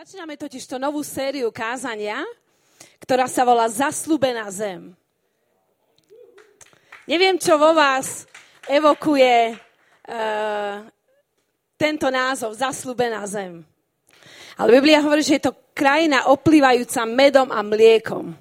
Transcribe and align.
Začíname 0.00 0.40
totiž 0.40 0.64
to 0.64 0.80
novú 0.80 1.04
sériu 1.04 1.52
kázania, 1.52 2.24
ktorá 3.04 3.28
sa 3.28 3.44
volá 3.44 3.68
Zaslúbená 3.68 4.48
zem. 4.48 4.96
Neviem, 7.04 7.36
čo 7.36 7.60
vo 7.60 7.76
vás 7.76 8.24
evokuje 8.64 9.52
uh, 9.52 10.88
tento 11.76 12.08
názov 12.08 12.56
Zaslúbená 12.56 13.28
zem. 13.28 13.60
Ale 14.56 14.80
Biblia 14.80 15.04
hovorí, 15.04 15.20
že 15.20 15.36
je 15.36 15.52
to 15.52 15.68
krajina 15.76 16.32
oplývajúca 16.32 17.04
medom 17.04 17.52
a 17.52 17.60
mliekom. 17.60 18.32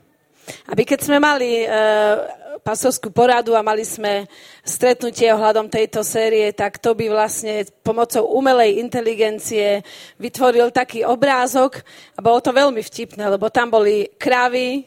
Aby 0.63 0.87
keď 0.87 1.11
sme 1.11 1.19
mali 1.19 1.67
uh, 1.67 2.48
pastorskú 2.61 3.09
poradu 3.09 3.55
a 3.55 3.65
mali 3.65 3.81
sme 3.87 4.27
stretnutie 4.61 5.31
ohľadom 5.33 5.71
tejto 5.71 6.05
série, 6.05 6.51
tak 6.53 6.77
to 6.77 6.93
by 6.93 7.09
vlastne 7.09 7.65
pomocou 7.81 8.27
umelej 8.35 8.79
inteligencie 8.83 9.81
vytvoril 10.19 10.69
taký 10.69 11.07
obrázok 11.07 11.81
a 12.15 12.19
bolo 12.19 12.39
to 12.43 12.51
veľmi 12.53 12.83
vtipné, 12.83 13.25
lebo 13.25 13.49
tam 13.49 13.71
boli 13.73 14.11
kravy 14.19 14.85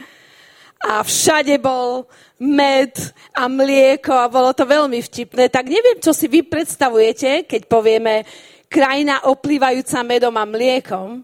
a 0.90 1.04
všade 1.04 1.60
bol 1.60 2.08
med 2.40 2.96
a 3.36 3.44
mlieko 3.46 4.16
a 4.16 4.32
bolo 4.32 4.56
to 4.56 4.64
veľmi 4.64 5.04
vtipné. 5.04 5.52
Tak 5.52 5.68
neviem, 5.68 6.00
čo 6.00 6.16
si 6.16 6.24
vy 6.24 6.40
predstavujete, 6.44 7.44
keď 7.44 7.62
povieme 7.68 8.24
krajina 8.70 9.28
oplývajúca 9.28 10.00
medom 10.00 10.32
a 10.40 10.48
mliekom, 10.48 11.20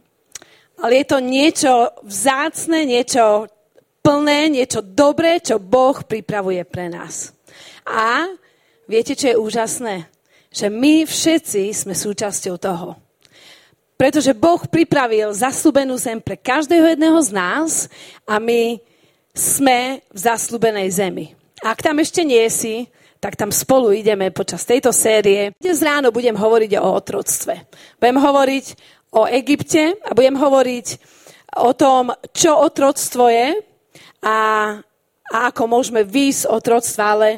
ale 0.77 0.93
je 1.01 1.07
to 1.09 1.19
niečo 1.25 1.73
vzácne, 2.05 2.85
niečo 2.85 3.49
plné, 4.07 4.47
niečo 4.55 4.87
dobré, 4.87 5.43
čo 5.43 5.59
Boh 5.59 5.99
pripravuje 6.07 6.63
pre 6.63 6.87
nás. 6.87 7.35
A 7.83 8.31
viete, 8.87 9.19
čo 9.19 9.35
je 9.35 9.41
úžasné? 9.43 10.07
Že 10.55 10.67
my 10.71 10.95
všetci 11.03 11.75
sme 11.75 11.91
súčasťou 11.91 12.55
toho. 12.55 12.95
Pretože 13.99 14.31
Boh 14.31 14.63
pripravil 14.63 15.35
zaslúbenú 15.35 15.99
zem 15.99 16.23
pre 16.23 16.39
každého 16.39 16.95
jedného 16.95 17.19
z 17.19 17.31
nás 17.35 17.91
a 18.23 18.39
my 18.39 18.79
sme 19.35 19.99
v 20.15 20.19
zaslúbenej 20.23 20.87
zemi. 20.95 21.35
A 21.67 21.75
ak 21.75 21.83
tam 21.83 21.99
ešte 21.99 22.23
nie 22.23 22.47
si, 22.47 22.87
tak 23.19 23.35
tam 23.35 23.51
spolu 23.51 23.91
ideme 23.91 24.31
počas 24.31 24.63
tejto 24.63 24.95
série. 24.95 25.51
Dnes 25.59 25.83
ráno 25.83 26.15
budem 26.15 26.37
hovoriť 26.39 26.79
o 26.79 26.95
otroctve. 26.95 27.67
Budem 27.99 28.19
hovoriť 28.23 28.67
o 29.19 29.27
Egypte 29.27 29.99
a 29.99 30.15
budem 30.15 30.39
hovoriť 30.39 30.87
o 31.59 31.75
tom, 31.75 32.15
čo 32.37 32.55
otroctvo 32.61 33.27
je, 33.33 33.76
a, 34.23 34.39
a 35.33 35.37
ako 35.51 35.63
môžeme 35.69 36.03
výjsť 36.07 36.49
od 36.49 36.65
rodstva, 36.65 37.05
ale 37.17 37.29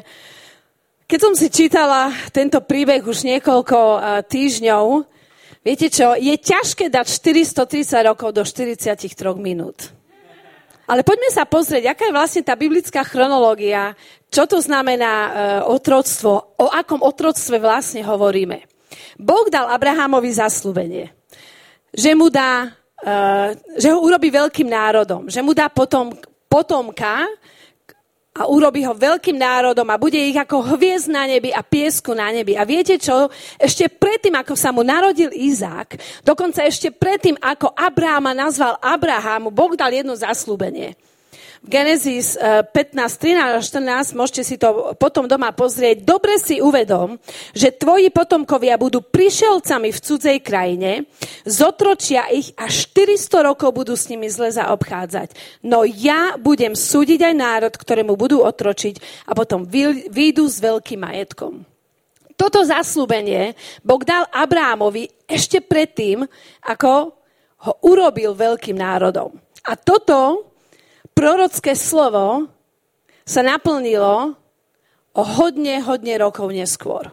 keď 1.09 1.19
som 1.25 1.33
si 1.33 1.49
čítala 1.49 2.13
tento 2.29 2.61
príbeh 2.61 3.01
už 3.01 3.25
niekoľko 3.25 3.79
uh, 3.97 3.97
týždňov, 4.29 5.09
viete 5.65 5.89
čo, 5.89 6.13
je 6.13 6.37
ťažké 6.37 6.93
dať 6.93 7.05
430 7.09 8.09
rokov 8.13 8.29
do 8.29 8.45
43 8.45 8.93
minút. 9.41 9.89
Ale 10.85 11.01
poďme 11.01 11.33
sa 11.33 11.49
pozrieť, 11.49 11.97
aká 11.97 12.09
je 12.09 12.17
vlastne 12.17 12.41
tá 12.45 12.53
biblická 12.53 13.01
chronológia, 13.01 13.97
čo 14.29 14.45
to 14.45 14.61
znamená 14.61 15.13
uh, 15.13 15.31
otroctvo, 15.73 16.61
o 16.61 16.65
akom 16.69 17.01
otroctve 17.01 17.57
vlastne 17.57 18.05
hovoríme. 18.05 18.69
Boh 19.17 19.49
dal 19.49 19.65
Abrahamovi 19.73 20.29
zaslúbenie, 20.29 21.09
že 21.89 22.13
mu 22.13 22.29
dá, 22.29 22.69
uh, 23.01 23.57
že 23.81 23.89
ho 23.89 23.97
urobí 23.97 24.29
veľkým 24.29 24.69
národom, 24.69 25.25
že 25.25 25.41
mu 25.41 25.57
dá 25.57 25.73
potom 25.73 26.13
potomka 26.49 27.29
a 28.39 28.47
urobí 28.47 28.81
ho 28.87 28.95
veľkým 28.95 29.35
národom 29.35 29.85
a 29.89 30.01
bude 30.01 30.17
ich 30.17 30.37
ako 30.37 30.75
hviezd 30.75 31.11
na 31.11 31.27
nebi 31.27 31.51
a 31.53 31.59
piesku 31.59 32.15
na 32.15 32.31
nebi. 32.31 32.55
A 32.55 32.63
viete 32.63 32.95
čo? 32.95 33.27
Ešte 33.59 33.91
predtým, 33.91 34.33
ako 34.37 34.53
sa 34.55 34.73
mu 34.73 34.81
narodil 34.81 35.29
Izák, 35.29 36.23
dokonca 36.23 36.63
ešte 36.63 36.89
predtým, 36.89 37.37
ako 37.37 37.75
Abráma 37.75 38.31
nazval 38.31 38.79
Abrahamu, 38.79 39.51
Boh 39.51 39.75
dal 39.75 39.91
jedno 39.91 40.15
zaslúbenie. 40.15 40.95
V 41.59 41.67
Genesis 41.67 42.39
15, 42.39 42.71
13 42.95 43.35
a 43.35 43.59
14, 43.59 44.15
môžete 44.15 44.41
si 44.47 44.55
to 44.55 44.95
potom 44.95 45.27
doma 45.27 45.51
pozrieť, 45.51 46.07
dobre 46.07 46.39
si 46.39 46.63
uvedom, 46.63 47.19
že 47.51 47.75
tvoji 47.75 48.07
potomkovia 48.15 48.79
budú 48.79 49.03
prišelcami 49.03 49.91
v 49.91 49.99
cudzej 49.99 50.37
krajine, 50.39 51.03
zotročia 51.43 52.31
ich 52.31 52.55
a 52.55 52.71
400 52.71 53.43
rokov 53.43 53.75
budú 53.75 53.91
s 53.99 54.07
nimi 54.07 54.31
zle 54.31 54.55
zaobchádzať. 54.55 55.35
No 55.67 55.83
ja 55.83 56.39
budem 56.39 56.79
súdiť 56.79 57.27
aj 57.27 57.35
národ, 57.35 57.73
ktorému 57.75 58.15
budú 58.15 58.39
otročiť 58.39 59.27
a 59.27 59.35
potom 59.35 59.67
výjdu 60.07 60.47
s 60.47 60.63
veľkým 60.63 61.03
majetkom. 61.03 61.67
Toto 62.39 62.63
zaslúbenie 62.63 63.51
Boh 63.83 63.99
dal 63.99 64.23
Abrámovi 64.31 65.11
ešte 65.27 65.59
predtým, 65.59 66.23
ako 66.63 67.11
ho 67.67 67.73
urobil 67.83 68.31
veľkým 68.31 68.79
národom. 68.79 69.35
A 69.67 69.75
toto 69.75 70.47
prorocké 71.19 71.75
slovo 71.75 72.47
sa 73.27 73.43
naplnilo 73.43 74.39
o 75.11 75.21
hodne, 75.35 75.83
hodne 75.83 76.15
rokov 76.15 76.47
neskôr. 76.47 77.11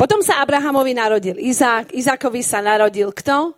Potom 0.00 0.24
sa 0.24 0.40
Abrahamovi 0.40 0.96
narodil 0.96 1.36
Izák, 1.36 1.92
Izákovi 1.92 2.40
sa 2.40 2.64
narodil 2.64 3.12
kto? 3.12 3.52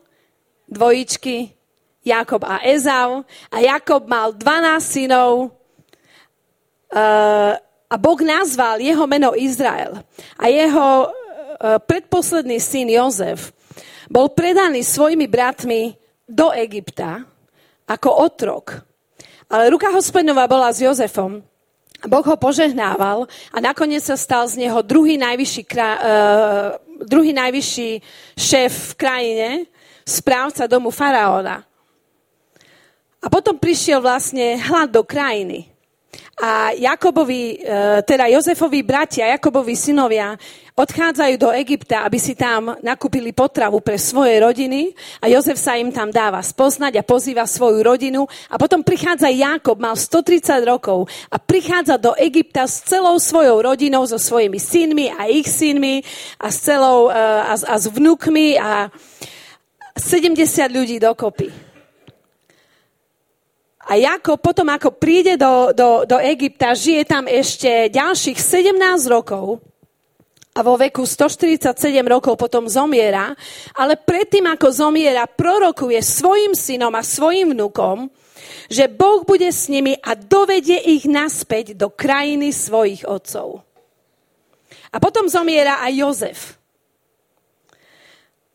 Dvojičky, 0.67 1.55
Jakob 2.03 2.43
a 2.51 2.59
Ezau. 2.67 3.23
A 3.55 3.63
Jakob 3.63 4.11
mal 4.11 4.35
12 4.35 4.83
synov 4.83 5.55
uh, 6.91 7.55
a 7.87 7.95
Boh 7.95 8.21
nazval 8.27 8.83
jeho 8.83 9.07
meno 9.07 9.39
Izrael. 9.39 10.03
A 10.35 10.51
jeho 10.51 11.07
uh, 11.07 11.79
predposledný 11.79 12.59
syn 12.59 12.91
Jozef 12.91 13.55
bol 14.11 14.35
predaný 14.35 14.83
svojimi 14.83 15.31
bratmi 15.31 15.95
do 16.27 16.51
Egypta 16.51 17.23
ako 17.87 18.11
otrok. 18.27 18.96
Ale 19.47 19.71
ruka 19.71 19.95
hospodinova 19.95 20.51
bola 20.51 20.75
s 20.75 20.83
Jozefom. 20.83 21.43
Boh 22.05 22.27
ho 22.27 22.37
požehnával 22.37 23.25
a 23.55 23.59
nakoniec 23.63 24.05
sa 24.05 24.19
stal 24.19 24.45
z 24.51 24.67
neho 24.67 24.83
druhý 24.85 25.17
najvyšší, 25.17 25.63
uh, 25.71 26.77
druhý 27.09 27.33
najvyšší 27.33 27.91
šéf 28.37 28.73
v 28.73 28.93
krajine, 28.95 29.49
správca 30.05 30.69
domu 30.69 30.93
faraóna. 30.93 31.65
A 33.23 33.27
potom 33.27 33.59
prišiel 33.59 33.99
vlastne 33.99 34.61
hlad 34.61 34.93
do 34.93 35.03
krajiny. 35.03 35.67
A 36.37 36.77
Jakobovi, 36.77 37.57
e, 37.57 38.03
teda 38.05 38.29
Jozefovi 38.29 38.85
bratia, 38.85 39.33
Jakobovi 39.33 39.73
synovia 39.73 40.37
odchádzajú 40.77 41.35
do 41.41 41.49
Egypta, 41.57 42.05
aby 42.05 42.21
si 42.21 42.37
tam 42.37 42.77
nakúpili 42.85 43.33
potravu 43.33 43.81
pre 43.81 43.97
svoje 43.97 44.37
rodiny 44.45 44.93
a 45.25 45.33
Jozef 45.33 45.57
sa 45.57 45.81
im 45.81 45.89
tam 45.89 46.13
dáva 46.13 46.45
spoznať 46.45 47.01
a 47.01 47.09
pozýva 47.09 47.49
svoju 47.49 47.81
rodinu 47.81 48.29
a 48.53 48.61
potom 48.61 48.85
prichádza 48.85 49.33
Jakob, 49.33 49.81
mal 49.81 49.97
130 49.97 50.61
rokov 50.69 51.09
a 51.33 51.41
prichádza 51.41 51.97
do 51.97 52.13
Egypta 52.21 52.69
s 52.69 52.85
celou 52.85 53.17
svojou 53.17 53.65
rodinou, 53.65 54.05
so 54.05 54.21
svojimi 54.21 54.61
synmi 54.61 55.09
a 55.17 55.33
ich 55.33 55.49
synmi 55.49 56.05
a 56.37 56.53
s 56.53 56.61
celou 56.61 57.09
e, 57.09 57.17
a, 57.17 57.57
a 57.57 57.75
s 57.81 57.89
vnúkmi 57.89 58.61
a 58.61 58.93
70 59.97 60.37
ľudí 60.69 61.01
dokopy. 61.01 61.66
A 63.87 63.95
Jakob 63.95 64.43
potom, 64.43 64.67
ako 64.67 64.99
príde 64.99 65.39
do, 65.39 65.71
do, 65.71 66.03
do 66.03 66.19
Egypta, 66.19 66.75
žije 66.75 67.07
tam 67.07 67.31
ešte 67.31 67.87
ďalších 67.95 68.35
17 68.35 68.75
rokov 69.07 69.63
a 70.57 70.65
vo 70.65 70.75
veku 70.81 71.05
147 71.05 71.77
rokov 72.09 72.35
potom 72.41 72.65
zomiera, 72.65 73.37
ale 73.77 74.01
predtým, 74.01 74.49
ako 74.49 74.73
zomiera, 74.73 75.29
prorokuje 75.29 76.01
svojim 76.01 76.57
synom 76.57 76.91
a 76.97 77.05
svojim 77.05 77.53
vnukom, 77.53 78.09
že 78.73 78.89
Boh 78.89 79.23
bude 79.23 79.53
s 79.53 79.69
nimi 79.69 79.95
a 80.01 80.17
dovedie 80.17 80.81
ich 80.97 81.05
naspäť 81.05 81.77
do 81.77 81.93
krajiny 81.93 82.51
svojich 82.57 83.05
otcov. 83.05 83.63
A 84.91 84.97
potom 84.97 85.29
zomiera 85.29 85.85
aj 85.85 85.93
Jozef. 85.93 86.39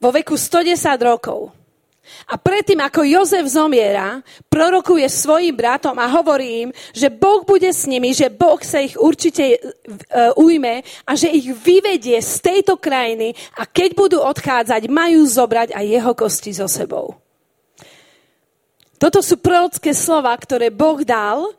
Vo 0.01 0.09
veku 0.09 0.33
110 0.33 0.73
rokov. 1.05 1.53
A 2.31 2.39
predtým, 2.39 2.79
ako 2.79 3.03
Jozef 3.03 3.45
zomiera, 3.51 4.23
prorokuje 4.47 5.05
svojim 5.09 5.55
bratom 5.55 5.97
a 5.99 6.07
hovorí 6.07 6.67
im, 6.67 6.69
že 6.95 7.11
Boh 7.11 7.43
bude 7.43 7.67
s 7.67 7.89
nimi, 7.89 8.15
že 8.15 8.31
Boh 8.31 8.59
sa 8.63 8.79
ich 8.79 8.95
určite 8.95 9.59
uh, 9.59 10.31
ujme 10.39 10.85
a 11.03 11.11
že 11.17 11.27
ich 11.31 11.51
vyvedie 11.51 12.19
z 12.21 12.33
tejto 12.39 12.79
krajiny 12.79 13.35
a 13.59 13.67
keď 13.67 13.89
budú 13.97 14.17
odchádzať, 14.23 14.87
majú 14.87 15.25
zobrať 15.27 15.75
aj 15.75 15.85
jeho 15.85 16.11
kosti 16.15 16.51
so 16.55 16.67
sebou. 16.71 17.19
Toto 19.01 19.25
sú 19.25 19.41
prorocké 19.41 19.97
slova, 19.97 20.37
ktoré 20.37 20.69
Boh 20.69 21.01
dal 21.01 21.49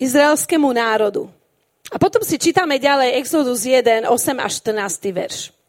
izraelskému 0.00 0.72
národu. 0.72 1.28
A 1.92 2.00
potom 2.00 2.24
si 2.24 2.40
čítame 2.40 2.80
ďalej 2.80 3.20
Exodus 3.20 3.68
1, 3.68 4.08
8 4.08 4.40
až 4.40 4.52
14 4.64 5.10
verš. 5.12 5.59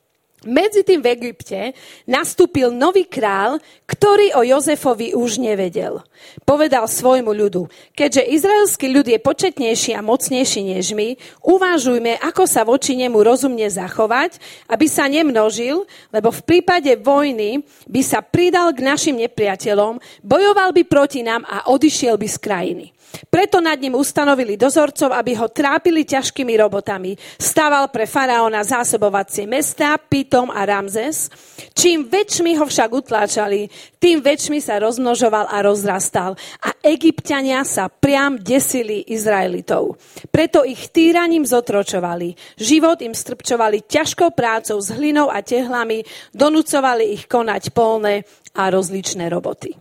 Medzi 0.42 0.82
tým 0.82 1.06
v 1.06 1.14
Egypte 1.14 1.78
nastúpil 2.10 2.74
nový 2.74 3.06
král, 3.06 3.62
ktorý 3.86 4.34
o 4.34 4.42
Jozefovi 4.42 5.14
už 5.14 5.38
nevedel. 5.38 6.02
Povedal 6.50 6.90
svojmu 6.90 7.30
ľudu, 7.30 7.70
keďže 7.94 8.26
izraelský 8.26 8.90
ľud 8.90 9.06
je 9.06 9.22
početnejší 9.22 9.94
a 9.94 10.02
mocnejší 10.02 10.66
než 10.66 10.98
my, 10.98 11.14
uvážujme, 11.46 12.18
ako 12.26 12.50
sa 12.50 12.66
voči 12.66 12.98
nemu 12.98 13.22
rozumne 13.22 13.70
zachovať, 13.70 14.42
aby 14.66 14.90
sa 14.90 15.06
nemnožil, 15.06 15.86
lebo 16.10 16.34
v 16.34 16.42
prípade 16.42 16.90
vojny 16.98 17.62
by 17.86 18.02
sa 18.02 18.26
pridal 18.26 18.74
k 18.74 18.82
našim 18.82 19.22
nepriateľom, 19.22 20.02
bojoval 20.26 20.74
by 20.74 20.82
proti 20.90 21.22
nám 21.22 21.46
a 21.46 21.70
odišiel 21.70 22.18
by 22.18 22.26
z 22.26 22.38
krajiny. 22.42 22.86
Preto 23.28 23.60
nad 23.60 23.75
ním 23.80 23.96
ustanovili 23.96 24.56
dozorcov, 24.56 25.12
aby 25.12 25.36
ho 25.36 25.52
trápili 25.52 26.08
ťažkými 26.08 26.56
robotami. 26.60 27.16
Stával 27.36 27.92
pre 27.92 28.08
faraóna 28.08 28.63
zásobovacie 28.63 29.48
mesta, 29.48 29.96
Pitom 30.00 30.52
a 30.52 30.63
Ramzes. 30.63 31.28
Čím 31.75 32.08
väčšmi 32.08 32.56
ho 32.60 32.66
však 32.68 32.90
utláčali, 32.92 33.68
tým 34.00 34.24
väčšmi 34.24 34.60
sa 34.63 34.80
rozmnožoval 34.80 35.52
a 35.52 35.58
rozrastal. 35.63 36.36
A 36.63 36.75
egyptiania 36.84 37.63
sa 37.68 37.92
priam 37.92 38.40
desili 38.40 39.04
Izraelitov. 39.12 40.00
Preto 40.31 40.63
ich 40.63 40.92
týraním 40.92 41.44
zotročovali. 41.44 42.36
Život 42.60 43.04
im 43.04 43.16
strpčovali 43.16 43.88
ťažkou 43.88 44.31
prácou 44.34 44.80
s 44.80 44.92
hlinou 44.94 45.28
a 45.28 45.44
tehlami, 45.44 46.04
donúcovali 46.31 47.16
ich 47.16 47.28
konať 47.28 47.75
polné 47.75 48.24
a 48.56 48.68
rozličné 48.68 49.31
roboty. 49.31 49.75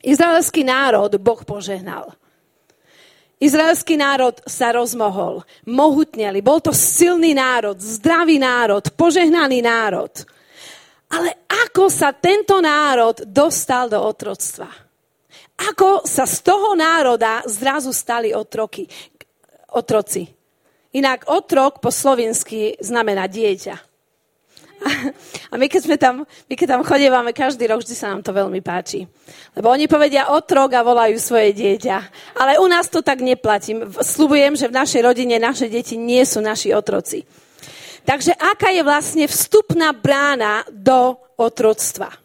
Izraelský 0.00 0.64
národ 0.64 1.12
Boh 1.20 1.44
požehnal. 1.44 2.19
Izraelský 3.40 3.96
národ 3.96 4.36
sa 4.44 4.68
rozmohol, 4.76 5.48
mohutneli. 5.64 6.44
Bol 6.44 6.60
to 6.60 6.76
silný 6.76 7.32
národ, 7.32 7.80
zdravý 7.80 8.36
národ, 8.36 8.84
požehnaný 8.92 9.64
národ. 9.64 10.12
Ale 11.08 11.48
ako 11.48 11.88
sa 11.88 12.12
tento 12.12 12.60
národ 12.60 13.24
dostal 13.24 13.88
do 13.88 13.96
otroctva? 13.96 14.68
Ako 15.56 16.04
sa 16.04 16.28
z 16.28 16.36
toho 16.44 16.76
národa 16.76 17.40
zrazu 17.48 17.96
stali 17.96 18.36
otroky, 18.36 18.84
otroci? 19.72 20.28
Inak 20.92 21.32
otrok 21.32 21.80
po 21.80 21.88
slovensky 21.88 22.76
znamená 22.76 23.24
dieťa. 23.24 23.89
A 25.52 25.54
my 25.56 25.66
keď, 25.66 25.80
sme 25.82 25.96
tam, 25.96 26.22
my 26.24 26.54
keď 26.54 26.66
tam 26.76 26.82
chodívame 26.84 27.32
každý 27.32 27.64
rok, 27.68 27.80
vždy 27.80 27.94
sa 27.96 28.12
nám 28.12 28.20
to 28.20 28.36
veľmi 28.36 28.60
páči. 28.60 29.08
Lebo 29.56 29.72
oni 29.72 29.88
povedia 29.88 30.30
otrok 30.30 30.76
a 30.76 30.84
volajú 30.84 31.16
svoje 31.16 31.56
dieťa. 31.56 31.96
Ale 32.36 32.60
u 32.60 32.66
nás 32.68 32.92
to 32.92 33.00
tak 33.00 33.24
neplatí. 33.24 33.74
Slubujem, 34.00 34.54
že 34.54 34.68
v 34.68 34.76
našej 34.76 35.00
rodine 35.04 35.40
naše 35.40 35.72
deti 35.72 35.96
nie 35.96 36.22
sú 36.28 36.44
naši 36.44 36.76
otroci. 36.76 37.24
Takže 38.04 38.36
aká 38.36 38.72
je 38.72 38.82
vlastne 38.84 39.24
vstupná 39.28 39.96
brána 39.96 40.64
do 40.68 41.16
otroctva? 41.40 42.19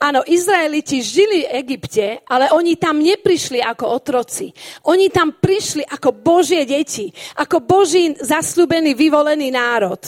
Áno, 0.00 0.20
Izraeliti 0.26 1.00
žili 1.00 1.46
v 1.46 1.52
Egypte, 1.64 2.20
ale 2.28 2.50
oni 2.52 2.76
tam 2.76 3.00
neprišli 3.00 3.62
ako 3.62 3.84
otroci. 3.88 4.50
Oni 4.90 5.08
tam 5.08 5.38
prišli 5.38 5.86
ako 5.86 6.12
Božie 6.12 6.66
deti, 6.68 7.08
ako 7.38 7.62
Boží 7.64 8.12
zasľúbený, 8.18 8.92
vyvolený 8.92 9.48
národ, 9.54 10.00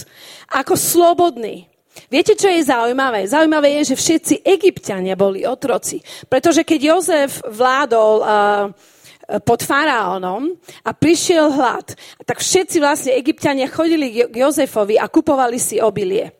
ako 0.52 0.74
slobodný. 0.74 1.66
Viete, 2.12 2.36
čo 2.36 2.52
je 2.52 2.60
zaujímavé? 2.60 3.24
Zaujímavé 3.24 3.80
je, 3.80 3.96
že 3.96 3.96
všetci 3.96 4.34
egyptiania 4.44 5.16
boli 5.16 5.48
otroci. 5.48 6.04
Pretože 6.28 6.60
keď 6.60 6.80
Jozef 6.92 7.40
vládol 7.48 8.14
uh, 8.20 8.28
pod 9.42 9.64
faraónom 9.64 10.54
a 10.84 10.90
prišiel 10.92 11.50
hlad, 11.50 11.96
tak 12.28 12.44
všetci 12.44 12.76
vlastne 12.78 13.16
egyptiania 13.16 13.66
chodili 13.66 14.28
k 14.28 14.34
Jozefovi 14.44 15.00
a 15.00 15.08
kupovali 15.08 15.56
si 15.56 15.80
obilie. 15.80 16.35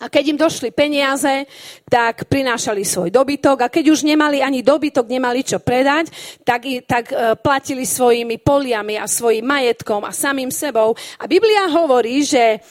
A 0.00 0.08
keď 0.08 0.32
im 0.32 0.38
došli 0.40 0.72
peniaze, 0.72 1.44
tak 1.84 2.24
prinášali 2.24 2.88
svoj 2.88 3.12
dobytok 3.12 3.68
a 3.68 3.72
keď 3.72 3.92
už 3.92 4.08
nemali 4.08 4.40
ani 4.40 4.64
dobytok, 4.64 5.04
nemali 5.04 5.44
čo 5.44 5.60
predať, 5.60 6.08
tak, 6.40 6.64
tak 6.88 7.04
e, 7.12 7.36
platili 7.36 7.84
svojimi 7.84 8.40
poliami 8.40 8.96
a 8.96 9.04
svojim 9.04 9.44
majetkom 9.44 10.00
a 10.08 10.16
samým 10.16 10.48
sebou. 10.48 10.96
A 11.20 11.28
Biblia 11.28 11.68
hovorí, 11.68 12.24
že, 12.24 12.64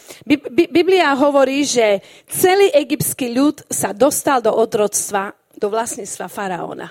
Biblia 0.50 1.14
hovorí, 1.14 1.70
že 1.70 2.02
celý 2.26 2.74
egyptský 2.74 3.30
ľud 3.38 3.62
sa 3.70 3.94
dostal 3.94 4.42
do 4.42 4.50
otroctva, 4.50 5.30
do 5.54 5.70
vlastníctva 5.70 6.26
faraóna. 6.26 6.90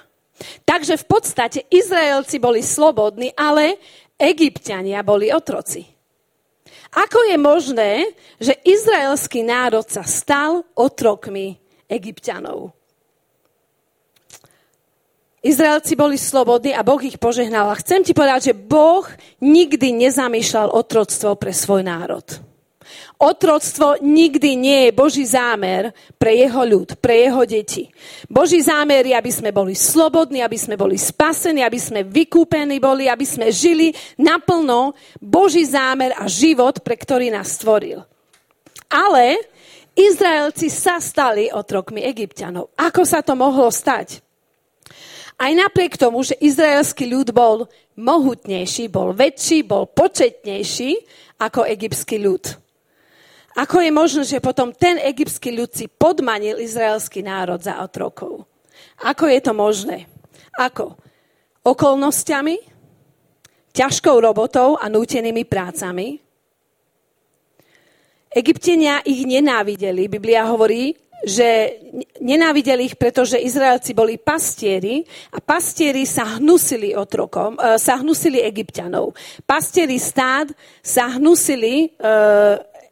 Takže 0.62 1.02
v 1.02 1.06
podstate 1.10 1.66
Izraelci 1.66 2.38
boli 2.38 2.62
slobodní, 2.62 3.34
ale 3.34 3.82
egyptiania 4.14 5.02
boli 5.02 5.34
otroci. 5.34 5.97
Ako 6.88 7.20
je 7.28 7.36
možné, 7.36 7.92
že 8.40 8.56
izraelský 8.64 9.44
národ 9.44 9.84
sa 9.84 10.02
stal 10.08 10.64
otrokmi 10.72 11.60
egyptianov? 11.84 12.72
Izraelci 15.38 15.94
boli 15.94 16.18
slobodní 16.18 16.74
a 16.74 16.82
Boh 16.82 16.98
ich 16.98 17.20
požehnal. 17.20 17.70
A 17.70 17.78
chcem 17.78 18.02
ti 18.02 18.10
povedať, 18.10 18.50
že 18.50 18.58
Boh 18.58 19.06
nikdy 19.38 19.94
nezamýšľal 20.08 20.74
otroctvo 20.74 21.38
pre 21.38 21.54
svoj 21.54 21.86
národ. 21.86 22.26
Otroctvo 23.18 23.98
nikdy 23.98 24.54
nie 24.54 24.80
je 24.86 24.92
Boží 24.94 25.26
zámer 25.26 25.90
pre 26.22 26.38
jeho 26.38 26.62
ľud, 26.62 27.02
pre 27.02 27.26
jeho 27.26 27.42
deti. 27.42 27.90
Boží 28.30 28.62
zámer 28.62 29.10
je, 29.10 29.14
aby 29.18 29.32
sme 29.34 29.50
boli 29.50 29.74
slobodní, 29.74 30.38
aby 30.38 30.54
sme 30.54 30.78
boli 30.78 30.94
spasení, 30.94 31.66
aby 31.66 31.82
sme 31.82 32.06
vykúpení 32.06 32.78
boli, 32.78 33.10
aby 33.10 33.26
sme 33.26 33.50
žili 33.50 33.90
naplno 34.22 34.94
Boží 35.18 35.66
zámer 35.66 36.14
a 36.14 36.30
život, 36.30 36.78
pre 36.86 36.94
ktorý 36.94 37.34
nás 37.34 37.58
stvoril. 37.58 38.06
Ale 38.86 39.42
Izraelci 39.98 40.70
sa 40.70 41.02
stali 41.02 41.50
otrokmi 41.50 42.06
egyptianov. 42.06 42.70
Ako 42.78 43.02
sa 43.02 43.18
to 43.26 43.34
mohlo 43.34 43.66
stať? 43.66 44.22
Aj 45.34 45.50
napriek 45.50 45.98
tomu, 45.98 46.22
že 46.22 46.38
izraelský 46.38 47.10
ľud 47.10 47.34
bol 47.34 47.66
mohutnejší, 47.98 48.86
bol 48.86 49.10
väčší, 49.10 49.66
bol 49.66 49.90
početnejší 49.90 51.02
ako 51.42 51.66
egyptský 51.66 52.22
ľud. 52.22 52.67
Ako 53.58 53.82
je 53.82 53.90
možné, 53.90 54.22
že 54.22 54.38
potom 54.38 54.70
ten 54.70 55.02
egyptský 55.02 55.50
ľud 55.50 55.74
si 55.74 55.90
podmanil 55.90 56.62
izraelský 56.62 57.26
národ 57.26 57.58
za 57.58 57.82
otrokov? 57.82 58.46
Ako 59.02 59.26
je 59.26 59.40
to 59.42 59.50
možné? 59.50 60.06
Ako? 60.54 60.94
Okolnostiami? 61.66 62.54
Ťažkou 63.74 64.14
robotou 64.22 64.78
a 64.78 64.86
nútenými 64.86 65.42
prácami? 65.42 66.22
Egyptiania 68.30 69.02
ich 69.02 69.26
nenávideli. 69.26 70.06
Biblia 70.06 70.46
hovorí, 70.46 70.94
že 71.26 71.82
nenávideli 72.22 72.94
ich, 72.94 72.94
pretože 72.94 73.42
Izraelci 73.42 73.90
boli 73.90 74.22
pastieri 74.22 75.02
a 75.34 75.42
pastieri 75.42 76.06
sa 76.06 76.38
hnusili 76.38 76.94
otrokom, 76.94 77.58
e, 77.58 77.74
sa 77.74 77.98
hnusili 77.98 78.38
egyptianov. 78.38 79.18
Pastieri 79.42 79.98
stád 79.98 80.54
sa 80.78 81.10
hnusili 81.18 81.90
e, 81.90 82.08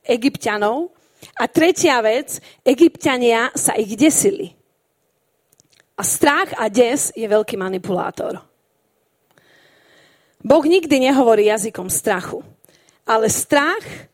egyptianov. 0.07 0.95
A 1.37 1.51
tretia 1.51 1.99
vec, 2.01 2.39
egyptiania 2.63 3.51
sa 3.57 3.75
ich 3.75 3.99
desili. 3.99 4.55
A 5.97 6.03
strach 6.05 6.53
a 6.61 6.69
des 6.69 7.11
je 7.17 7.25
veľký 7.25 7.57
manipulátor. 7.57 8.37
Boh 10.47 10.65
nikdy 10.65 11.03
nehovorí 11.11 11.49
jazykom 11.51 11.91
strachu, 11.91 12.45
ale 13.09 13.27
strach 13.33 14.13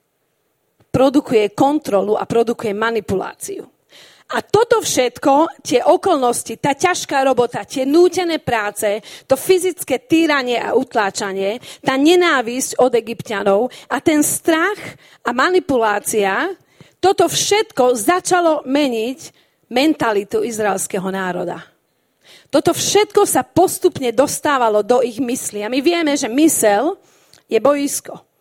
produkuje 0.93 1.53
kontrolu 1.57 2.17
a 2.17 2.29
produkuje 2.29 2.73
manipuláciu. 2.77 3.72
A 4.33 4.41
toto 4.41 4.81
všetko, 4.81 5.61
tie 5.61 5.85
okolnosti, 5.85 6.57
tá 6.57 6.73
ťažká 6.73 7.21
robota, 7.21 7.69
tie 7.69 7.85
nútené 7.85 8.41
práce, 8.41 9.05
to 9.29 9.37
fyzické 9.37 10.01
týranie 10.09 10.57
a 10.57 10.73
utláčanie, 10.73 11.61
tá 11.85 12.01
nenávisť 12.01 12.81
od 12.81 12.93
egyptianov 12.97 13.69
a 13.93 14.01
ten 14.01 14.25
strach 14.25 14.81
a 15.21 15.37
manipulácia, 15.37 16.49
toto 16.97 17.29
všetko 17.29 17.93
začalo 17.93 18.65
meniť 18.65 19.21
mentalitu 19.69 20.41
izraelského 20.41 21.13
národa. 21.13 21.61
Toto 22.49 22.73
všetko 22.73 23.29
sa 23.29 23.45
postupne 23.45 24.13
dostávalo 24.13 24.85
do 24.85 25.01
ich 25.01 25.21
mysli. 25.21 25.65
A 25.65 25.73
my 25.73 25.81
vieme, 25.81 26.13
že 26.17 26.29
mysel 26.29 27.01
je 27.49 27.57
boisko. 27.61 28.32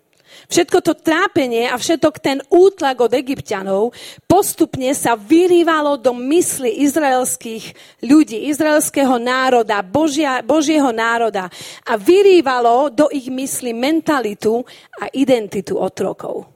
Všetko 0.51 0.84
to 0.84 1.00
trápenie 1.00 1.72
a 1.72 1.79
všetok 1.79 2.20
ten 2.20 2.43
útlak 2.51 3.00
od 3.00 3.15
egyptianov 3.15 3.96
postupne 4.27 4.91
sa 4.91 5.15
vyrývalo 5.15 5.96
do 5.96 6.12
mysli 6.12 6.84
izraelských 6.84 7.72
ľudí, 8.03 8.51
izraelského 8.51 9.15
národa, 9.15 9.79
Božia, 9.79 10.43
Božieho 10.43 10.91
národa 10.91 11.48
a 11.88 11.96
vyrývalo 11.96 12.91
do 12.91 13.08
ich 13.15 13.31
mysli 13.31 13.72
mentalitu 13.72 14.60
a 15.00 15.08
identitu 15.15 15.79
otrokov. 15.79 16.51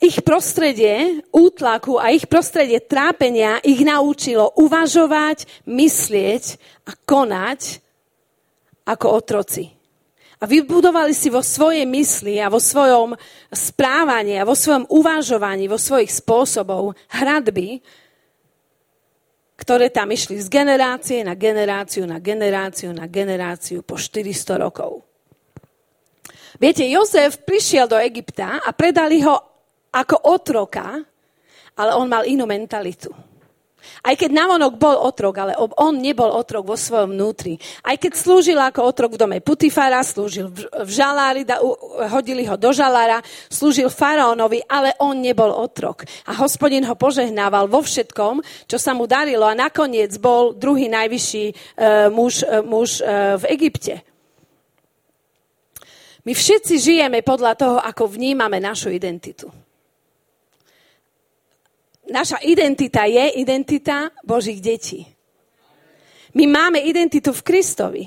Ich 0.00 0.24
prostredie 0.24 1.28
útlaku 1.28 2.00
a 2.00 2.08
ich 2.08 2.24
prostredie 2.24 2.80
trápenia 2.80 3.60
ich 3.60 3.84
naučilo 3.84 4.56
uvažovať, 4.56 5.44
myslieť 5.68 6.44
a 6.88 6.96
konať 7.04 7.84
ako 8.88 9.06
otroci. 9.12 9.77
A 10.38 10.44
vybudovali 10.46 11.10
si 11.10 11.28
vo 11.34 11.42
svojej 11.42 11.82
mysli 11.82 12.38
a 12.38 12.46
vo 12.46 12.62
svojom 12.62 13.18
správaní 13.50 14.38
a 14.38 14.46
vo 14.46 14.54
svojom 14.54 14.86
uvažovaní, 14.86 15.66
vo 15.66 15.78
svojich 15.78 16.14
spôsobov 16.14 16.94
hradby, 17.10 17.82
ktoré 19.58 19.90
tam 19.90 20.14
išli 20.14 20.38
z 20.38 20.46
generácie 20.46 21.26
na 21.26 21.34
generáciu, 21.34 22.06
na 22.06 22.22
generáciu, 22.22 22.94
na 22.94 23.10
generáciu 23.10 23.82
po 23.82 23.98
400 23.98 24.62
rokov. 24.62 25.02
Viete, 26.62 26.86
Jozef 26.86 27.42
prišiel 27.42 27.90
do 27.90 27.98
Egypta 27.98 28.62
a 28.62 28.70
predali 28.70 29.22
ho 29.26 29.34
ako 29.90 30.30
otroka, 30.30 31.02
ale 31.74 31.90
on 31.98 32.06
mal 32.06 32.22
inú 32.22 32.46
mentalitu. 32.46 33.10
Aj 34.02 34.14
keď 34.14 34.30
navonok 34.30 34.74
bol 34.78 34.96
otrok, 35.06 35.34
ale 35.42 35.52
on 35.58 35.98
nebol 35.98 36.30
otrok 36.30 36.66
vo 36.66 36.76
svojom 36.78 37.14
vnútri. 37.14 37.58
Aj 37.82 37.94
keď 37.98 38.12
slúžil 38.14 38.58
ako 38.58 38.80
otrok 38.84 39.14
v 39.14 39.20
dome 39.20 39.38
Putifara, 39.42 40.02
slúžil 40.02 40.50
v 40.54 40.90
žalári, 40.90 41.42
hodili 42.10 42.46
ho 42.46 42.54
do 42.54 42.70
žalára, 42.70 43.22
slúžil 43.50 43.90
faraónovi, 43.90 44.62
ale 44.66 44.94
on 45.02 45.18
nebol 45.18 45.50
otrok. 45.50 46.06
A 46.26 46.34
hospodin 46.38 46.86
ho 46.86 46.94
požehnával 46.94 47.66
vo 47.66 47.82
všetkom, 47.82 48.42
čo 48.70 48.78
sa 48.78 48.94
mu 48.94 49.06
darilo 49.06 49.46
a 49.46 49.58
nakoniec 49.58 50.14
bol 50.18 50.54
druhý 50.54 50.86
najvyšší 50.90 51.44
uh, 51.50 52.08
muž, 52.10 52.42
uh, 52.42 52.62
muž 52.62 53.02
uh, 53.02 53.38
v 53.38 53.44
Egypte. 53.54 53.94
My 56.26 56.36
všetci 56.36 56.76
žijeme 56.76 57.24
podľa 57.24 57.52
toho, 57.56 57.76
ako 57.80 58.04
vnímame 58.10 58.60
našu 58.60 58.92
identitu 58.92 59.48
naša 62.08 62.40
identita 62.42 63.04
je 63.04 63.40
identita 63.40 64.10
Božích 64.24 64.60
detí. 64.60 65.06
My 66.34 66.46
máme 66.46 66.78
identitu 66.84 67.32
v 67.32 67.42
Kristovi. 67.42 68.04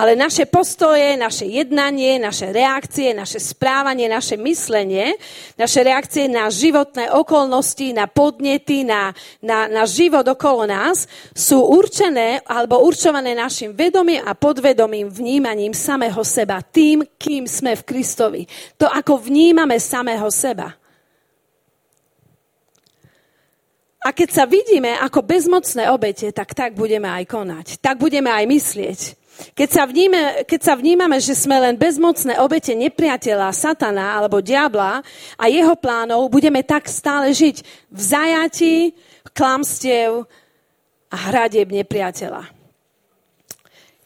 Ale 0.00 0.16
naše 0.16 0.48
postoje, 0.48 1.12
naše 1.20 1.44
jednanie, 1.44 2.16
naše 2.16 2.56
reakcie, 2.56 3.12
naše 3.12 3.36
správanie, 3.36 4.08
naše 4.08 4.40
myslenie, 4.40 5.12
naše 5.60 5.84
reakcie 5.84 6.24
na 6.24 6.48
životné 6.48 7.12
okolnosti, 7.12 7.92
na 7.92 8.08
podnety, 8.08 8.80
na, 8.80 9.12
na, 9.44 9.68
na 9.68 9.84
život 9.84 10.24
okolo 10.24 10.64
nás 10.64 11.04
sú 11.36 11.60
určené 11.68 12.40
alebo 12.48 12.80
určované 12.80 13.36
našim 13.36 13.76
vedomým 13.76 14.24
a 14.24 14.32
podvedomým 14.32 15.12
vnímaním 15.12 15.76
samého 15.76 16.24
seba, 16.24 16.64
tým, 16.64 17.04
kým 17.20 17.44
sme 17.44 17.76
v 17.76 17.84
Kristovi. 17.84 18.42
To, 18.80 18.88
ako 18.88 19.20
vnímame 19.20 19.76
samého 19.76 20.32
seba. 20.32 20.79
A 24.00 24.16
keď 24.16 24.28
sa 24.32 24.44
vidíme 24.48 24.96
ako 24.96 25.20
bezmocné 25.20 25.92
obete, 25.92 26.32
tak 26.32 26.56
tak 26.56 26.72
budeme 26.72 27.04
aj 27.04 27.24
konať. 27.28 27.66
Tak 27.84 28.00
budeme 28.00 28.32
aj 28.32 28.44
myslieť. 28.48 29.00
Keď 29.56 29.68
sa, 29.72 29.84
vníme, 29.88 30.44
keď 30.44 30.60
sa 30.60 30.74
vnímame, 30.76 31.16
že 31.16 31.32
sme 31.32 31.56
len 31.56 31.76
bezmocné 31.76 32.40
obete 32.40 32.76
nepriateľa, 32.76 33.56
satana 33.56 34.16
alebo 34.20 34.44
diabla 34.44 35.00
a 35.40 35.44
jeho 35.48 35.72
plánov, 35.76 36.28
budeme 36.28 36.60
tak 36.60 36.88
stále 36.88 37.32
žiť 37.32 37.64
v 37.88 38.00
zajati, 38.00 38.76
klamstiev 39.32 40.28
a 41.08 41.16
hradeb 41.16 41.72
nepriateľa. 41.72 42.52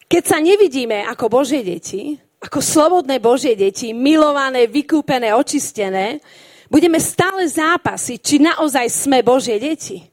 Keď 0.06 0.22
sa 0.22 0.38
nevidíme 0.38 1.02
ako 1.10 1.42
Božie 1.42 1.66
deti, 1.66 2.14
ako 2.38 2.60
slobodné 2.60 3.18
Božie 3.18 3.56
deti, 3.56 3.90
milované, 3.96 4.68
vykúpené, 4.68 5.32
očistené, 5.34 6.22
budeme 6.68 7.00
stále 7.00 7.44
zápasiť, 7.48 8.18
či 8.20 8.36
naozaj 8.40 8.86
sme 8.90 9.24
Božie 9.24 9.56
deti. 9.60 10.04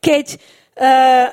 Keď, 0.00 0.36
uh, 0.80 1.28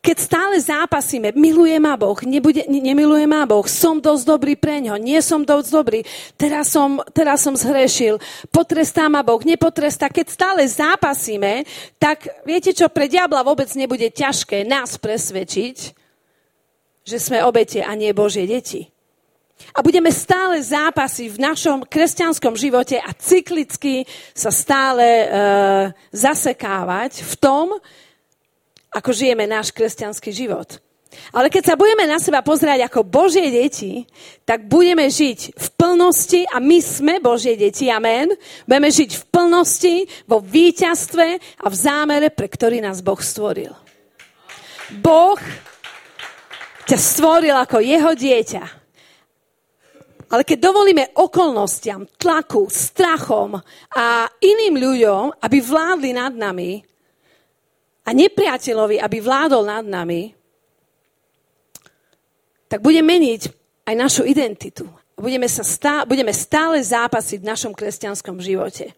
keď 0.00 0.16
stále 0.18 0.56
zápasíme, 0.58 1.30
miluje 1.36 1.76
ma 1.78 1.94
Boh, 1.94 2.16
nebude, 2.26 2.66
nemiluje 2.66 3.26
ma 3.30 3.46
Boh, 3.46 3.62
som 3.68 4.00
dosť 4.00 4.24
dobrý 4.26 4.54
pre 4.56 4.82
ňo, 4.82 4.98
nie 4.98 5.20
som 5.22 5.46
dosť 5.46 5.68
dobrý, 5.70 6.00
teraz 6.34 6.72
som, 6.72 6.98
teraz 7.14 7.44
som 7.46 7.54
zhrešil, 7.54 8.18
potrestá 8.50 9.06
ma 9.06 9.22
Boh, 9.22 9.38
nepotrestá. 9.44 10.10
Keď 10.10 10.26
stále 10.26 10.62
zápasíme, 10.66 11.68
tak 12.00 12.26
viete 12.42 12.74
čo, 12.74 12.90
pre 12.90 13.06
diabla 13.06 13.46
vôbec 13.46 13.70
nebude 13.78 14.10
ťažké 14.10 14.66
nás 14.66 14.98
presvedčiť, 14.98 15.76
že 17.06 17.16
sme 17.18 17.42
obete 17.42 17.80
a 17.82 17.92
nie 17.94 18.12
Božie 18.14 18.46
deti. 18.46 18.90
A 19.70 19.84
budeme 19.84 20.10
stále 20.10 20.58
zápasiť 20.58 21.28
v 21.30 21.42
našom 21.42 21.78
kresťanskom 21.86 22.58
živote 22.58 22.98
a 22.98 23.14
cyklicky 23.14 24.08
sa 24.34 24.50
stále 24.50 25.04
e, 25.04 25.26
zasekávať 26.10 27.22
v 27.22 27.34
tom, 27.38 27.66
ako 28.90 29.10
žijeme 29.14 29.46
náš 29.46 29.70
kresťanský 29.70 30.34
život. 30.34 30.82
Ale 31.34 31.50
keď 31.50 31.74
sa 31.74 31.78
budeme 31.78 32.06
na 32.06 32.22
seba 32.22 32.38
pozerať 32.38 32.86
ako 32.86 33.02
Božie 33.02 33.50
deti, 33.50 34.06
tak 34.46 34.70
budeme 34.70 35.10
žiť 35.10 35.58
v 35.58 35.68
plnosti 35.74 36.46
a 36.46 36.62
my 36.62 36.78
sme 36.78 37.18
Božie 37.18 37.58
deti, 37.58 37.90
amen. 37.90 38.30
Budeme 38.66 38.90
žiť 38.90 39.10
v 39.18 39.24
plnosti, 39.26 39.96
vo 40.30 40.38
víťazstve 40.38 41.26
a 41.62 41.66
v 41.66 41.74
zámere, 41.74 42.30
pre 42.30 42.46
ktorý 42.46 42.78
nás 42.78 43.02
Boh 43.02 43.18
stvoril. 43.18 43.74
Boh 45.02 45.38
ťa 46.86 46.98
stvoril 46.98 47.54
ako 47.58 47.82
jeho 47.82 48.14
dieťa. 48.14 48.79
Ale 50.30 50.46
keď 50.46 50.58
dovolíme 50.62 51.04
okolnostiam, 51.18 52.06
tlaku, 52.06 52.70
strachom 52.70 53.58
a 53.98 54.30
iným 54.38 54.78
ľuďom, 54.78 55.42
aby 55.42 55.58
vládli 55.58 56.10
nad 56.14 56.30
nami 56.30 56.78
a 58.06 58.10
nepriateľovi, 58.14 59.02
aby 59.02 59.18
vládol 59.18 59.66
nad 59.66 59.82
nami, 59.82 60.30
tak 62.70 62.78
bude 62.78 63.02
meniť 63.02 63.42
aj 63.90 63.94
našu 63.98 64.22
identitu. 64.22 64.86
Budeme, 65.18 65.50
sa 65.50 65.66
stá, 65.66 66.06
budeme 66.06 66.30
stále 66.30 66.78
zápasiť 66.78 67.42
v 67.42 67.50
našom 67.50 67.72
kresťanskom 67.74 68.38
živote. 68.38 68.94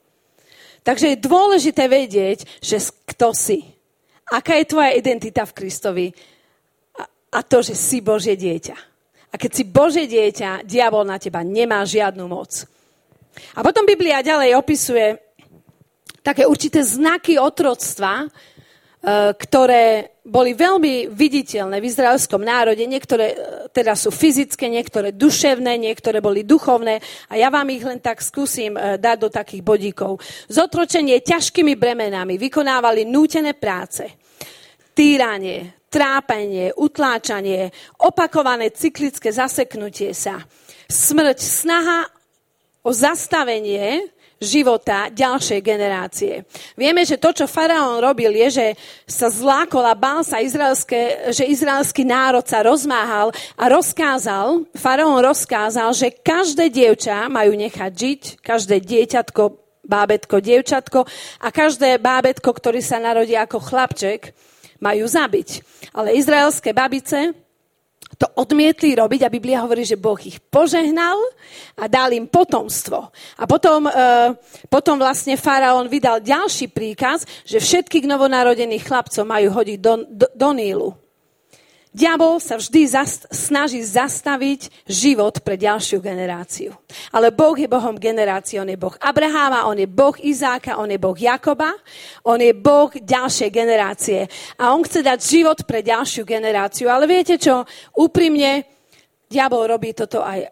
Takže 0.84 1.16
je 1.16 1.24
dôležité 1.24 1.88
vedieť, 1.88 2.44
že 2.60 2.76
kto 3.08 3.32
si. 3.32 3.64
Aká 4.28 4.60
je 4.60 4.68
tvoja 4.68 4.92
identita 4.92 5.48
v 5.48 5.56
Kristovi 5.56 6.06
a, 7.32 7.40
to, 7.40 7.64
že 7.64 7.72
si 7.72 8.04
Božie 8.04 8.36
dieťa. 8.36 8.91
A 9.32 9.40
keď 9.40 9.50
si 9.56 9.64
Bože 9.64 10.04
dieťa, 10.04 10.68
diabol 10.68 11.08
na 11.08 11.16
teba 11.16 11.40
nemá 11.40 11.80
žiadnu 11.88 12.28
moc. 12.28 12.68
A 13.56 13.64
potom 13.64 13.88
Biblia 13.88 14.20
ďalej 14.20 14.60
opisuje 14.60 15.16
také 16.20 16.44
určité 16.44 16.84
znaky 16.84 17.40
otroctva, 17.40 18.24
e, 18.24 18.26
ktoré 19.34 20.14
boli 20.22 20.54
veľmi 20.54 21.10
viditeľné 21.10 21.82
v 21.82 21.88
izraelskom 21.88 22.44
národe. 22.44 22.84
Niektoré 22.84 23.26
e, 23.32 23.36
teda 23.74 23.96
sú 23.98 24.14
fyzické, 24.14 24.70
niektoré 24.70 25.10
duševné, 25.16 25.80
niektoré 25.80 26.22
boli 26.22 26.46
duchovné. 26.46 27.02
A 27.32 27.40
ja 27.40 27.48
vám 27.48 27.66
ich 27.72 27.82
len 27.82 27.98
tak 27.98 28.22
skúsim 28.22 28.76
e, 28.76 29.00
dať 29.00 29.16
do 29.16 29.28
takých 29.32 29.64
bodíkov. 29.64 30.22
Zotročenie 30.46 31.24
ťažkými 31.24 31.74
bremenami 31.74 32.38
vykonávali 32.38 33.08
nútené 33.08 33.56
práce, 33.58 34.06
týranie, 34.94 35.81
trápenie, 35.92 36.72
utláčanie, 36.72 37.68
opakované 38.00 38.72
cyklické 38.72 39.28
zaseknutie 39.28 40.16
sa, 40.16 40.40
smrť, 40.88 41.38
snaha 41.38 42.08
o 42.80 42.90
zastavenie 42.96 44.08
života 44.42 45.06
ďalšej 45.14 45.60
generácie. 45.62 46.42
Vieme, 46.74 47.06
že 47.06 47.16
to, 47.16 47.30
čo 47.30 47.46
faraón 47.46 48.02
robil, 48.02 48.34
je, 48.34 48.48
že 48.58 48.66
sa 49.06 49.30
zlákol 49.30 49.86
a 49.86 49.94
bál 49.94 50.26
sa, 50.26 50.42
izraelské, 50.42 51.30
že 51.30 51.46
izraelský 51.46 52.02
národ 52.02 52.42
sa 52.42 52.66
rozmáhal 52.66 53.30
a 53.54 53.64
rozkázal, 53.70 54.66
faraón 54.74 55.22
rozkázal, 55.22 55.94
že 55.94 56.10
každé 56.10 56.74
dievča 56.74 57.30
majú 57.30 57.54
nechať 57.54 57.92
žiť, 57.94 58.22
každé 58.42 58.82
dieťatko, 58.82 59.42
bábetko, 59.86 60.42
dievčatko 60.42 61.06
a 61.38 61.48
každé 61.54 62.02
bábetko, 62.02 62.50
ktorý 62.50 62.82
sa 62.82 62.98
narodí 62.98 63.38
ako 63.38 63.62
chlapček, 63.62 64.34
majú 64.82 65.06
zabiť. 65.06 65.62
Ale 65.94 66.18
izraelské 66.18 66.74
babice 66.74 67.30
to 68.18 68.28
odmietli 68.36 68.92
robiť 68.92 69.24
a 69.24 69.32
Biblia 69.32 69.64
hovorí, 69.64 69.88
že 69.88 69.96
Boh 69.96 70.20
ich 70.20 70.36
požehnal 70.52 71.16
a 71.74 71.88
dal 71.88 72.12
im 72.12 72.28
potomstvo. 72.28 73.08
A 73.40 73.44
potom, 73.48 73.88
e, 73.88 73.92
potom 74.68 75.00
vlastne 75.00 75.40
faraón 75.40 75.88
vydal 75.88 76.20
ďalší 76.20 76.68
príkaz, 76.68 77.24
že 77.48 77.62
všetkých 77.62 78.04
novonarodených 78.04 78.84
chlapcov 78.84 79.24
majú 79.24 79.48
hodiť 79.56 79.78
do, 79.80 79.94
do, 80.06 80.26
do 80.28 80.48
Nílu. 80.52 81.01
Diabol 81.92 82.40
sa 82.40 82.56
vždy 82.56 82.88
zast- 82.88 83.28
snaží 83.28 83.84
zastaviť 83.84 84.88
život 84.88 85.44
pre 85.44 85.60
ďalšiu 85.60 86.00
generáciu. 86.00 86.72
Ale 87.12 87.28
Boh 87.28 87.52
je 87.52 87.68
Bohom 87.68 88.00
generácií. 88.00 88.56
On 88.56 88.68
je 88.68 88.80
Boh 88.80 88.96
Abraháma, 88.96 89.68
on 89.68 89.76
je 89.76 89.84
Boh 89.84 90.16
Izáka, 90.16 90.80
on 90.80 90.88
je 90.88 90.96
Boh 90.96 91.12
Jakoba, 91.12 91.76
on 92.24 92.40
je 92.40 92.56
Boh 92.56 92.88
ďalšej 92.96 93.50
generácie. 93.52 94.24
A 94.56 94.72
on 94.72 94.80
chce 94.80 95.04
dať 95.04 95.20
život 95.20 95.68
pre 95.68 95.84
ďalšiu 95.84 96.24
generáciu. 96.24 96.88
Ale 96.88 97.04
viete 97.04 97.36
čo? 97.36 97.68
Úprimne, 98.00 98.64
diabol 99.28 99.68
robí 99.68 99.92
toto 99.92 100.24
aj, 100.24 100.48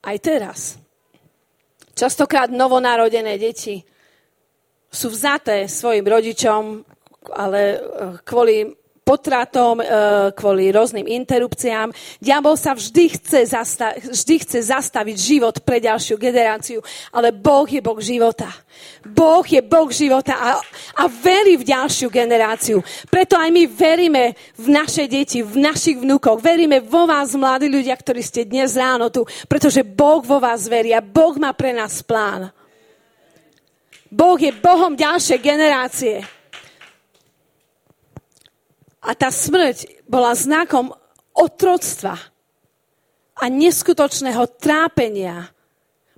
aj 0.00 0.16
teraz. 0.24 0.80
Častokrát 1.92 2.48
novonarodené 2.48 3.36
deti 3.36 3.84
sú 4.88 5.12
vzaté 5.12 5.68
svojim 5.68 6.08
rodičom, 6.08 6.88
ale 7.36 7.60
eh, 7.60 7.80
kvôli 8.24 8.79
potratom, 9.10 9.82
e, 9.82 9.84
kvôli 10.38 10.70
rôznym 10.70 11.02
interrupciám. 11.02 11.90
Diabol 12.22 12.54
sa 12.54 12.78
vždy 12.78 13.18
chce, 13.18 13.50
zasta- 13.50 13.98
vždy 13.98 14.34
chce 14.46 14.58
zastaviť 14.70 15.16
život 15.18 15.58
pre 15.66 15.82
ďalšiu 15.82 16.14
generáciu, 16.14 16.78
ale 17.10 17.34
Boh 17.34 17.66
je 17.66 17.82
Boh 17.82 17.98
života. 17.98 18.46
Boh 19.02 19.42
je 19.42 19.58
Boh 19.58 19.90
života 19.90 20.38
a, 20.38 20.50
a 21.02 21.04
verí 21.10 21.58
v 21.58 21.66
ďalšiu 21.66 22.06
generáciu. 22.06 22.78
Preto 23.10 23.34
aj 23.34 23.50
my 23.50 23.66
veríme 23.66 24.38
v 24.54 24.66
naše 24.70 25.10
deti, 25.10 25.42
v 25.42 25.58
našich 25.58 25.98
vnúkoch. 25.98 26.38
Veríme 26.38 26.78
vo 26.78 27.10
vás, 27.10 27.34
mladí 27.34 27.66
ľudia, 27.66 27.98
ktorí 27.98 28.22
ste 28.22 28.46
dnes 28.46 28.78
ráno 28.78 29.10
tu, 29.10 29.26
pretože 29.50 29.82
Boh 29.82 30.22
vo 30.22 30.38
vás 30.38 30.70
verí 30.70 30.94
a 30.94 31.02
Boh 31.02 31.34
má 31.34 31.50
pre 31.50 31.74
nás 31.74 31.98
plán. 32.06 32.54
Boh 34.10 34.38
je 34.38 34.54
Bohom 34.54 34.94
ďalšej 34.94 35.38
generácie. 35.42 36.39
A 39.00 39.16
tá 39.16 39.32
smrť 39.32 40.04
bola 40.04 40.36
znakom 40.36 40.92
otroctva 41.32 42.20
a 43.40 43.44
neskutočného 43.48 44.44
trápenia 44.60 45.48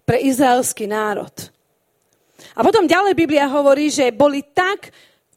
pre 0.02 0.18
izraelský 0.26 0.90
národ. 0.90 1.30
A 2.58 2.60
potom 2.66 2.90
ďalej 2.90 3.14
Biblia 3.14 3.46
hovorí, 3.46 3.86
že 3.86 4.10
boli 4.10 4.42
tak 4.42 4.90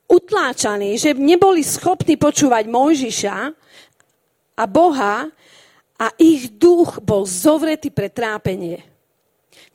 utláčaní, 0.09 0.97
že 0.97 1.13
neboli 1.13 1.61
schopní 1.61 2.17
počúvať 2.17 2.65
Mojžiša 2.65 3.37
a 4.57 4.63
Boha 4.65 5.29
a 6.01 6.07
ich 6.17 6.49
duch 6.57 6.97
bol 7.05 7.29
zovretý 7.29 7.93
pre 7.93 8.09
trápenie. 8.09 8.81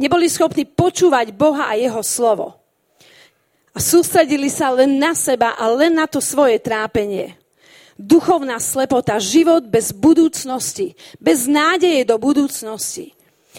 Neboli 0.03 0.27
schopní 0.27 0.67
počúvať 0.67 1.31
Boha 1.31 1.71
a 1.71 1.79
jeho 1.79 2.03
slovo. 2.03 2.59
A 3.71 3.79
sústredili 3.79 4.51
sa 4.51 4.75
len 4.75 4.99
na 4.99 5.15
seba 5.15 5.55
a 5.55 5.71
len 5.71 5.95
na 5.95 6.11
to 6.11 6.19
svoje 6.19 6.59
trápenie 6.59 7.40
duchovná 8.01 8.57
slepota, 8.57 9.21
život 9.21 9.69
bez 9.69 9.93
budúcnosti, 9.93 10.97
bez 11.21 11.45
nádeje 11.45 12.09
do 12.09 12.17
budúcnosti. 12.17 13.13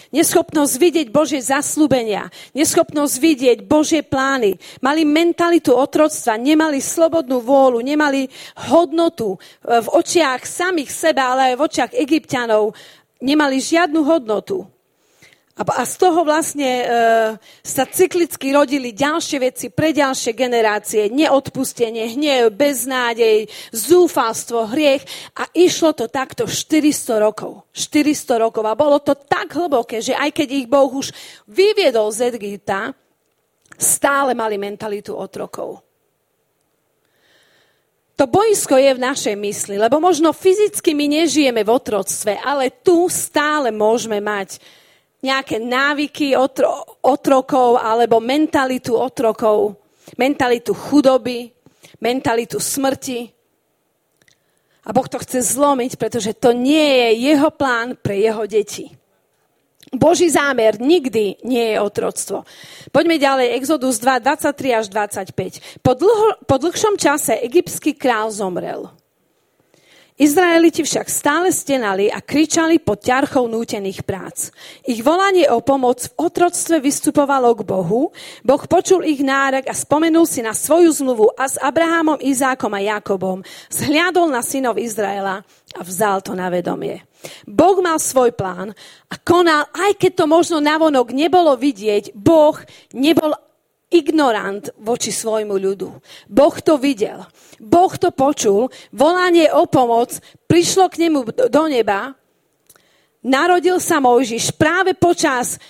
Neschopnosť 0.08 0.74
vidieť 0.80 1.08
Božie 1.12 1.44
zaslúbenia, 1.44 2.32
neschopnosť 2.56 3.14
vidieť 3.20 3.58
Božie 3.68 4.00
plány. 4.00 4.56
Mali 4.80 5.04
mentalitu 5.04 5.76
otroctva, 5.76 6.40
nemali 6.40 6.80
slobodnú 6.80 7.44
vôľu, 7.44 7.84
nemali 7.84 8.24
hodnotu 8.72 9.36
v 9.60 9.86
očiach 9.92 10.48
samých 10.48 10.88
seba, 10.88 11.36
ale 11.36 11.52
aj 11.52 11.54
v 11.56 11.64
očiach 11.64 11.92
egyptianov. 11.92 12.72
Nemali 13.20 13.60
žiadnu 13.60 14.00
hodnotu. 14.00 14.71
A 15.52 15.84
z 15.84 16.00
toho 16.00 16.24
vlastne 16.24 16.64
e, 16.64 16.84
sa 17.60 17.84
cyklicky 17.84 18.56
rodili 18.56 18.96
ďalšie 18.96 19.36
veci 19.36 19.66
pre 19.68 19.92
ďalšie 19.92 20.32
generácie. 20.32 21.12
Neodpustenie, 21.12 22.16
hnev, 22.16 22.56
beznádej, 22.56 23.52
zúfalstvo, 23.68 24.72
hriech. 24.72 25.04
A 25.36 25.44
išlo 25.52 25.92
to 25.92 26.08
takto 26.08 26.48
400 26.48 27.20
rokov. 27.20 27.68
400 27.76 28.40
rokov. 28.48 28.64
A 28.64 28.72
bolo 28.72 28.96
to 29.04 29.12
tak 29.12 29.52
hlboké, 29.52 30.00
že 30.00 30.16
aj 30.16 30.32
keď 30.32 30.48
ich 30.56 30.66
Boh 30.72 30.88
už 30.88 31.12
vyviedol 31.44 32.08
z 32.08 32.32
Egypta, 32.32 32.96
stále 33.76 34.32
mali 34.32 34.56
mentalitu 34.56 35.12
otrokov. 35.12 35.84
To 38.16 38.24
boisko 38.24 38.80
je 38.80 38.96
v 38.96 39.04
našej 39.04 39.36
mysli, 39.36 39.76
lebo 39.76 40.00
možno 40.00 40.32
fyzicky 40.32 40.96
my 40.96 41.20
nežijeme 41.20 41.60
v 41.60 41.74
otroctve, 41.76 42.40
ale 42.40 42.72
tu 42.72 43.04
stále 43.12 43.68
môžeme 43.68 44.16
mať 44.16 44.80
nejaké 45.22 45.62
návyky 45.62 46.34
otro, 46.34 46.98
otrokov 47.06 47.78
alebo 47.78 48.18
mentalitu 48.18 48.98
otrokov, 48.98 49.78
mentalitu 50.18 50.74
chudoby, 50.74 51.46
mentalitu 52.02 52.58
smrti. 52.58 53.30
A 54.82 54.90
Boh 54.90 55.06
to 55.06 55.22
chce 55.22 55.46
zlomiť, 55.54 55.94
pretože 55.94 56.34
to 56.34 56.50
nie 56.50 56.82
je 57.06 57.30
jeho 57.30 57.54
plán 57.54 57.94
pre 57.94 58.18
jeho 58.18 58.42
deti. 58.50 58.90
Boží 59.92 60.26
zámer 60.32 60.80
nikdy 60.80 61.44
nie 61.44 61.76
je 61.76 61.78
otroctvo. 61.78 62.48
Poďme 62.90 63.20
ďalej, 63.20 63.60
Exodus 63.60 64.00
2, 64.00 64.24
23 64.24 64.80
až 64.80 64.86
25. 64.88 65.84
Po, 65.84 65.92
dlho, 65.92 66.40
po 66.48 66.56
dlhšom 66.56 66.96
čase 66.96 67.36
egyptský 67.44 67.92
král 67.92 68.32
zomrel. 68.32 68.88
Izraeliti 70.22 70.86
však 70.86 71.10
stále 71.10 71.50
stenali 71.50 72.06
a 72.06 72.22
kričali 72.22 72.78
pod 72.78 73.02
ťarchou 73.02 73.50
nútených 73.50 74.06
prác. 74.06 74.54
Ich 74.86 75.02
volanie 75.02 75.50
o 75.50 75.58
pomoc 75.58 76.06
v 76.06 76.30
otroctve 76.30 76.78
vystupovalo 76.78 77.50
k 77.58 77.66
Bohu. 77.66 78.14
Boh 78.46 78.62
počul 78.70 79.02
ich 79.02 79.18
nárek 79.18 79.66
a 79.66 79.74
spomenul 79.74 80.22
si 80.30 80.38
na 80.38 80.54
svoju 80.54 80.94
zmluvu 80.94 81.34
a 81.34 81.50
s 81.50 81.58
Abrahamom, 81.58 82.22
Izákom 82.22 82.70
a 82.70 82.78
Jakobom. 82.78 83.42
Zhliadol 83.66 84.30
na 84.30 84.46
synov 84.46 84.78
Izraela 84.78 85.42
a 85.74 85.80
vzal 85.82 86.22
to 86.22 86.38
na 86.38 86.46
vedomie. 86.54 87.02
Boh 87.42 87.82
mal 87.82 87.98
svoj 87.98 88.30
plán 88.30 88.78
a 89.10 89.14
konal, 89.18 89.66
aj 89.74 89.98
keď 89.98 90.22
to 90.22 90.24
možno 90.30 90.62
navonok 90.62 91.10
nebolo 91.10 91.58
vidieť, 91.58 92.14
Boh 92.14 92.54
nebol 92.94 93.34
ignorant 93.92 94.72
voči 94.80 95.12
svojmu 95.12 95.54
ľudu. 95.54 95.88
Boh 96.26 96.56
to 96.64 96.80
videl. 96.80 97.28
Boh 97.60 97.92
to 97.94 98.10
počul. 98.10 98.72
Volanie 98.90 99.52
o 99.52 99.68
pomoc 99.68 100.16
prišlo 100.48 100.88
k 100.88 101.06
nemu 101.06 101.20
do 101.52 101.64
neba. 101.68 102.16
Narodil 103.22 103.78
sa 103.78 104.02
Mojžiš 104.02 104.56
práve 104.58 104.98
počas 104.98 105.60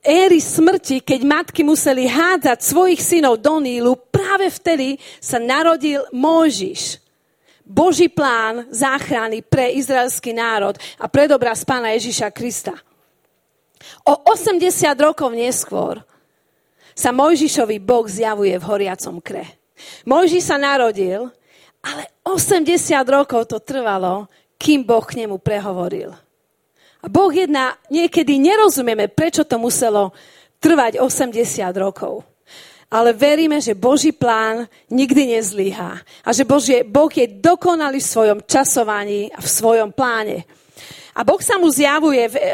éry 0.00 0.40
smrti, 0.40 1.04
keď 1.04 1.20
matky 1.22 1.60
museli 1.62 2.08
hádzať 2.08 2.58
svojich 2.58 3.02
synov 3.04 3.38
do 3.38 3.60
Nílu, 3.60 3.94
práve 4.10 4.48
vtedy 4.48 4.96
sa 5.20 5.36
narodil 5.36 6.02
Mojžiš. 6.10 7.02
Boží 7.62 8.10
plán 8.10 8.66
záchrany 8.74 9.40
pre 9.46 9.70
izraelský 9.78 10.34
národ 10.34 10.74
a 10.98 11.06
predobraz 11.06 11.62
pána 11.62 11.94
Ježiša 11.94 12.34
Krista. 12.34 12.74
O 14.02 14.14
80 14.26 14.58
rokov 14.98 15.30
neskôr 15.30 16.02
sa 16.92 17.10
Mojžišovi 17.12 17.80
Boh 17.80 18.04
zjavuje 18.08 18.56
v 18.56 18.68
horiacom 18.68 19.18
kre. 19.18 19.44
Mojžiš 20.06 20.42
sa 20.46 20.56
narodil, 20.60 21.28
ale 21.82 22.02
80 22.22 22.68
rokov 23.08 23.50
to 23.50 23.58
trvalo, 23.58 24.30
kým 24.60 24.86
Boh 24.86 25.02
k 25.02 25.26
nemu 25.26 25.42
prehovoril. 25.42 26.14
A 27.02 27.06
Boh 27.10 27.34
jedna, 27.34 27.74
niekedy 27.90 28.38
nerozumieme, 28.38 29.10
prečo 29.10 29.42
to 29.42 29.58
muselo 29.58 30.14
trvať 30.62 31.02
80 31.02 31.34
rokov. 31.74 32.22
Ale 32.92 33.16
veríme, 33.16 33.58
že 33.58 33.74
Boží 33.74 34.12
plán 34.14 34.68
nikdy 34.86 35.34
nezlyhá. 35.34 35.98
A 36.22 36.30
že 36.30 36.46
Božie, 36.46 36.84
Boh 36.86 37.10
je 37.10 37.26
dokonalý 37.26 37.98
v 37.98 38.12
svojom 38.14 38.38
časovaní 38.46 39.32
a 39.32 39.40
v 39.40 39.48
svojom 39.48 39.90
pláne. 39.90 40.44
A 41.16 41.24
Boh 41.24 41.40
sa 41.40 41.56
mu 41.56 41.72
zjavuje 41.72 42.28
v, 42.30 42.36
e, 42.36 42.50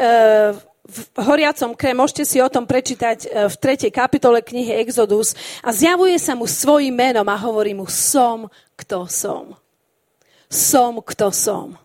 horiacom 1.15 1.73
kre, 1.77 1.93
môžete 1.93 2.23
si 2.25 2.37
o 2.41 2.49
tom 2.49 2.65
prečítať 2.65 3.17
e, 3.25 3.27
v 3.47 3.55
3. 3.55 3.89
kapitole 3.89 4.43
knihy 4.43 4.81
Exodus 4.83 5.37
a 5.63 5.73
zjavuje 5.73 6.17
sa 6.17 6.33
mu 6.35 6.49
svojim 6.49 6.93
menom 6.93 7.25
a 7.27 7.37
hovorí 7.37 7.71
mu 7.73 7.87
som, 7.87 8.51
kto 8.75 9.05
som. 9.09 9.55
Som, 10.49 10.99
kto 11.01 11.29
som. 11.29 11.77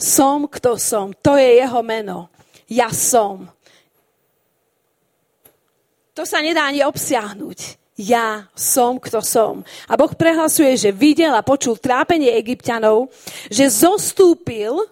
Som, 0.00 0.48
kto 0.48 0.80
som. 0.80 1.12
To 1.20 1.36
je 1.36 1.60
jeho 1.60 1.80
meno. 1.84 2.32
Ja 2.64 2.88
som. 2.88 3.50
To 6.16 6.24
sa 6.24 6.40
nedá 6.40 6.68
ani 6.68 6.80
obsiahnuť. 6.84 7.80
Ja 8.00 8.48
som, 8.56 8.96
kto 8.96 9.20
som. 9.20 9.60
A 9.84 9.92
Boh 10.00 10.08
prehlasuje, 10.16 10.72
že 10.80 10.90
videl 10.96 11.36
a 11.36 11.44
počul 11.44 11.76
trápenie 11.76 12.32
egyptianov, 12.32 13.12
že 13.52 13.68
zostúpil 13.68 14.88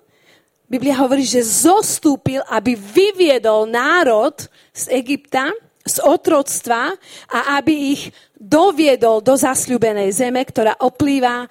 Biblia 0.69 1.01
hovorí, 1.01 1.25
že 1.25 1.41
zostúpil, 1.41 2.45
aby 2.45 2.77
vyviedol 2.77 3.65
národ 3.65 4.37
z 4.77 4.85
Egypta, 5.01 5.49
z 5.81 5.97
otroctva 6.05 6.93
a 7.33 7.57
aby 7.57 7.97
ich 7.97 8.13
doviedol 8.37 9.25
do 9.25 9.33
zasľubenej 9.33 10.13
zeme, 10.13 10.45
ktorá 10.45 10.77
oplýva 10.85 11.45
e, 11.45 11.49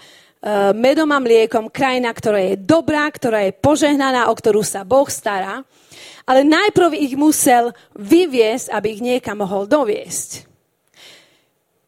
medom 0.77 1.09
a 1.09 1.17
mliekom, 1.17 1.73
krajina, 1.73 2.13
ktorá 2.13 2.53
je 2.53 2.61
dobrá, 2.61 3.09
ktorá 3.09 3.41
je 3.49 3.57
požehnaná, 3.57 4.29
o 4.29 4.37
ktorú 4.37 4.61
sa 4.61 4.85
Boh 4.85 5.09
stará. 5.09 5.65
Ale 6.29 6.45
najprv 6.45 6.93
ich 6.93 7.17
musel 7.17 7.73
vyviesť, 7.97 8.69
aby 8.69 8.87
ich 8.93 9.01
niekam 9.01 9.41
mohol 9.41 9.65
doviesť. 9.65 10.45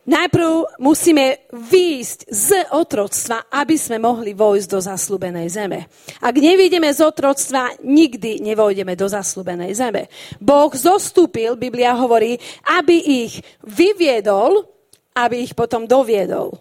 Najprv 0.10 0.82
musíme 0.82 1.46
výjsť 1.54 2.20
z 2.34 2.50
otroctva, 2.74 3.46
aby 3.54 3.78
sme 3.78 4.02
mohli 4.02 4.34
vojsť 4.34 4.68
do 4.74 4.80
zaslúbenej 4.82 5.48
zeme. 5.54 5.86
Ak 6.18 6.34
nevídeme 6.34 6.90
z 6.90 7.06
otroctva, 7.06 7.78
nikdy 7.86 8.42
nevojdeme 8.42 8.98
do 8.98 9.06
zaslúbenej 9.06 9.78
zeme. 9.78 10.10
Boh 10.42 10.74
zostúpil, 10.74 11.54
Biblia 11.62 11.94
hovorí, 11.94 12.42
aby 12.66 13.28
ich 13.30 13.46
vyviedol, 13.62 14.66
aby 15.14 15.46
ich 15.46 15.54
potom 15.54 15.86
doviedol. 15.86 16.58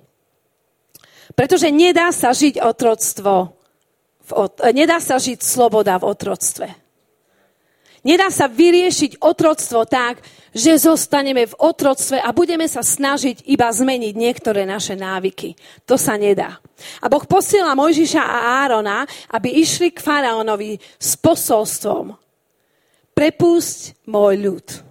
Pretože 1.33 1.73
nedá 1.73 2.13
sa 2.13 2.37
žiť 2.37 2.61
otroctvo, 2.61 3.57
nedá 4.77 5.01
sa 5.01 5.17
žiť 5.17 5.41
sloboda 5.41 5.97
v 5.97 6.05
otroctve. 6.05 6.88
Nedá 8.09 8.33
sa 8.33 8.49
vyriešiť 8.49 9.21
otroctvo 9.21 9.85
tak, 9.85 10.25
že 10.57 10.81
zostaneme 10.81 11.45
v 11.45 11.59
otroctve 11.61 12.17
a 12.17 12.33
budeme 12.33 12.65
sa 12.65 12.81
snažiť 12.81 13.45
iba 13.53 13.69
zmeniť 13.69 14.15
niektoré 14.17 14.65
naše 14.65 14.97
návyky. 14.97 15.53
To 15.85 16.01
sa 16.01 16.17
nedá. 16.17 16.57
A 17.05 17.13
Boh 17.13 17.29
posiela 17.29 17.77
Mojžiša 17.77 18.25
a 18.25 18.65
Árona, 18.65 19.05
aby 19.29 19.61
išli 19.61 19.93
k 19.93 20.01
faraónovi 20.01 20.81
s 20.97 21.21
posolstvom. 21.21 22.17
Prepusť 23.13 24.09
môj 24.09 24.35
ľud 24.41 24.88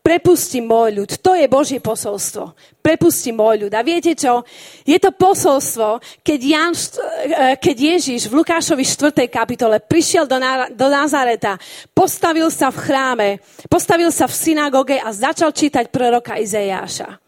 prepusti 0.00 0.64
môj 0.64 1.04
ľud. 1.04 1.10
To 1.20 1.36
je 1.36 1.46
Božie 1.46 1.78
posolstvo. 1.78 2.56
Prepusti 2.80 3.30
môj 3.30 3.68
ľud. 3.68 3.72
A 3.76 3.84
viete 3.84 4.16
čo? 4.16 4.42
Je 4.88 4.96
to 4.96 5.12
posolstvo, 5.12 6.00
keď, 6.24 6.40
Jan, 6.40 6.72
eh, 6.72 7.54
keď 7.60 7.76
Ježiš 7.96 8.26
v 8.26 8.40
Lukášovi 8.40 8.84
4. 8.84 9.28
kapitole 9.28 9.78
prišiel 9.78 10.24
do, 10.24 10.40
do 10.72 10.86
Nazareta, 10.88 11.60
postavil 11.92 12.48
sa 12.48 12.72
v 12.72 12.78
chráme, 12.80 13.28
postavil 13.68 14.08
sa 14.08 14.24
v 14.24 14.34
synagóge 14.34 14.96
a 14.96 15.12
začal 15.12 15.52
čítať 15.52 15.92
proroka 15.92 16.40
Izejáša. 16.40 17.20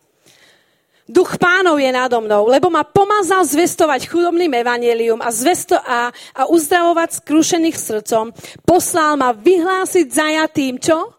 Duch 1.13 1.37
pánov 1.37 1.77
je 1.77 1.93
nado 1.93 2.25
mnou, 2.25 2.49
lebo 2.49 2.73
ma 2.73 2.89
pomazal 2.89 3.45
zvestovať 3.45 4.09
chudobným 4.09 4.49
evanelium 4.55 5.21
a, 5.21 5.29
zvesto 5.29 5.77
a, 5.77 6.09
a 6.09 6.43
uzdravovať 6.49 7.21
skrušených 7.21 7.77
srdcom. 7.77 8.33
Poslal 8.65 9.21
ma 9.21 9.37
vyhlásiť 9.37 10.07
zajatým, 10.09 10.81
čo? 10.81 11.13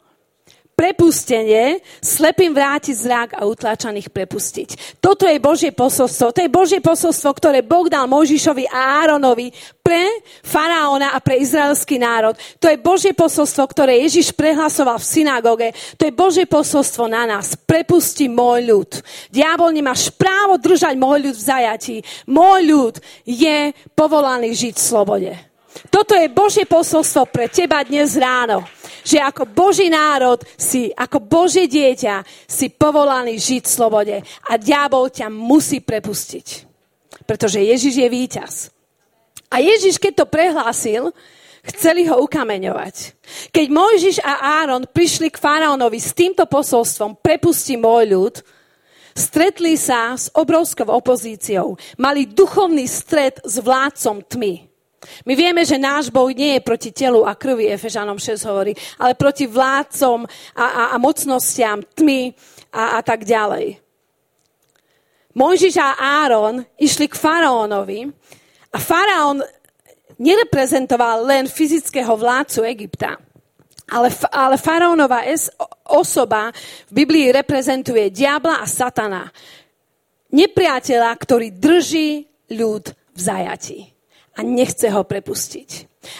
Prepustenie, 0.73 1.79
slepým 2.01 2.51
vrátiť 2.51 2.95
zrak 2.97 3.29
a 3.37 3.45
utláčaných 3.45 4.09
prepustiť. 4.09 4.99
Toto 4.99 5.29
je 5.29 5.37
Božie 5.37 5.71
posolstvo. 5.71 6.33
To 6.33 6.41
je 6.41 6.49
Božie 6.49 6.81
posolstvo, 6.81 7.29
ktoré 7.37 7.61
Boh 7.61 7.85
dal 7.85 8.09
Mojžišovi 8.09 8.67
a 8.67 9.05
Áronovi 9.05 9.53
pre 9.79 10.25
faraóna 10.41 11.13
a 11.13 11.21
pre 11.21 11.39
izraelský 11.39 12.01
národ. 12.01 12.33
To 12.57 12.67
je 12.67 12.81
Božie 12.81 13.13
posolstvo, 13.13 13.69
ktoré 13.69 14.01
Ježiš 14.01 14.33
prehlasoval 14.33 14.97
v 14.97 15.09
synagóge. 15.09 15.67
To 16.01 16.09
je 16.09 16.13
Božie 16.13 16.45
posolstvo 16.49 17.05
na 17.05 17.29
nás. 17.29 17.53
Prepusti 17.53 18.25
môj 18.25 18.59
ľud. 18.65 18.91
Diabol 19.29 19.71
nemáš 19.71 20.09
právo 20.09 20.57
držať 20.57 20.97
môj 20.97 21.29
ľud 21.29 21.35
v 21.37 21.47
zajatí. 21.47 21.97
Môj 22.25 22.59
ľud 22.65 22.95
je 23.23 23.71
povolaný 23.93 24.57
žiť 24.57 24.75
v 24.75 24.83
slobode. 24.83 25.31
Toto 25.89 26.13
je 26.13 26.29
Božie 26.29 26.65
posolstvo 26.65 27.29
pre 27.29 27.49
teba 27.49 27.81
dnes 27.85 28.13
ráno 28.17 28.65
že 29.03 29.19
ako 29.19 29.45
Boží 29.51 29.91
národ 29.91 30.41
si, 30.55 30.89
ako 30.95 31.19
Božie 31.19 31.67
dieťa 31.67 32.23
si 32.47 32.71
povolaný 32.71 33.35
žiť 33.37 33.63
v 33.67 33.75
slobode 33.75 34.15
a 34.23 34.51
diabol 34.55 35.11
ťa 35.11 35.27
musí 35.29 35.83
prepustiť. 35.83 36.47
Pretože 37.27 37.63
Ježiš 37.63 37.93
je 37.99 38.09
víťaz. 38.09 38.53
A 39.53 39.61
Ježiš, 39.61 40.01
keď 40.01 40.23
to 40.23 40.25
prehlásil, 40.25 41.13
chceli 41.63 42.09
ho 42.09 42.19
ukameňovať. 42.25 43.15
Keď 43.53 43.67
Mojžiš 43.69 44.17
a 44.25 44.65
Áron 44.65 44.89
prišli 44.89 45.29
k 45.29 45.39
faraónovi 45.39 46.01
s 46.01 46.11
týmto 46.11 46.43
posolstvom, 46.49 47.21
prepusti 47.21 47.77
môj 47.79 48.03
ľud, 48.11 48.35
stretli 49.15 49.77
sa 49.77 50.17
s 50.17 50.27
obrovskou 50.33 50.89
opozíciou. 50.89 51.77
Mali 52.01 52.27
duchovný 52.27 52.89
stret 52.89 53.39
s 53.45 53.61
vládcom 53.61 54.25
tmy. 54.25 54.72
My 55.23 55.33
vieme, 55.35 55.63
že 55.63 55.79
náš 55.79 56.11
Boh 56.11 56.31
nie 56.31 56.57
je 56.57 56.61
proti 56.65 56.89
telu 56.91 57.23
a 57.27 57.35
krvi, 57.35 57.71
Efežanom 57.71 58.19
6 58.19 58.43
hovorí, 58.47 58.73
ale 58.99 59.15
proti 59.15 59.47
vládcom 59.47 60.27
a, 60.55 60.65
a, 60.65 60.83
a 60.91 60.95
mocnostiam, 60.99 61.83
tmy 61.95 62.33
a, 62.71 62.97
a 62.97 62.99
tak 63.03 63.23
ďalej. 63.23 63.79
Mojžiš 65.33 65.75
a 65.81 65.97
Áron 66.25 66.61
išli 66.77 67.09
k 67.09 67.17
faraónovi 67.17 68.05
a 68.69 68.77
faraón 68.77 69.41
nereprezentoval 70.21 71.25
len 71.25 71.49
fyzického 71.49 72.13
vládcu 72.13 72.61
Egypta, 72.69 73.17
ale, 73.89 74.13
ale 74.29 74.55
faraónová 74.61 75.25
osoba 75.89 76.53
v 76.89 76.91
Biblii 77.03 77.33
reprezentuje 77.33 78.13
diabla 78.13 78.61
a 78.61 78.65
satana. 78.69 79.25
Nepriateľa, 80.33 81.11
ktorý 81.17 81.53
drží 81.53 82.25
ľud 82.53 82.93
v 83.13 83.19
zajati 83.19 83.92
a 84.33 84.39
nechce 84.41 84.89
ho 84.89 85.05
prepustiť. 85.05 85.69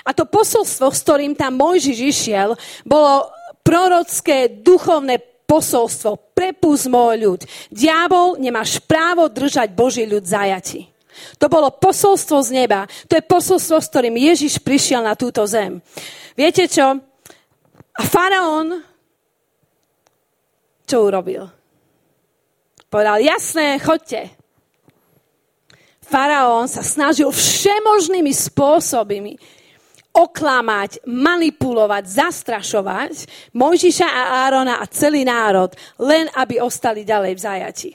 A 0.07 0.15
to 0.15 0.23
posolstvo, 0.29 0.93
s 0.93 1.03
ktorým 1.03 1.33
tam 1.35 1.59
Mojžiš 1.59 1.99
išiel, 1.99 2.49
bolo 2.87 3.27
prorocké, 3.65 4.61
duchovné 4.63 5.19
posolstvo. 5.43 6.31
Prepust 6.31 6.87
môj 6.87 7.15
ľud. 7.19 7.41
Diabol, 7.69 8.39
nemáš 8.39 8.79
právo 8.83 9.27
držať 9.27 9.75
Boží 9.75 10.07
ľud 10.07 10.23
zajati. 10.23 10.87
To 11.37 11.45
bolo 11.45 11.69
posolstvo 11.69 12.41
z 12.41 12.49
neba. 12.63 12.89
To 13.05 13.13
je 13.13 13.23
posolstvo, 13.23 13.77
s 13.77 13.89
ktorým 13.91 14.17
Ježiš 14.17 14.57
prišiel 14.59 15.05
na 15.05 15.13
túto 15.13 15.45
zem. 15.45 15.77
Viete 16.33 16.65
čo? 16.65 16.97
A 17.93 18.01
faraón 18.01 18.81
čo 20.89 21.05
urobil? 21.05 21.47
Povedal, 22.89 23.21
jasné, 23.21 23.77
chodte. 23.81 24.42
Faraón 26.03 26.67
sa 26.67 26.83
snažil 26.83 27.31
všemožnými 27.31 28.29
spôsobmi 28.29 29.39
oklamať, 30.13 31.01
manipulovať, 31.09 32.03
zastrašovať 32.05 33.13
Mojžiša 33.57 34.05
a 34.05 34.23
Árona 34.45 34.77
a 34.77 34.85
celý 34.85 35.25
národ, 35.25 35.73
len 35.97 36.29
aby 36.37 36.61
ostali 36.61 37.01
ďalej 37.01 37.33
v 37.33 37.41
zajati. 37.41 37.89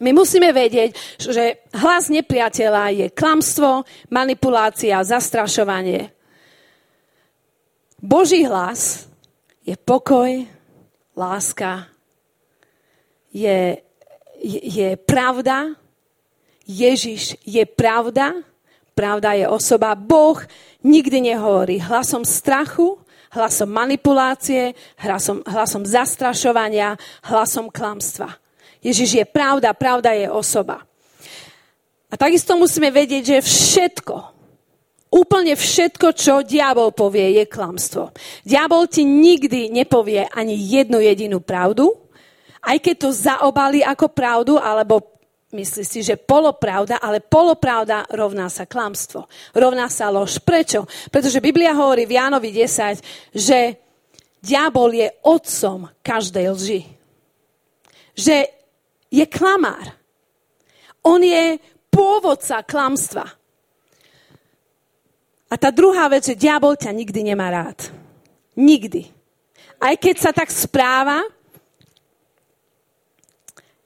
My 0.00 0.10
musíme 0.16 0.50
vedieť, 0.50 0.96
že 1.20 1.68
hlas 1.76 2.08
nepriateľa 2.08 2.84
je 2.90 3.06
klamstvo, 3.12 3.86
manipulácia, 4.10 4.98
zastrašovanie. 5.04 6.10
Boží 8.02 8.42
hlas 8.42 9.06
je 9.62 9.78
pokoj, 9.78 10.42
láska, 11.14 11.86
je, 13.30 13.78
je, 14.42 14.60
je 14.66 14.90
pravda, 14.98 15.78
Ježiš 16.72 17.36
je 17.44 17.60
pravda, 17.68 18.32
pravda 18.96 19.36
je 19.36 19.44
osoba. 19.44 19.92
Boh 19.92 20.40
nikdy 20.80 21.32
nehovorí 21.32 21.76
hlasom 21.76 22.24
strachu, 22.24 22.96
hlasom 23.32 23.68
manipulácie, 23.68 24.72
hlasom, 24.96 25.44
hlasom 25.44 25.84
zastrašovania, 25.84 26.96
hlasom 27.28 27.68
klamstva. 27.68 28.32
Ježiš 28.80 29.22
je 29.22 29.24
pravda, 29.28 29.76
pravda 29.76 30.16
je 30.16 30.28
osoba. 30.32 30.80
A 32.12 32.14
takisto 32.16 32.56
musíme 32.56 32.92
vedieť, 32.92 33.22
že 33.24 33.38
všetko, 33.40 34.16
úplne 35.12 35.56
všetko, 35.56 36.12
čo 36.12 36.44
diabol 36.44 36.92
povie, 36.92 37.40
je 37.40 37.44
klamstvo. 37.48 38.12
Diabol 38.44 38.88
ti 38.88 39.04
nikdy 39.04 39.68
nepovie 39.72 40.28
ani 40.28 40.56
jednu 40.56 41.00
jedinú 41.00 41.40
pravdu, 41.40 41.92
aj 42.62 42.78
keď 42.80 42.94
to 42.96 43.10
zaobali 43.12 43.80
ako 43.84 44.06
pravdu, 44.12 44.54
alebo 44.56 45.11
myslí 45.52 45.84
si, 45.84 46.00
že 46.00 46.16
polopravda, 46.16 46.96
ale 46.98 47.20
polopravda 47.20 48.08
rovná 48.08 48.48
sa 48.48 48.64
klamstvo. 48.64 49.28
Rovná 49.52 49.86
sa 49.92 50.08
lož. 50.08 50.40
Prečo? 50.40 50.88
Pretože 51.12 51.44
Biblia 51.44 51.76
hovorí 51.76 52.08
v 52.08 52.16
Jánovi 52.16 52.50
10, 52.50 53.36
že 53.36 53.76
diabol 54.40 54.96
je 54.96 55.08
otcom 55.22 55.92
každej 56.00 56.46
lži. 56.56 56.80
Že 58.16 58.36
je 59.12 59.24
klamár. 59.28 59.92
On 61.04 61.20
je 61.20 61.60
pôvodca 61.92 62.64
klamstva. 62.64 63.28
A 65.52 65.54
tá 65.60 65.68
druhá 65.68 66.08
vec, 66.08 66.24
že 66.24 66.38
diabol 66.38 66.80
ťa 66.80 66.96
nikdy 66.96 67.20
nemá 67.28 67.52
rád. 67.52 67.92
Nikdy. 68.56 69.12
Aj 69.76 69.92
keď 70.00 70.16
sa 70.16 70.32
tak 70.32 70.48
správa, 70.48 71.20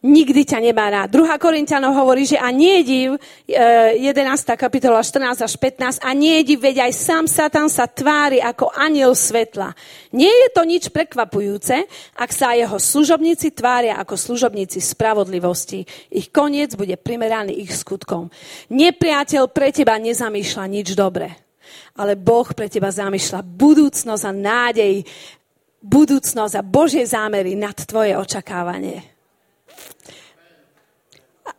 nikdy 0.04 0.44
ťa 0.44 0.60
nemá 0.60 0.92
rád. 0.92 1.08
2. 1.08 1.40
Korintianov 1.40 1.96
hovorí, 1.96 2.28
že 2.28 2.36
a 2.36 2.52
nie 2.52 2.84
div, 2.84 3.16
11. 3.48 4.04
E, 4.04 4.54
kapitola 4.54 5.00
14 5.00 5.40
až 5.40 5.54
15, 5.56 6.04
a 6.04 6.10
nie 6.12 6.40
je 6.42 6.52
div, 6.52 6.58
veď 6.60 6.86
aj 6.88 6.92
sám 6.92 7.24
Satan 7.24 7.68
sa 7.72 7.88
tvári 7.88 8.38
ako 8.38 8.70
aniel 8.76 9.16
svetla. 9.16 9.72
Nie 10.12 10.30
je 10.30 10.48
to 10.52 10.62
nič 10.68 10.92
prekvapujúce, 10.92 11.88
ak 12.16 12.30
sa 12.30 12.52
jeho 12.52 12.76
služobníci 12.76 13.56
tvária 13.56 13.96
ako 13.96 14.14
služobníci 14.14 14.78
spravodlivosti. 14.84 15.88
Ich 16.12 16.28
koniec 16.28 16.76
bude 16.76 16.94
primeraný 17.00 17.64
ich 17.64 17.72
skutkom. 17.72 18.28
Nepriateľ 18.68 19.48
pre 19.48 19.72
teba 19.72 19.96
nezamýšľa 19.96 20.64
nič 20.68 20.92
dobré, 20.92 21.32
ale 21.96 22.14
Boh 22.14 22.46
pre 22.52 22.68
teba 22.68 22.92
zamýšľa 22.92 23.40
budúcnosť 23.42 24.24
a 24.28 24.32
nádej, 24.32 24.94
budúcnosť 25.80 26.54
a 26.58 26.66
Božie 26.66 27.06
zámery 27.06 27.54
nad 27.56 27.74
tvoje 27.74 28.12
očakávanie. 28.18 29.15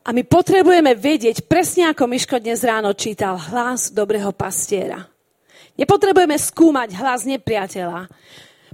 A 0.08 0.16
my 0.16 0.24
potrebujeme 0.24 0.96
vedieť, 0.96 1.44
presne 1.48 1.92
ako 1.92 2.08
Miško 2.08 2.40
dnes 2.40 2.64
ráno 2.64 2.96
čítal, 2.96 3.36
hlas 3.36 3.92
dobrého 3.92 4.32
pastiera. 4.32 5.04
Nepotrebujeme 5.76 6.40
skúmať 6.40 6.96
hlas 6.96 7.28
nepriateľa. 7.28 8.08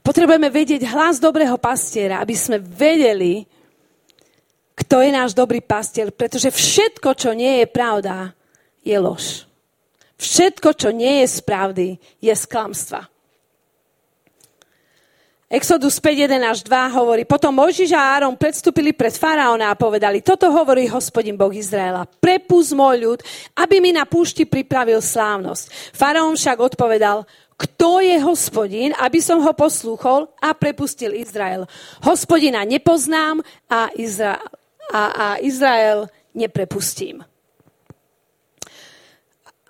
Potrebujeme 0.05 0.51
vedieť 0.53 0.85
hlas 0.89 1.17
dobrého 1.17 1.57
pastiera, 1.57 2.21
aby 2.21 2.35
sme 2.37 2.61
vedeli, 2.61 3.49
kto 4.73 5.01
je 5.01 5.09
náš 5.09 5.31
dobrý 5.33 5.61
pastier, 5.61 6.13
pretože 6.13 6.53
všetko, 6.53 7.13
čo 7.17 7.33
nie 7.33 7.61
je 7.61 7.67
pravda, 7.69 8.33
je 8.81 8.97
lož. 8.99 9.45
Všetko, 10.17 10.69
čo 10.77 10.89
nie 10.93 11.23
je 11.23 11.27
z 11.33 11.39
pravdy, 11.43 11.87
je 12.21 12.33
z 12.33 12.43
klamstva. 12.45 13.09
Exodus 15.53 16.01
5, 16.01 16.33
1 16.33 16.41
až 16.49 16.65
2 16.65 16.97
hovorí, 16.97 17.29
potom 17.29 17.53
Mojžiš 17.53 17.93
a 17.93 18.17
Áron 18.17 18.33
predstúpili 18.33 18.89
pred 18.89 19.13
faraóna 19.13 19.69
a 19.69 19.77
povedali, 19.77 20.25
toto 20.25 20.49
hovorí 20.49 20.89
hospodin 20.89 21.37
Boh 21.37 21.53
Izraela, 21.53 22.09
prepust 22.09 22.73
môj 22.73 22.97
ľud, 22.97 23.19
aby 23.53 23.77
mi 23.77 23.93
na 23.93 24.09
púšti 24.09 24.49
pripravil 24.49 24.97
slávnosť. 24.97 25.93
Faraón 25.93 26.33
však 26.33 26.57
odpovedal, 26.57 27.29
kto 27.53 28.01
je 28.01 28.17
hospodin, 28.25 28.97
aby 28.97 29.21
som 29.21 29.45
ho 29.45 29.53
poslúchol 29.53 30.25
a 30.41 30.57
prepustil 30.57 31.13
Izrael. 31.13 31.69
Hospodina 32.01 32.65
nepoznám 32.65 33.45
a, 33.69 33.93
Izra- 33.93 34.41
a, 34.89 35.01
a 35.13 35.27
Izrael 35.37 36.09
neprepustím. 36.33 37.21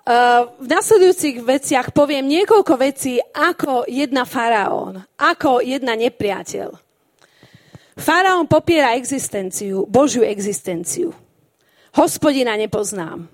V 0.04 0.66
nasledujúcich 0.68 1.40
veciach 1.40 1.96
poviem 1.96 2.28
niekoľko 2.28 2.76
vecí, 2.76 3.16
ako 3.32 3.88
jedna 3.88 4.28
faraón, 4.28 5.00
ako 5.16 5.64
jedna 5.64 5.96
nepriateľ. 5.96 6.76
Faraón 7.96 8.44
popiera 8.44 9.00
existenciu, 9.00 9.88
Božiu 9.88 10.20
existenciu. 10.28 11.16
Hospodina 11.96 12.52
nepoznám. 12.52 13.32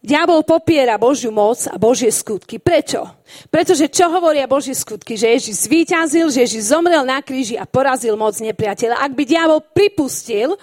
Diabol 0.00 0.40
popiera 0.40 0.96
Božiu 0.96 1.28
moc 1.28 1.68
a 1.68 1.76
Božie 1.76 2.08
skutky. 2.08 2.56
Prečo? 2.56 3.04
Pretože 3.52 3.92
čo 3.92 4.08
hovoria 4.08 4.48
Božie 4.48 4.72
skutky? 4.72 5.20
Že 5.20 5.36
Ježiš 5.36 5.68
zvíťazil, 5.68 6.32
že 6.32 6.48
Ježiš 6.48 6.72
zomrel 6.72 7.04
na 7.04 7.20
kríži 7.20 7.60
a 7.60 7.68
porazil 7.68 8.16
moc 8.16 8.32
nepriateľa. 8.40 9.04
Ak 9.04 9.12
by 9.12 9.28
diabol 9.28 9.60
pripustil 9.60 10.56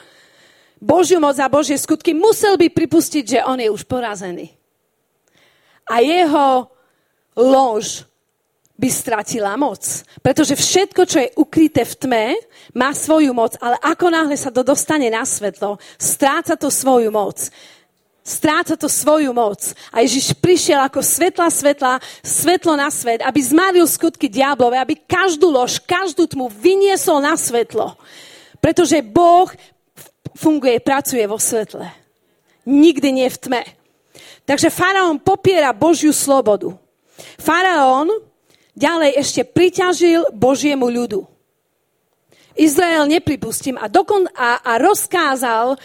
Božiu 0.81 1.21
moc 1.21 1.37
a 1.37 1.45
Božie 1.45 1.77
skutky, 1.77 2.17
musel 2.17 2.57
by 2.57 2.73
pripustiť, 2.73 3.37
že 3.37 3.39
on 3.45 3.61
je 3.61 3.69
už 3.69 3.85
porazený 3.85 4.56
a 5.89 6.03
jeho 6.03 6.67
lož 7.35 8.07
by 8.77 8.89
stratila 8.93 9.57
moc. 9.57 9.81
Pretože 10.21 10.53
všetko, 10.53 11.01
čo 11.09 11.17
je 11.17 11.33
ukryté 11.41 11.81
v 11.81 11.97
tme, 11.97 12.25
má 12.77 12.93
svoju 12.93 13.33
moc, 13.33 13.57
ale 13.57 13.81
ako 13.81 14.13
náhle 14.13 14.37
sa 14.37 14.53
to 14.53 14.61
dostane 14.61 15.09
na 15.09 15.25
svetlo, 15.25 15.81
stráca 15.97 16.53
to 16.53 16.69
svoju 16.69 17.09
moc. 17.09 17.49
Stráca 18.21 18.75
to 18.75 18.91
svoju 18.91 19.31
moc. 19.33 19.71
A 19.89 20.03
Ježiš 20.03 20.35
prišiel 20.37 20.83
ako 20.83 20.99
svetla 20.99 21.47
svetla, 21.47 21.93
svetlo 22.21 22.75
na 22.75 22.91
svet, 22.91 23.23
aby 23.23 23.39
zmaril 23.39 23.87
skutky 23.87 24.27
diablové, 24.29 24.77
aby 24.77 24.99
každú 24.99 25.49
lož, 25.49 25.79
každú 25.81 26.27
tmu 26.27 26.51
vyniesol 26.51 27.23
na 27.23 27.33
svetlo. 27.39 27.97
Pretože 28.59 28.99
Boh 28.99 29.47
funguje, 30.35 30.77
pracuje 30.83 31.23
vo 31.25 31.39
svetle. 31.39 31.87
Nikdy 32.67 33.09
nie 33.15 33.29
v 33.31 33.37
tme. 33.41 33.61
Takže 34.47 34.71
faraón 34.71 35.19
popiera 35.19 35.75
Božiu 35.75 36.15
slobodu. 36.15 36.71
Faraón 37.35 38.07
ďalej 38.71 39.19
ešte 39.19 39.41
priťažil 39.43 40.31
Božiemu 40.31 40.87
ľudu. 40.87 41.27
Izrael 42.55 43.05
nepripustím 43.11 43.75
a, 43.75 43.91
dokon, 43.91 44.23
a, 44.31 44.63
a 44.63 44.79
rozkázal, 44.79 45.75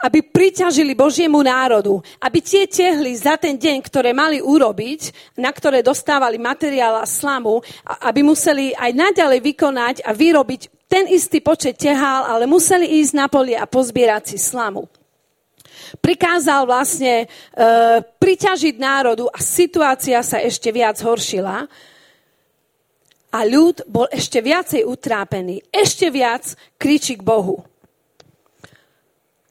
aby 0.00 0.26
priťažili 0.26 0.96
Božiemu 0.96 1.44
národu, 1.44 2.00
aby 2.18 2.42
tie 2.42 2.66
tehly 2.66 3.14
za 3.14 3.38
ten 3.38 3.54
deň, 3.54 3.78
ktoré 3.84 4.10
mali 4.10 4.40
urobiť, 4.42 5.14
na 5.38 5.52
ktoré 5.52 5.84
dostávali 5.84 6.40
materiál 6.40 6.98
a 6.98 7.06
slamu, 7.06 7.62
aby 7.84 8.26
museli 8.26 8.74
aj 8.74 8.90
naďalej 8.90 9.40
vykonať 9.44 9.96
a 10.02 10.10
vyrobiť 10.16 10.88
ten 10.88 11.04
istý 11.06 11.38
počet 11.44 11.78
tehál, 11.78 12.26
ale 12.26 12.48
museli 12.48 13.04
ísť 13.04 13.12
na 13.12 13.26
poli 13.28 13.52
a 13.54 13.68
pozbierať 13.68 14.34
si 14.34 14.38
slamu 14.40 14.88
prikázal 16.00 16.68
vlastne 16.68 17.24
e, 17.24 17.26
priťažiť 18.02 18.74
národu 18.76 19.28
a 19.28 19.38
situácia 19.40 20.20
sa 20.20 20.40
ešte 20.40 20.70
viac 20.70 21.00
horšila. 21.00 21.66
A 23.34 23.38
ľud 23.42 23.82
bol 23.90 24.06
ešte 24.14 24.38
viacej 24.38 24.86
utrápený, 24.86 25.58
ešte 25.74 26.06
viac 26.06 26.54
kričí 26.78 27.18
k 27.18 27.26
Bohu. 27.26 27.66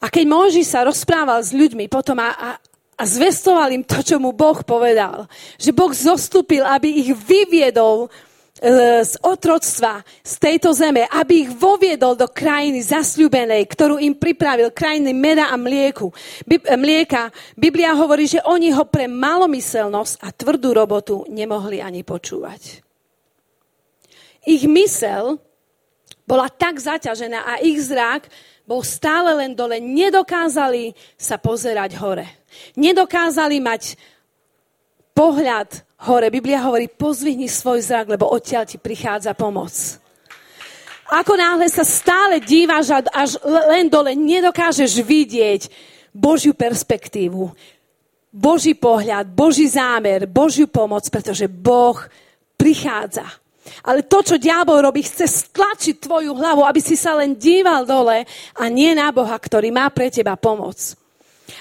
A 0.03 0.11
keď 0.11 0.25
Môži 0.27 0.63
sa 0.67 0.83
rozprával 0.83 1.39
s 1.39 1.55
ľuďmi 1.55 1.87
potom 1.87 2.19
a, 2.19 2.31
a, 2.35 2.49
a 2.99 3.03
zvestoval 3.03 3.71
im 3.71 3.83
to, 3.87 4.03
čo 4.03 4.19
mu 4.19 4.35
Boh 4.35 4.59
povedal, 4.63 5.31
že 5.55 5.71
Boh 5.71 5.91
zostúpil, 5.95 6.63
aby 6.63 7.07
ich 7.07 7.11
vyviedol 7.15 8.11
z 8.63 9.19
otroctva, 9.19 10.07
z 10.23 10.33
tejto 10.39 10.71
zeme, 10.71 11.03
aby 11.11 11.43
ich 11.43 11.51
voviedol 11.51 12.15
do 12.15 12.31
krajiny 12.31 12.79
zasľubenej, 12.79 13.67
ktorú 13.67 13.99
im 13.99 14.15
pripravil, 14.15 14.71
krajiny 14.71 15.11
meda 15.11 15.51
a 15.51 15.59
mlieku, 15.59 16.15
e, 16.47 16.63
mlieka. 16.79 17.27
Biblia 17.59 17.91
hovorí, 17.91 18.23
že 18.23 18.39
oni 18.47 18.71
ho 18.71 18.87
pre 18.87 19.11
malomyselnosť 19.11 20.23
a 20.23 20.31
tvrdú 20.31 20.71
robotu 20.71 21.27
nemohli 21.27 21.83
ani 21.83 22.07
počúvať. 22.07 22.79
Ich 24.47 24.63
mysel 24.63 25.43
bola 26.23 26.47
tak 26.47 26.79
zaťažená 26.79 27.43
a 27.43 27.53
ich 27.59 27.83
zrak 27.83 28.31
bol 28.63 28.79
stále 28.79 29.43
len 29.43 29.51
dole. 29.51 29.83
Nedokázali 29.83 30.95
sa 31.19 31.35
pozerať 31.35 31.99
hore. 31.99 32.27
Nedokázali 32.79 33.59
mať 33.59 33.99
pohľad 35.11 35.83
hore. 36.03 36.27
Biblia 36.27 36.59
hovorí, 36.63 36.91
pozvihni 36.91 37.47
svoj 37.47 37.79
zrak, 37.83 38.11
lebo 38.11 38.27
odtiaľ 38.27 38.67
ti 38.67 38.77
prichádza 38.77 39.31
pomoc. 39.33 39.71
Ako 41.13 41.35
náhle 41.35 41.67
sa 41.69 41.85
stále 41.85 42.39
díváš 42.41 42.89
až 43.11 43.37
len 43.43 43.91
dole, 43.91 44.17
nedokážeš 44.17 45.03
vidieť 45.03 45.61
Božiu 46.09 46.57
perspektívu, 46.57 47.51
Boží 48.33 48.73
pohľad, 48.73 49.29
Boží 49.29 49.69
zámer, 49.69 50.25
Božiu 50.25 50.65
pomoc, 50.65 51.05
pretože 51.13 51.45
Boh 51.45 52.01
prichádza. 52.57 53.29
Ale 53.85 54.03
to, 54.03 54.25
čo 54.25 54.41
diabol 54.41 54.81
robí, 54.83 55.05
chce 55.05 55.29
stlačiť 55.29 56.01
tvoju 56.01 56.33
hlavu, 56.35 56.65
aby 56.65 56.81
si 56.81 56.97
sa 56.97 57.15
len 57.15 57.37
díval 57.37 57.85
dole 57.85 58.25
a 58.57 58.63
nie 58.67 58.91
na 58.97 59.13
Boha, 59.13 59.37
ktorý 59.37 59.69
má 59.69 59.87
pre 59.93 60.09
teba 60.09 60.35
pomoc. 60.35 60.97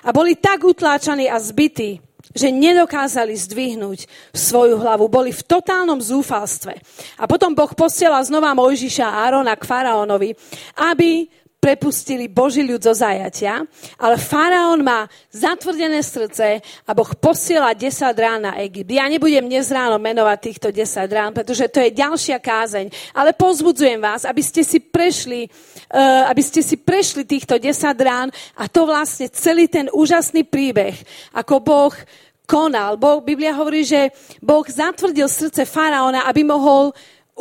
A 0.02 0.11
boli 0.11 0.35
tak 0.38 0.64
utláčaní 0.64 1.28
a 1.28 1.38
zbytí, 1.38 2.00
že 2.30 2.48
nedokázali 2.54 3.35
zdvihnúť 3.35 4.06
svoju 4.32 4.78
hlavu. 4.78 5.11
Boli 5.11 5.35
v 5.35 5.42
totálnom 5.42 5.98
zúfalstve. 5.98 6.78
A 7.18 7.24
potom 7.26 7.52
Boh 7.52 7.70
posiela 7.74 8.22
znova 8.22 8.54
Mojžiša 8.54 9.04
a 9.04 9.18
Árona 9.28 9.58
k 9.58 9.66
faraónovi, 9.66 10.32
aby 10.78 11.28
prepustili 11.62 12.27
Boží 12.27 12.66
ľud 12.66 12.83
zo 12.83 12.90
zajatia, 12.90 13.62
ale 13.94 14.18
faraón 14.18 14.83
má 14.83 15.07
zatvrdené 15.31 16.03
srdce 16.03 16.59
a 16.59 16.90
Boh 16.90 17.07
posiela 17.14 17.70
10 17.70 17.87
rán 18.18 18.51
na 18.51 18.59
Egypt. 18.66 18.90
Ja 18.90 19.07
nebudem 19.07 19.46
dnes 19.46 19.70
ráno 19.70 19.94
menovať 20.03 20.38
týchto 20.42 20.68
10 20.75 21.07
rán, 21.07 21.31
pretože 21.31 21.70
to 21.70 21.79
je 21.79 21.94
ďalšia 21.94 22.42
kázeň, 22.42 23.14
ale 23.14 23.31
pozbudzujem 23.31 24.03
vás, 24.03 24.27
aby 24.27 24.42
ste 24.42 24.66
si 24.66 24.83
prešli, 24.83 25.46
uh, 25.46 26.27
aby 26.27 26.42
ste 26.42 26.66
si 26.66 26.75
prešli 26.75 27.22
týchto 27.22 27.55
10 27.55 27.70
rán 28.03 28.35
a 28.59 28.66
to 28.66 28.83
vlastne 28.83 29.31
celý 29.31 29.70
ten 29.70 29.87
úžasný 29.94 30.42
príbeh, 30.42 30.98
ako 31.31 31.62
Boh 31.62 31.94
konal. 32.42 32.98
Boh, 32.98 33.22
Biblia 33.22 33.55
hovorí, 33.55 33.87
že 33.87 34.11
Boh 34.42 34.66
zatvrdil 34.66 35.31
srdce 35.31 35.62
faraóna, 35.62 36.27
aby 36.27 36.42
mohol 36.42 36.90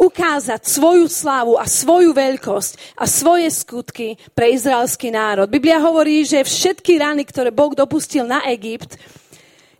ukázať 0.02 0.66
svoju 0.66 1.06
slávu 1.06 1.62
a 1.62 1.70
svoju 1.70 2.10
veľkosť 2.10 2.98
a 2.98 3.06
svoje 3.06 3.54
skutky 3.54 4.18
pre 4.34 4.50
izraelský 4.58 5.14
národ. 5.14 5.46
Biblia 5.46 5.78
hovorí, 5.78 6.26
že 6.26 6.42
všetky 6.42 6.98
rany, 6.98 7.22
ktoré 7.22 7.54
Boh 7.54 7.78
dopustil 7.78 8.26
na 8.26 8.42
Egypt, 8.50 8.98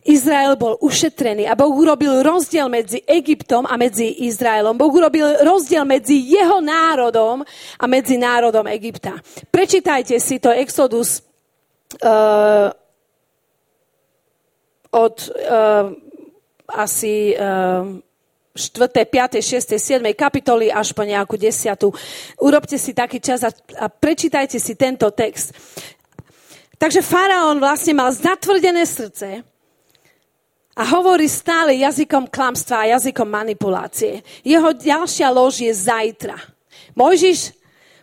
Izrael 0.02 0.58
bol 0.58 0.82
ušetrený 0.82 1.46
a 1.46 1.54
Boh 1.54 1.70
urobil 1.70 2.26
rozdiel 2.26 2.66
medzi 2.74 3.06
Egyptom 3.06 3.70
a 3.70 3.78
medzi 3.78 4.26
Izraelom. 4.26 4.74
Boh 4.74 4.90
urobil 4.90 5.46
rozdiel 5.46 5.86
medzi 5.86 6.18
jeho 6.26 6.58
národom 6.58 7.46
a 7.78 7.86
medzi 7.86 8.18
národom 8.18 8.66
Egypta. 8.66 9.22
Prečítajte 9.54 10.18
si 10.18 10.42
to 10.42 10.50
Exodus 10.50 11.22
uh, 12.02 12.74
od 14.90 15.18
uh, 15.30 15.94
asi 16.66 17.38
uh, 17.38 18.02
4., 18.52 19.08
5., 19.08 19.40
6., 19.40 19.80
7. 19.80 20.04
kapitoly 20.12 20.68
až 20.68 20.92
po 20.92 21.08
nejakú 21.08 21.40
10. 21.40 21.72
Urobte 22.44 22.76
si 22.76 22.92
taký 22.92 23.24
čas 23.24 23.48
a, 23.48 23.52
a 23.80 23.88
prečítajte 23.88 24.60
si 24.60 24.76
tento 24.76 25.08
text. 25.16 25.56
Takže 26.76 27.00
faraón 27.00 27.64
vlastne 27.64 27.96
mal 27.96 28.12
zatvrdené 28.12 28.84
srdce 28.84 29.46
a 30.76 30.84
hovorí 30.98 31.32
stále 31.32 31.80
jazykom 31.80 32.28
klamstva 32.28 32.84
a 32.84 32.90
jazykom 32.98 33.28
manipulácie. 33.28 34.20
Jeho 34.44 34.76
ďalšia 34.76 35.32
lož 35.32 35.64
je 35.64 35.72
zajtra. 35.72 36.36
Mojžiš 36.98 37.56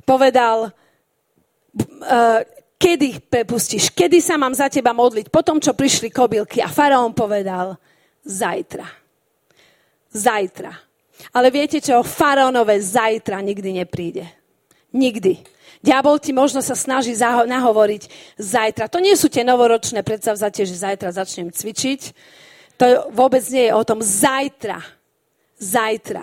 povedal, 0.08 0.72
uh, 0.72 2.40
kedy 2.80 3.28
prepustíš, 3.28 3.92
kedy 3.92 4.22
sa 4.24 4.40
mám 4.40 4.56
za 4.56 4.72
teba 4.72 4.96
modliť, 4.96 5.28
po 5.28 5.44
tom, 5.44 5.60
čo 5.60 5.76
prišli 5.76 6.08
kobylky. 6.08 6.64
A 6.64 6.72
faraón 6.72 7.12
povedal, 7.12 7.76
zajtra 8.24 8.97
zajtra. 10.12 10.72
Ale 11.34 11.50
viete 11.50 11.82
čo, 11.82 12.06
faraónové 12.06 12.78
zajtra 12.78 13.42
nikdy 13.42 13.82
nepríde. 13.82 14.24
Nikdy. 14.94 15.42
Diabol 15.78 16.18
ti 16.18 16.34
možno 16.34 16.58
sa 16.58 16.74
snaží 16.74 17.14
nahovoriť 17.18 18.34
zajtra. 18.38 18.90
To 18.90 18.98
nie 18.98 19.14
sú 19.14 19.30
tie 19.30 19.46
novoročné 19.46 20.02
predsavzatie, 20.02 20.66
že 20.66 20.82
zajtra 20.82 21.14
začnem 21.14 21.54
cvičiť. 21.54 22.00
To 22.78 23.10
vôbec 23.14 23.42
nie 23.50 23.70
je 23.70 23.72
o 23.74 23.82
tom. 23.86 24.02
Zajtra. 24.02 24.82
Zajtra. 25.58 26.22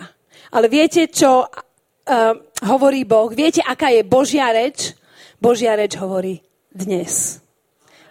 Ale 0.52 0.68
viete 0.68 1.08
čo, 1.08 1.48
uh, 1.48 2.34
hovorí 2.68 3.04
Boh. 3.04 3.32
Viete, 3.32 3.64
aká 3.64 3.92
je 3.92 4.04
Božia 4.04 4.52
reč? 4.52 4.96
Božia 5.40 5.76
reč 5.76 5.96
hovorí 6.00 6.44
dnes. 6.72 7.40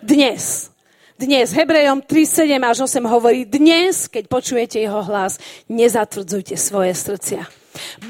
Dnes. 0.00 0.73
Dnes. 1.14 1.54
Hebrejom 1.54 2.02
3, 2.02 2.26
7 2.26 2.58
až 2.58 2.90
8 2.90 3.06
hovorí 3.06 3.46
dnes, 3.46 4.10
keď 4.10 4.26
počujete 4.26 4.82
jeho 4.82 4.98
hlas, 5.06 5.38
nezatvrdzujte 5.70 6.58
svoje 6.58 6.90
srdcia. 6.90 7.46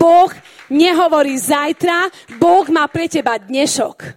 Boh 0.01 0.33
nehovorí 0.73 1.37
zajtra, 1.37 2.09
Boh 2.40 2.64
má 2.73 2.88
pre 2.88 3.05
teba 3.05 3.37
dnešok. 3.37 4.09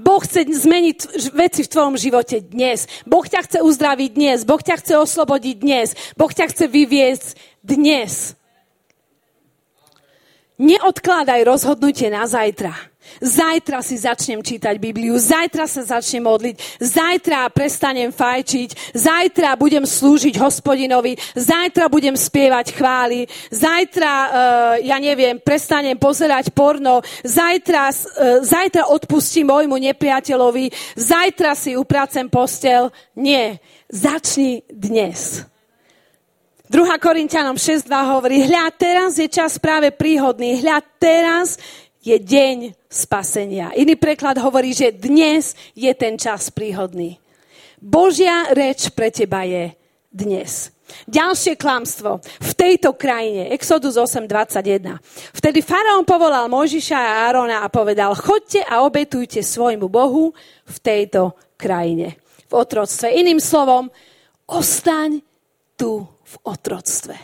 Boh 0.00 0.24
chce 0.24 0.48
zmeniť 0.56 1.28
veci 1.36 1.68
v 1.68 1.68
tvojom 1.68 2.00
živote 2.00 2.40
dnes. 2.40 2.88
Boh 3.04 3.28
ťa 3.28 3.44
chce 3.44 3.58
uzdraviť 3.60 4.10
dnes. 4.16 4.48
Boh 4.48 4.56
ťa 4.64 4.80
chce 4.80 4.96
oslobodiť 4.96 5.56
dnes. 5.60 5.92
Boh 6.16 6.32
ťa 6.32 6.48
chce 6.48 6.64
vyviesť 6.64 7.36
dnes. 7.60 8.32
Neodkladaj 10.56 11.44
rozhodnutie 11.44 12.08
na 12.08 12.24
zajtra. 12.24 12.72
Zajtra 13.18 13.82
si 13.82 13.98
začnem 13.98 14.38
čítať 14.38 14.78
Bibliu, 14.78 15.18
zajtra 15.18 15.66
sa 15.66 15.82
začnem 15.82 16.22
modliť, 16.22 16.56
zajtra 16.78 17.50
prestanem 17.50 18.14
fajčiť, 18.14 18.94
zajtra 18.94 19.58
budem 19.58 19.82
slúžiť 19.82 20.38
hospodinovi, 20.38 21.18
zajtra 21.34 21.90
budem 21.90 22.14
spievať 22.14 22.78
chvály, 22.78 23.26
zajtra, 23.50 24.12
uh, 24.14 24.30
ja 24.86 25.02
neviem, 25.02 25.42
prestanem 25.42 25.98
pozerať 25.98 26.54
porno, 26.54 27.02
zajtra, 27.26 27.90
uh, 27.90 28.40
zajtra 28.46 28.86
odpustím 28.88 29.50
môjmu 29.50 29.76
nepriateľovi, 29.90 30.96
zajtra 30.96 31.58
si 31.58 31.74
upracem 31.74 32.30
postel. 32.30 32.94
Nie, 33.18 33.58
začni 33.90 34.62
dnes. 34.70 35.50
2. 36.70 36.86
Korintianom 37.02 37.58
6.2 37.58 37.90
hovorí, 37.90 38.46
hľa, 38.46 38.70
teraz 38.78 39.18
je 39.18 39.26
čas 39.26 39.58
práve 39.58 39.90
príhodný, 39.90 40.62
hľa, 40.62 40.78
teraz 41.02 41.58
je 42.00 42.16
deň 42.16 42.72
spasenia. 42.88 43.76
Iný 43.76 43.96
preklad 44.00 44.40
hovorí, 44.40 44.72
že 44.72 44.92
dnes 44.92 45.52
je 45.76 45.92
ten 45.92 46.16
čas 46.16 46.48
príhodný. 46.48 47.20
Božia 47.80 48.52
reč 48.52 48.92
pre 48.92 49.12
teba 49.12 49.44
je 49.44 49.72
dnes. 50.12 50.72
Ďalšie 51.06 51.54
klamstvo. 51.54 52.18
V 52.20 52.52
tejto 52.58 52.98
krajine, 52.98 53.54
Exodus 53.54 53.94
8.21. 53.94 54.98
Vtedy 55.32 55.62
faraón 55.62 56.02
povolal 56.02 56.50
Mojžiša 56.50 56.98
a 56.98 57.30
Árona 57.30 57.62
a 57.62 57.70
povedal, 57.70 58.12
chodte 58.18 58.58
a 58.66 58.82
obetujte 58.82 59.40
svojmu 59.40 59.86
Bohu 59.86 60.34
v 60.66 60.76
tejto 60.82 61.38
krajine. 61.54 62.18
V 62.50 62.52
otroctve. 62.58 63.14
Iným 63.14 63.38
slovom, 63.38 63.86
ostaň 64.50 65.22
tu 65.78 66.02
v 66.02 66.34
otroctve. 66.42 67.14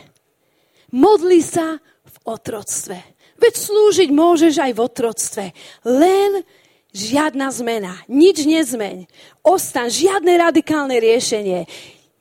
Modli 0.95 1.43
sa 1.43 1.75
v 2.07 2.17
otroctve. 2.23 3.16
Veď 3.37 3.53
slúžiť 3.53 4.09
môžeš 4.09 4.53
aj 4.57 4.71
v 4.73 4.79
otroctve. 4.81 5.45
Len 5.85 6.41
žiadna 6.89 7.53
zmena. 7.53 7.93
Nič 8.09 8.43
nezmeň. 8.49 9.05
Ostan, 9.45 9.93
žiadne 9.93 10.33
radikálne 10.41 10.97
riešenie. 10.97 11.69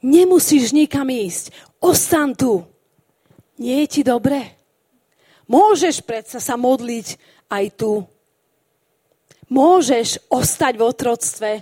Nemusíš 0.05 0.76
nikam 0.76 1.09
ísť. 1.09 1.57
Ostan 1.81 2.37
tu. 2.37 2.68
Nie 3.57 3.88
je 3.88 3.88
ti 3.88 4.02
dobre? 4.05 4.52
Môžeš 5.48 6.05
predsa 6.05 6.37
sa 6.37 6.61
modliť 6.61 7.16
aj 7.48 7.64
tu. 7.81 8.05
Môžeš 9.48 10.20
ostať 10.29 10.74
v 10.76 10.83
otroctve. 10.85 11.52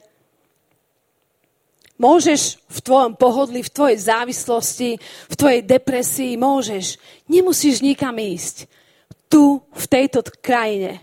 Môžeš 1.95 2.59
v 2.67 2.79
tvojom 2.83 3.15
pohodli, 3.15 3.63
v 3.63 3.71
tvojej 3.71 3.99
závislosti, 4.03 4.99
v 5.31 5.35
tvojej 5.39 5.63
depresii, 5.63 6.35
môžeš. 6.35 6.99
Nemusíš 7.31 7.87
nikam 7.87 8.19
ísť 8.19 8.67
tu, 9.35 9.59
v 9.59 9.85
tejto 9.91 10.23
krajine. 10.39 11.03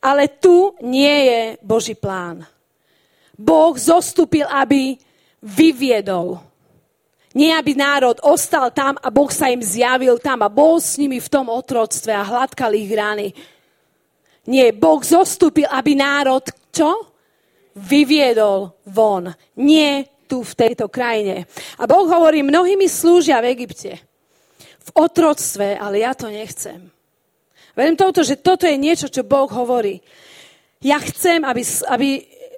Ale 0.00 0.32
tu 0.32 0.72
nie 0.80 1.28
je 1.28 1.40
Boží 1.60 1.92
plán. 1.92 2.48
Boh 3.36 3.76
zostúpil, 3.76 4.48
aby 4.48 4.96
vyviedol. 5.44 6.40
Nie, 7.36 7.60
aby 7.60 7.76
národ 7.76 8.16
ostal 8.24 8.72
tam 8.72 8.96
a 8.96 9.12
Boh 9.12 9.28
sa 9.28 9.52
im 9.52 9.60
zjavil 9.60 10.16
tam 10.18 10.40
a 10.40 10.48
bol 10.48 10.80
s 10.80 10.96
nimi 10.96 11.20
v 11.20 11.28
tom 11.28 11.52
otroctve 11.52 12.16
a 12.16 12.24
hladkal 12.24 12.72
ich 12.72 12.90
rany. 12.90 13.36
Nie, 14.48 14.72
Boh 14.72 15.04
zostúpil, 15.04 15.68
aby 15.68 15.94
národ 15.94 16.48
čo? 16.72 17.12
Vyviedol 17.76 18.72
von. 18.88 19.30
Nie 19.60 20.08
tu 20.26 20.42
v 20.42 20.52
tejto 20.56 20.88
krajine. 20.88 21.44
A 21.76 21.84
Boh 21.84 22.08
hovorí, 22.08 22.40
mnohí 22.40 22.74
mi 22.74 22.88
slúžia 22.88 23.38
v 23.44 23.52
Egypte. 23.52 24.00
V 24.80 24.90
otroctve, 24.96 25.76
ale 25.76 26.02
ja 26.02 26.16
to 26.16 26.32
nechcem. 26.32 26.90
Verím 27.80 27.96
toto, 27.96 28.20
že 28.20 28.36
toto 28.36 28.68
je 28.68 28.76
niečo, 28.76 29.08
čo 29.08 29.24
Boh 29.24 29.48
hovorí. 29.48 30.04
Ja 30.84 31.00
chcem, 31.00 31.48
aby, 31.48 31.64
aby 31.88 32.08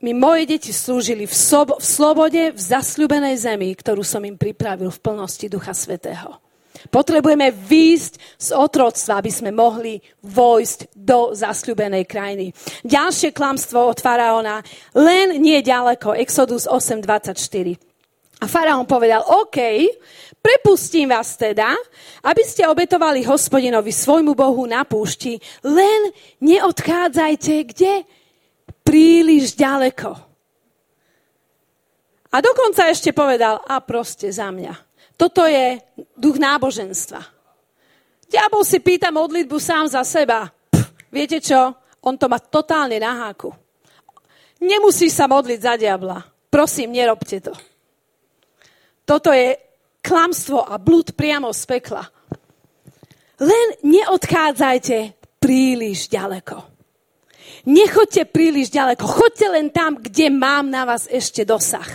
mi 0.03 0.19
moje 0.19 0.51
deti 0.51 0.75
slúžili 0.75 1.31
v, 1.31 1.35
sob, 1.35 1.79
v 1.79 1.87
slobode, 1.87 2.51
v 2.51 2.59
zasľubenej 2.59 3.39
zemi, 3.39 3.71
ktorú 3.71 4.03
som 4.03 4.27
im 4.27 4.35
pripravil 4.35 4.91
v 4.91 4.99
plnosti 4.99 5.47
Ducha 5.47 5.79
Svetého. 5.79 6.43
Potrebujeme 6.91 7.55
výjsť 7.55 8.13
z 8.35 8.49
otroctva, 8.51 9.23
aby 9.23 9.31
sme 9.31 9.55
mohli 9.55 10.03
vojsť 10.27 10.91
do 10.91 11.31
zasľubenej 11.39 12.03
krajiny. 12.11 12.51
Ďalšie 12.83 13.31
klamstvo 13.31 13.95
od 13.95 14.03
faraóna, 14.03 14.59
len 14.99 15.39
nie 15.39 15.63
ďaleko, 15.63 16.19
Exodus 16.19 16.67
8.24. 16.67 17.79
A 18.43 18.51
faraón 18.51 18.91
povedal, 18.91 19.23
OK, 19.23 19.87
Prepustím 20.43 21.15
vás 21.15 21.39
teda, 21.39 21.71
aby 22.27 22.43
ste 22.43 22.67
obetovali 22.67 23.23
hospodinovi 23.23 23.95
svojmu 23.95 24.35
Bohu 24.35 24.67
na 24.67 24.83
púšti, 24.83 25.39
len 25.63 26.11
neodchádzajte 26.43 27.55
kde? 27.71 28.03
Príliš 28.83 29.55
ďaleko. 29.55 30.11
A 32.33 32.37
dokonca 32.43 32.91
ešte 32.91 33.15
povedal, 33.15 33.63
a 33.63 33.79
proste 33.79 34.35
za 34.35 34.51
mňa. 34.51 34.75
Toto 35.15 35.47
je 35.47 35.79
duch 36.19 36.43
náboženstva. 36.43 37.23
Diabol 38.27 38.67
si 38.67 38.83
pýta 38.83 39.15
modlitbu 39.15 39.57
sám 39.63 39.87
za 39.87 40.03
seba. 40.03 40.51
Pff, 40.51 41.13
viete 41.13 41.39
čo? 41.39 41.71
On 42.03 42.19
to 42.19 42.27
má 42.27 42.43
totálne 42.43 42.99
na 42.99 43.29
háku. 43.29 43.55
Nemusíš 44.59 45.15
sa 45.15 45.31
modliť 45.31 45.61
za 45.63 45.75
diabla. 45.79 46.19
Prosím, 46.51 46.99
nerobte 46.99 47.39
to. 47.39 47.55
Toto 49.07 49.31
je 49.31 49.55
klamstvo 50.03 50.67
a 50.67 50.77
blúd 50.83 51.15
priamo 51.15 51.55
z 51.55 51.63
pekla. 51.65 52.05
Len 53.39 53.69
neodchádzajte 53.87 54.99
príliš 55.39 56.11
ďaleko. 56.11 56.73
Nechoďte 57.63 58.27
príliš 58.27 58.75
ďaleko. 58.75 59.07
Choďte 59.07 59.47
len 59.47 59.71
tam, 59.71 59.95
kde 60.03 60.35
mám 60.35 60.67
na 60.67 60.83
vás 60.83 61.07
ešte 61.07 61.47
dosah. 61.47 61.87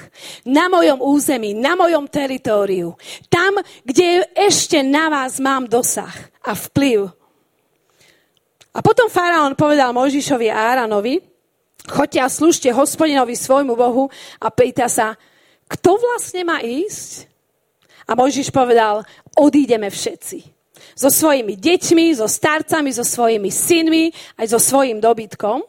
Na 0.47 0.71
mojom 0.71 1.03
území, 1.03 1.51
na 1.51 1.75
mojom 1.75 2.07
teritóriu. 2.07 2.95
Tam, 3.27 3.59
kde 3.83 4.31
ešte 4.31 4.79
na 4.79 5.11
vás 5.11 5.43
mám 5.43 5.67
dosah 5.67 6.11
a 6.43 6.55
vplyv. 6.55 7.11
A 8.71 8.79
potom 8.79 9.11
faraón 9.11 9.59
povedal 9.59 9.91
Mojžišovi 9.91 10.47
a 10.47 10.71
Áranovi, 10.71 11.19
choďte 11.83 12.19
a 12.23 12.31
slúžte 12.31 12.69
hospodinovi 12.71 13.35
svojmu 13.35 13.73
Bohu 13.75 14.07
a 14.39 14.47
pýta 14.53 14.87
sa, 14.87 15.19
kto 15.67 15.99
vlastne 15.99 16.47
má 16.47 16.63
ísť? 16.63 17.36
A 18.07 18.15
Mojžiš 18.15 18.55
povedal, 18.55 19.03
odídeme 19.35 19.91
všetci. 19.91 20.55
So 20.95 21.11
svojimi 21.11 21.59
deťmi, 21.59 22.15
so 22.15 22.25
starcami, 22.25 22.95
so 22.95 23.03
svojimi 23.03 23.51
synmi, 23.51 24.09
aj 24.39 24.55
so 24.55 24.59
svojim 24.63 25.03
dobytkom. 25.03 25.59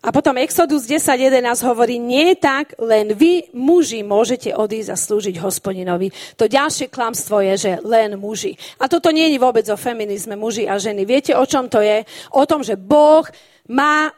A 0.00 0.08
potom 0.16 0.40
Exodus 0.40 0.88
10.11 0.88 1.44
hovorí, 1.60 2.00
nie 2.00 2.32
tak, 2.32 2.72
len 2.80 3.12
vy, 3.12 3.52
muži, 3.52 4.00
môžete 4.00 4.56
odísť 4.56 4.88
a 4.88 4.96
slúžiť 4.96 5.36
hospodinovi. 5.44 6.08
To 6.40 6.48
ďalšie 6.48 6.88
klamstvo 6.88 7.44
je, 7.44 7.54
že 7.68 7.72
len 7.84 8.16
muži. 8.16 8.56
A 8.80 8.88
toto 8.88 9.12
nie 9.12 9.28
je 9.28 9.36
vôbec 9.36 9.68
o 9.68 9.76
feminizme 9.76 10.40
muži 10.40 10.64
a 10.64 10.80
ženy. 10.80 11.04
Viete, 11.04 11.36
o 11.36 11.44
čom 11.44 11.68
to 11.68 11.84
je? 11.84 12.08
O 12.32 12.48
tom, 12.48 12.64
že 12.64 12.80
Boh 12.80 13.28
má 13.68 14.08
e, 14.08 14.12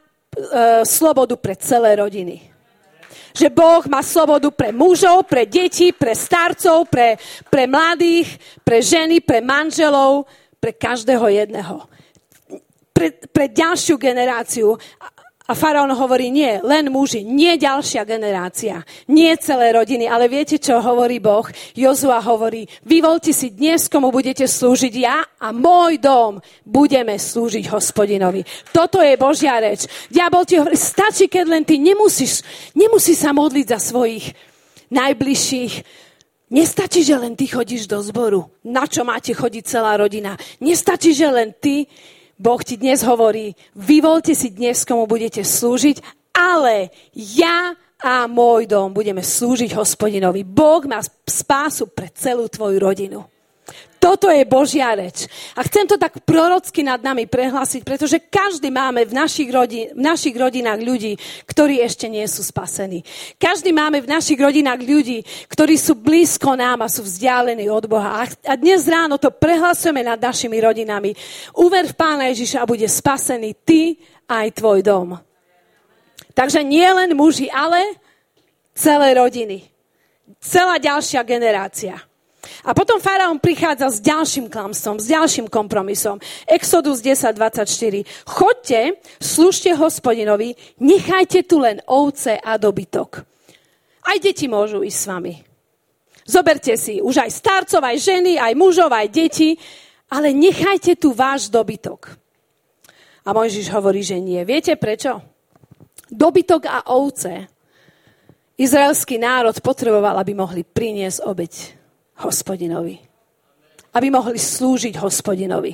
slobodu 0.87 1.35
pre 1.35 1.59
celé 1.59 1.98
rodiny 1.98 2.51
že 3.33 3.49
Boh 3.49 3.83
má 3.88 4.05
slobodu 4.05 4.53
pre 4.53 4.71
mužov, 4.71 5.25
pre 5.25 5.49
deti, 5.49 5.90
pre 5.92 6.12
starcov, 6.12 6.88
pre, 6.88 7.16
pre 7.49 7.64
mladých, 7.64 8.37
pre 8.61 8.85
ženy, 8.85 9.25
pre 9.25 9.40
manželov, 9.40 10.29
pre 10.61 10.77
každého 10.77 11.27
jedného. 11.33 11.88
Pre, 12.92 13.09
pre 13.33 13.47
ďalšiu 13.49 13.97
generáciu. 13.97 14.77
A 15.50 15.59
faraón 15.59 15.90
hovorí, 15.90 16.31
nie, 16.31 16.62
len 16.62 16.87
muži, 16.87 17.26
nie 17.26 17.59
ďalšia 17.59 18.07
generácia, 18.07 18.87
nie 19.11 19.35
celé 19.42 19.74
rodiny, 19.74 20.07
ale 20.07 20.31
viete, 20.31 20.55
čo 20.62 20.78
hovorí 20.78 21.18
Boh? 21.18 21.42
Jozua 21.74 22.22
hovorí, 22.22 22.62
vyvolte 22.87 23.35
si 23.35 23.50
dnes, 23.50 23.90
komu 23.90 24.14
budete 24.14 24.46
slúžiť 24.46 24.94
ja 25.02 25.18
a 25.42 25.50
môj 25.50 25.99
dom 25.99 26.38
budeme 26.62 27.18
slúžiť 27.18 27.66
hospodinovi. 27.74 28.47
Toto 28.70 29.03
je 29.03 29.18
Božia 29.18 29.59
reč. 29.59 29.90
Diabol 30.07 30.47
ti 30.47 30.62
hovorí, 30.62 30.78
stačí, 30.78 31.26
keď 31.26 31.45
len 31.51 31.64
ty 31.66 31.82
nemusíš, 31.82 32.47
nemusíš 32.78 33.26
sa 33.26 33.34
modliť 33.34 33.66
za 33.66 33.78
svojich 33.82 34.30
najbližších, 34.95 35.74
Nestačí, 36.53 37.01
že 37.01 37.16
len 37.16 37.32
ty 37.32 37.49
chodíš 37.49 37.88
do 37.88 37.97
zboru. 38.05 38.45
Na 38.61 38.84
čo 38.84 39.09
máte 39.09 39.32
chodiť 39.32 39.64
celá 39.64 39.97
rodina? 39.97 40.36
Nestačí, 40.61 41.16
že 41.16 41.24
len 41.32 41.57
ty 41.57 41.88
Boh 42.39 42.61
ti 42.61 42.76
dnes 42.76 43.03
hovorí, 43.07 43.55
vyvolte 43.76 44.35
si 44.35 44.51
dnes, 44.51 44.83
komu 44.87 45.07
budete 45.07 45.45
slúžiť, 45.45 46.03
ale 46.35 46.91
ja 47.14 47.76
a 48.03 48.26
môj 48.26 48.66
dom 48.66 48.91
budeme 48.91 49.22
slúžiť 49.22 49.78
hospodinovi. 49.78 50.43
Boh 50.43 50.83
má 50.91 50.99
spásu 51.22 51.87
pre 51.87 52.11
celú 52.11 52.51
tvoju 52.51 52.83
rodinu. 52.83 53.22
Toto 54.03 54.26
je 54.34 54.42
Božia 54.42 54.90
reč. 54.98 55.30
A 55.55 55.62
chcem 55.62 55.86
to 55.86 55.94
tak 55.94 56.26
prorocky 56.26 56.82
nad 56.82 56.98
nami 56.98 57.30
prehlásiť, 57.30 57.86
pretože 57.86 58.18
každý 58.18 58.66
máme 58.66 59.07
v 59.07 59.14
našich, 59.14 59.46
rodin, 59.46 59.94
v 59.94 60.03
našich 60.03 60.34
rodinách 60.34 60.82
ľudí, 60.82 61.14
ktorí 61.46 61.78
ešte 61.78 62.11
nie 62.11 62.26
sú 62.26 62.42
spasení. 62.42 63.07
Každý 63.38 63.70
máme 63.70 64.03
v 64.03 64.11
našich 64.11 64.42
rodinách 64.42 64.82
ľudí, 64.82 65.22
ktorí 65.46 65.78
sú 65.78 65.94
blízko 65.94 66.59
nám 66.59 66.82
a 66.82 66.90
sú 66.90 67.07
vzdialení 67.07 67.70
od 67.70 67.86
Boha. 67.86 68.26
A 68.26 68.59
dnes 68.59 68.90
ráno 68.90 69.22
to 69.22 69.30
prehlasujeme 69.30 70.03
nad 70.03 70.18
našimi 70.18 70.59
rodinami. 70.59 71.14
Uver 71.62 71.86
v 71.86 71.94
Pána 71.94 72.26
Ježiša 72.34 72.66
a 72.66 72.70
bude 72.70 72.90
spasený 72.90 73.55
ty 73.62 74.03
aj 74.26 74.59
tvoj 74.59 74.82
dom. 74.82 75.14
Takže 76.34 76.66
nie 76.66 76.90
len 76.90 77.14
muži, 77.14 77.46
ale 77.55 78.03
celé 78.74 79.14
rodiny. 79.14 79.62
Celá 80.42 80.82
ďalšia 80.82 81.22
generácia. 81.22 82.03
A 82.66 82.74
potom 82.74 82.99
faraón 82.99 83.38
prichádza 83.38 83.86
s 83.86 84.03
ďalším 84.03 84.51
klamstvom, 84.51 84.99
s 84.99 85.07
ďalším 85.07 85.47
kompromisom. 85.47 86.18
Exodus 86.51 86.99
10.24. 86.99 88.03
Chodte, 88.26 88.99
slúžte 89.22 89.70
hospodinovi, 89.78 90.59
nechajte 90.82 91.47
tu 91.47 91.62
len 91.62 91.78
ovce 91.86 92.34
a 92.43 92.59
dobytok. 92.59 93.22
Aj 94.03 94.18
deti 94.18 94.51
môžu 94.51 94.82
ísť 94.82 94.99
s 94.99 95.07
vami. 95.07 95.34
Zoberte 96.26 96.74
si 96.74 96.99
už 96.99 97.22
aj 97.22 97.30
starcov, 97.30 97.82
aj 97.82 97.99
ženy, 97.99 98.38
aj 98.38 98.53
mužov, 98.59 98.90
aj 98.90 99.07
deti, 99.11 99.55
ale 100.11 100.34
nechajte 100.34 100.99
tu 100.99 101.14
váš 101.14 101.47
dobytok. 101.47 102.18
A 103.22 103.30
Mojžiš 103.30 103.70
hovorí, 103.70 104.03
že 104.03 104.18
nie. 104.18 104.43
Viete 104.43 104.74
prečo? 104.74 105.22
Dobytok 106.11 106.66
a 106.66 106.90
ovce 106.90 107.47
izraelský 108.59 109.18
národ 109.18 109.55
potreboval, 109.62 110.18
aby 110.18 110.34
mohli 110.34 110.62
priniesť 110.66 111.18
obeď 111.22 111.82
hospodinovi. 112.20 113.00
Aby 113.92 114.08
mohli 114.08 114.40
slúžiť 114.40 114.96
hospodinovi. 115.00 115.72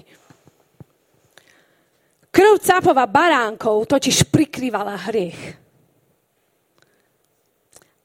Krv 2.29 2.55
cápova 2.63 3.09
baránkov 3.11 3.89
totiž 3.91 4.31
prikrývala 4.31 4.95
hriech. 5.11 5.41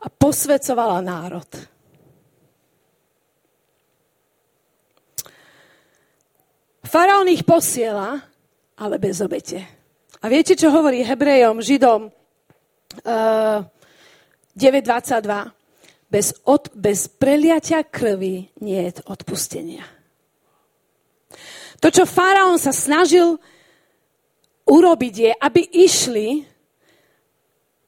A 0.03 0.07
posvecovala 0.09 0.99
národ. 1.05 1.49
Faraón 6.83 7.25
ich 7.31 7.41
posiela, 7.41 8.21
ale 8.77 8.95
bez 9.01 9.17
obete. 9.23 9.65
A 10.21 10.29
viete, 10.29 10.53
čo 10.53 10.69
hovorí 10.69 11.01
Hebrejom, 11.01 11.57
Židom 11.57 12.01
uh, 12.07 13.59
9.22? 14.53 15.62
Bez, 16.13 16.37
od, 16.45 16.69
bez 16.77 17.09
preliatia 17.09 17.81
krvi 17.81 18.53
nie 18.61 18.79
je 18.85 19.01
odpustenia. 19.09 19.81
To, 21.81 21.89
čo 21.89 22.05
faraón 22.05 22.61
sa 22.61 22.69
snažil 22.69 23.41
urobiť, 24.69 25.13
je, 25.17 25.31
aby 25.33 25.61
išli, 25.73 26.45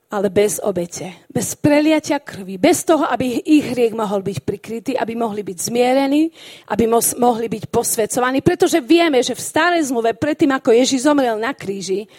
ale 0.10 0.34
bez 0.34 0.58
obete, 0.58 1.28
bez 1.30 1.54
preliatia 1.54 2.18
krvi, 2.18 2.58
bez 2.58 2.82
toho, 2.82 3.06
aby 3.06 3.46
ich 3.46 3.78
hriech 3.78 3.94
mohol 3.94 4.26
byť 4.26 4.38
prikrytý, 4.42 4.92
aby 4.98 5.14
mohli 5.14 5.46
byť 5.46 5.58
zmierení, 5.62 6.34
aby 6.74 6.90
mohli 7.22 7.46
byť 7.46 7.64
posvedcovaní. 7.70 8.42
Pretože 8.42 8.82
vieme, 8.82 9.22
že 9.22 9.38
v 9.38 9.46
starej 9.54 9.94
zmluve, 9.94 10.18
predtým 10.18 10.50
ako 10.50 10.74
Ježiš 10.74 11.06
zomrel 11.06 11.38
na 11.38 11.54
kríži, 11.54 12.10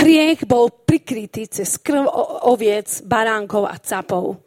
hriech 0.00 0.48
bol 0.48 0.72
prikrytý 0.72 1.44
cez 1.50 1.76
krv 1.76 2.08
oviec, 2.48 3.04
baránkov 3.04 3.68
a 3.68 3.76
capov. 3.76 4.45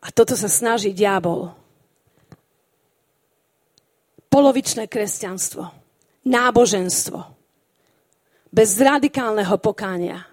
A 0.00 0.08
toto 0.08 0.32
sa 0.32 0.48
snaží 0.48 0.96
diabol. 0.96 1.52
Polovičné 4.32 4.88
kresťanstvo, 4.88 5.68
náboženstvo, 6.24 7.18
bez 8.48 8.78
radikálneho 8.80 9.58
pokánia. 9.60 10.24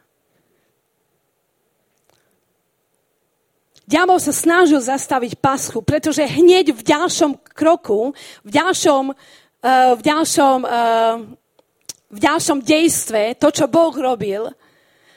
Diabol 3.88 4.20
sa 4.20 4.36
snažil 4.36 4.84
zastaviť 4.84 5.40
paschu, 5.40 5.80
pretože 5.80 6.20
hneď 6.20 6.76
v 6.76 6.82
ďalšom 6.84 7.40
kroku, 7.56 8.12
v 8.44 8.50
ďalšom, 8.52 9.16
uh, 9.16 9.92
v 9.96 10.02
ďalšom, 10.04 10.58
uh, 10.68 11.16
v 12.12 12.20
ďalšom 12.20 12.58
dejstve, 12.68 13.40
to, 13.40 13.48
čo 13.48 13.72
Boh 13.72 13.96
robil, 13.96 14.52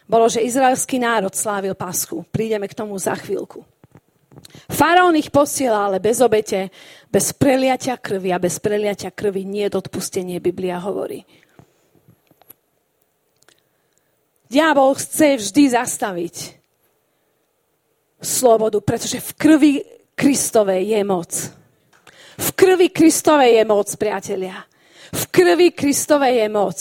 bolo, 0.06 0.26
že 0.30 0.42
izraelský 0.42 0.98
národ 1.02 1.34
slávil 1.34 1.74
paschu. 1.74 2.22
Prídeme 2.30 2.66
k 2.70 2.78
tomu 2.78 2.94
za 2.98 3.14
chvíľku. 3.18 3.66
Faraón 4.70 5.18
ich 5.18 5.30
posiela, 5.30 5.86
ale 5.86 5.98
bez 5.98 6.20
obete, 6.20 6.70
bez 7.10 7.34
preliatia 7.34 7.98
krvi 7.98 8.32
a 8.32 8.38
bez 8.38 8.58
preliatia 8.62 9.10
krvi 9.10 9.44
nie 9.44 9.66
je 9.66 9.76
odpustenie, 9.76 10.38
Biblia 10.38 10.78
hovorí. 10.78 11.26
Diabol 14.50 14.98
chce 14.98 15.38
vždy 15.38 15.62
zastaviť 15.74 16.36
slobodu, 18.18 18.82
pretože 18.82 19.22
v 19.22 19.30
krvi 19.38 19.72
Kristovej 20.18 20.82
je 20.90 21.00
moc. 21.06 21.32
V 22.40 22.48
krvi 22.58 22.90
Kristovej 22.90 23.62
je 23.62 23.64
moc, 23.64 23.88
priatelia. 23.94 24.69
V 25.10 25.22
krvi 25.30 25.74
Kristovej 25.74 26.46
je 26.46 26.48
moc. 26.48 26.78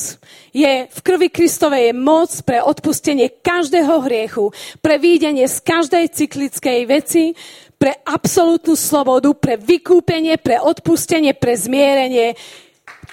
Je, 0.53 0.85
v 0.85 0.99
krvi 1.01 1.29
Kristovej 1.33 1.89
je 1.89 1.93
moc 1.97 2.29
pre 2.45 2.61
odpustenie 2.61 3.41
každého 3.41 4.05
hriechu, 4.05 4.53
pre 4.85 5.01
výdenie 5.01 5.49
z 5.49 5.57
každej 5.65 6.13
cyklickej 6.13 6.79
veci, 6.85 7.33
pre 7.79 7.95
absolútnu 8.05 8.75
slobodu, 8.75 9.31
pre 9.33 9.55
vykúpenie, 9.57 10.37
pre 10.37 10.59
odpustenie, 10.59 11.33
pre 11.33 11.55
zmierenie. 11.55 12.35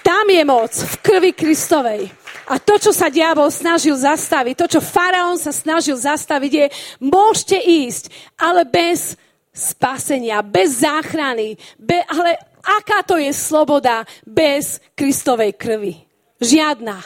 Tam 0.03 0.27
je 0.27 0.43
moc 0.43 0.71
v 0.75 0.93
krvi 1.01 1.31
Kristovej. 1.33 2.11
A 2.47 2.59
to, 2.63 2.79
čo 2.79 2.95
sa 2.95 3.11
diabol 3.11 3.51
snažil 3.51 3.95
zastaviť, 3.95 4.55
to, 4.55 4.67
čo 4.77 4.81
faraón 4.83 5.35
sa 5.35 5.51
snažil 5.51 5.99
zastaviť, 5.99 6.51
je, 6.51 6.65
môžete 7.03 7.59
ísť, 7.59 8.07
ale 8.39 8.63
bez 8.63 9.19
spasenia, 9.51 10.45
bez 10.45 10.85
záchrany, 10.85 11.57
be, 11.75 11.97
ale 12.07 12.39
aká 12.61 13.03
to 13.03 13.17
je 13.17 13.33
sloboda 13.33 14.05
bez 14.23 14.79
Kristovej 14.93 15.57
krvi? 15.57 15.93
Žiadna. 16.37 17.01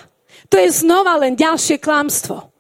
To 0.52 0.60
je 0.60 0.70
znova 0.72 1.16
len 1.16 1.39
ďalšie 1.39 1.80
klamstvo. 1.80 2.51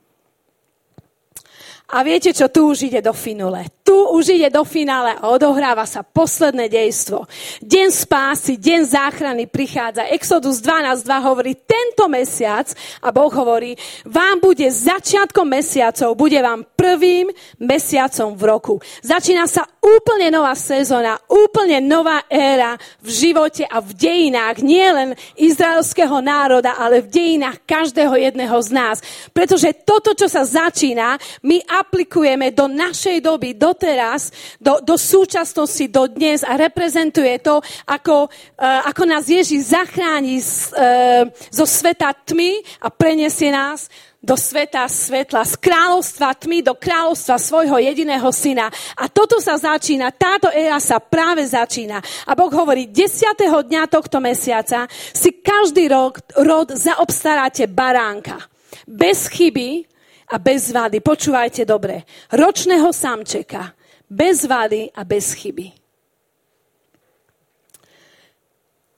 A 1.91 2.07
viete 2.07 2.31
čo, 2.31 2.47
tu 2.47 2.71
už 2.71 2.87
ide 2.87 3.03
do 3.03 3.11
finule. 3.11 3.67
Tu 3.83 3.91
už 3.91 4.31
ide 4.31 4.47
do 4.47 4.63
finále 4.63 5.19
a 5.19 5.27
odohráva 5.27 5.83
sa 5.83 5.99
posledné 6.07 6.71
dejstvo. 6.71 7.27
Deň 7.59 7.87
spásy, 7.91 8.55
deň 8.55 8.81
záchrany 8.87 9.43
prichádza. 9.51 10.07
Exodus 10.07 10.63
12.2 10.63 11.27
hovorí, 11.27 11.51
tento 11.59 12.07
mesiac, 12.07 12.71
a 13.03 13.11
Boh 13.11 13.27
hovorí, 13.27 13.75
vám 14.07 14.39
bude 14.39 14.63
začiatkom 14.71 15.43
mesiacov, 15.43 16.15
bude 16.15 16.39
vám 16.39 16.63
prvým 16.79 17.27
mesiacom 17.59 18.31
v 18.39 18.43
roku. 18.47 18.75
Začína 19.03 19.43
sa 19.51 19.67
úplne 19.83 20.31
nová 20.31 20.55
sezóna, 20.55 21.19
úplne 21.27 21.83
nová 21.83 22.23
éra 22.31 22.79
v 23.03 23.09
živote 23.11 23.67
a 23.67 23.83
v 23.83 23.91
dejinách 23.97 24.63
nie 24.63 24.87
len 24.87 25.09
izraelského 25.35 26.23
národa, 26.23 26.79
ale 26.79 27.03
v 27.03 27.11
dejinách 27.11 27.65
každého 27.67 28.15
jedného 28.15 28.55
z 28.63 28.69
nás. 28.71 28.97
Pretože 29.35 29.73
toto, 29.83 30.15
čo 30.15 30.31
sa 30.31 30.47
začína, 30.47 31.19
my 31.43 31.59
aplikujeme 31.81 32.53
do 32.53 32.69
našej 32.69 33.17
doby, 33.25 33.57
doteraz, 33.57 34.29
do, 34.61 34.77
do 34.85 34.95
súčasnosti, 34.95 35.85
do 35.89 36.05
dnes 36.05 36.45
a 36.45 36.53
reprezentuje 36.55 37.41
to, 37.41 37.57
ako, 37.89 38.29
uh, 38.29 38.81
ako 38.85 39.03
nás 39.09 39.25
Ježiš 39.25 39.73
zachráni 39.73 40.37
z, 40.37 40.71
uh, 40.77 41.25
zo 41.49 41.65
sveta 41.65 42.13
tmy 42.13 42.61
a 42.79 42.93
preniesie 42.93 43.49
nás 43.49 43.89
do 44.21 44.37
sveta 44.37 44.85
svetla, 44.85 45.41
z 45.41 45.57
kráľovstva 45.57 46.37
tmy 46.37 46.61
do 46.61 46.77
kráľovstva 46.77 47.41
svojho 47.41 47.81
jediného 47.81 48.29
syna. 48.29 48.69
A 48.93 49.09
toto 49.09 49.41
sa 49.41 49.57
začína, 49.57 50.13
táto 50.13 50.53
éra 50.53 50.77
sa 50.77 51.01
práve 51.01 51.41
začína. 51.41 51.97
A 52.29 52.37
Boh 52.37 52.53
hovorí, 52.53 52.85
10. 52.85 53.33
dňa 53.41 53.89
tohto 53.89 54.21
mesiaca 54.21 54.85
si 54.93 55.41
každý 55.41 55.89
rok, 55.89 56.21
rod 56.37 56.69
zaobstaráte 56.77 57.65
baránka. 57.65 58.37
Bez 58.85 59.25
chyby, 59.25 59.89
a 60.31 60.35
bez 60.39 60.71
vady. 60.71 61.03
Počúvajte 61.03 61.67
dobre. 61.67 62.07
Ročného 62.31 62.89
samčeka. 62.95 63.75
Bez 64.07 64.47
vady 64.47 64.91
a 64.95 65.03
bez 65.03 65.35
chyby. 65.35 65.67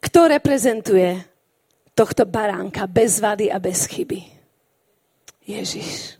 Kto 0.01 0.19
reprezentuje 0.29 1.21
tohto 1.93 2.25
baránka 2.25 2.85
bez 2.89 3.21
vady 3.21 3.49
a 3.49 3.57
bez 3.57 3.85
chyby? 3.89 4.19
Ježiš. 5.45 6.17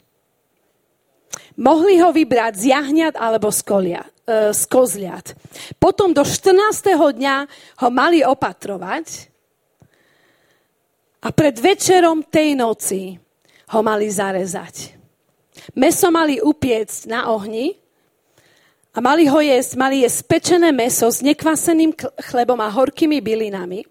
Mohli 1.57 2.01
ho 2.01 2.09
vybrať 2.09 2.53
z 2.57 2.63
jahňat 2.73 3.15
alebo 3.17 3.53
z, 3.53 3.61
kolia, 3.61 4.03
e, 4.25 4.53
z 4.53 4.63
kozliat. 4.65 5.37
Potom 5.77 6.09
do 6.09 6.25
14. 6.25 7.13
dňa 7.13 7.35
ho 7.85 7.89
mali 7.93 8.25
opatrovať 8.25 9.33
A 11.23 11.31
pred 11.31 11.55
večerom 11.55 12.19
tej 12.27 12.51
noci 12.59 13.15
ho 13.71 13.79
mali 13.79 14.11
zarezať. 14.11 15.02
Meso 15.71 16.11
mali 16.11 16.43
upiecť 16.43 17.07
na 17.07 17.31
ohni 17.31 17.79
a 18.93 18.99
mali 18.99 19.25
ho 19.25 19.39
jesť, 19.39 19.71
mali 19.79 20.03
jesť 20.03 20.19
pečené 20.27 20.69
meso 20.75 21.07
s 21.07 21.23
nekvaseným 21.23 21.95
chlebom 22.29 22.59
a 22.59 22.69
horkými 22.69 23.23
bylinami. 23.23 23.87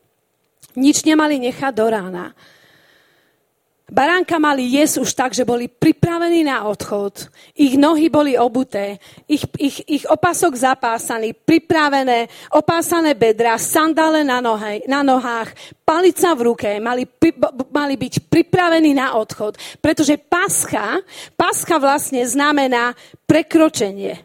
Nič 0.76 1.04
nemali 1.08 1.40
nechať 1.40 1.72
do 1.72 1.86
rána. 1.88 2.36
Baránka 3.92 4.40
mali 4.40 4.72
jesť 4.72 5.04
už 5.04 5.10
tak, 5.12 5.36
že 5.36 5.44
boli 5.44 5.68
pripravení 5.68 6.48
na 6.48 6.64
odchod. 6.64 7.28
Ich 7.52 7.76
nohy 7.76 8.08
boli 8.08 8.40
obuté, 8.40 8.96
ich, 9.28 9.44
ich, 9.60 9.84
ich 9.84 10.04
opasok 10.08 10.56
zapásaný, 10.56 11.36
pripravené, 11.36 12.24
opásané 12.56 13.12
bedra, 13.12 13.60
sandále 13.60 14.24
na, 14.24 14.40
nohe, 14.40 14.80
na 14.88 15.04
nohách, 15.04 15.52
palica 15.84 16.32
v 16.32 16.40
ruke, 16.40 16.80
mali, 16.80 17.04
mali 17.68 17.94
byť 18.00 18.32
pripravení 18.32 18.96
na 18.96 19.12
odchod. 19.12 19.60
Pretože 19.84 20.16
pascha, 20.16 20.96
pascha 21.36 21.76
vlastne 21.76 22.24
znamená 22.24 22.96
prekročenie. 23.28 24.16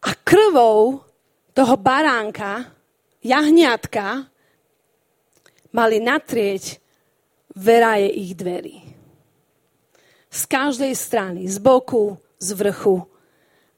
A 0.00 0.10
krvou 0.24 1.04
toho 1.52 1.76
baránka, 1.76 2.72
jahňatka, 3.20 4.32
mali 5.76 6.00
natrieť 6.00 6.85
veraje 7.56 8.12
ich 8.12 8.36
dverí. 8.36 8.84
Z 10.28 10.44
každej 10.44 10.92
strany, 10.92 11.48
z 11.48 11.56
boku, 11.56 12.20
z 12.36 12.52
vrchu 12.52 13.08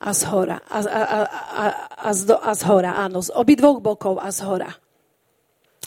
a 0.03 0.11
z 0.11 0.23
hora. 0.27 0.59
A, 0.67 0.79
a, 0.83 1.01
a, 1.03 1.19
a, 1.31 1.65
a, 1.95 2.11
z, 2.11 2.35
a 2.35 2.53
z 2.55 2.63
hora, 2.67 2.99
áno, 2.99 3.23
z 3.23 3.31
obidvoch 3.31 3.79
bokov 3.79 4.19
a 4.19 4.35
z 4.35 4.43
hora. 4.43 4.71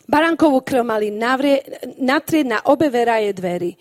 Barankovú 0.07 0.63
krv 0.63 0.83
mali 0.87 1.11
navrie, 1.11 1.59
natrieť 1.99 2.45
na 2.47 2.59
obe 2.71 2.87
veraje 2.87 3.31
dverí. 3.35 3.71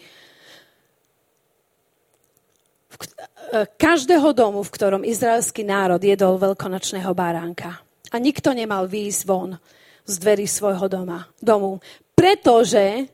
Každého 3.79 4.31
domu, 4.31 4.63
v 4.63 4.71
ktorom 4.71 5.03
izraelský 5.03 5.67
národ 5.67 5.99
jedol 5.99 6.39
veľkonočného 6.39 7.11
baránka. 7.15 7.83
A 8.11 8.17
nikto 8.19 8.55
nemal 8.55 8.87
výjsť 8.87 9.23
von 9.27 9.59
z 10.07 10.15
dverí 10.23 10.47
svojho 10.47 10.87
doma, 10.87 11.27
domu. 11.39 11.83
Pretože 12.15 13.11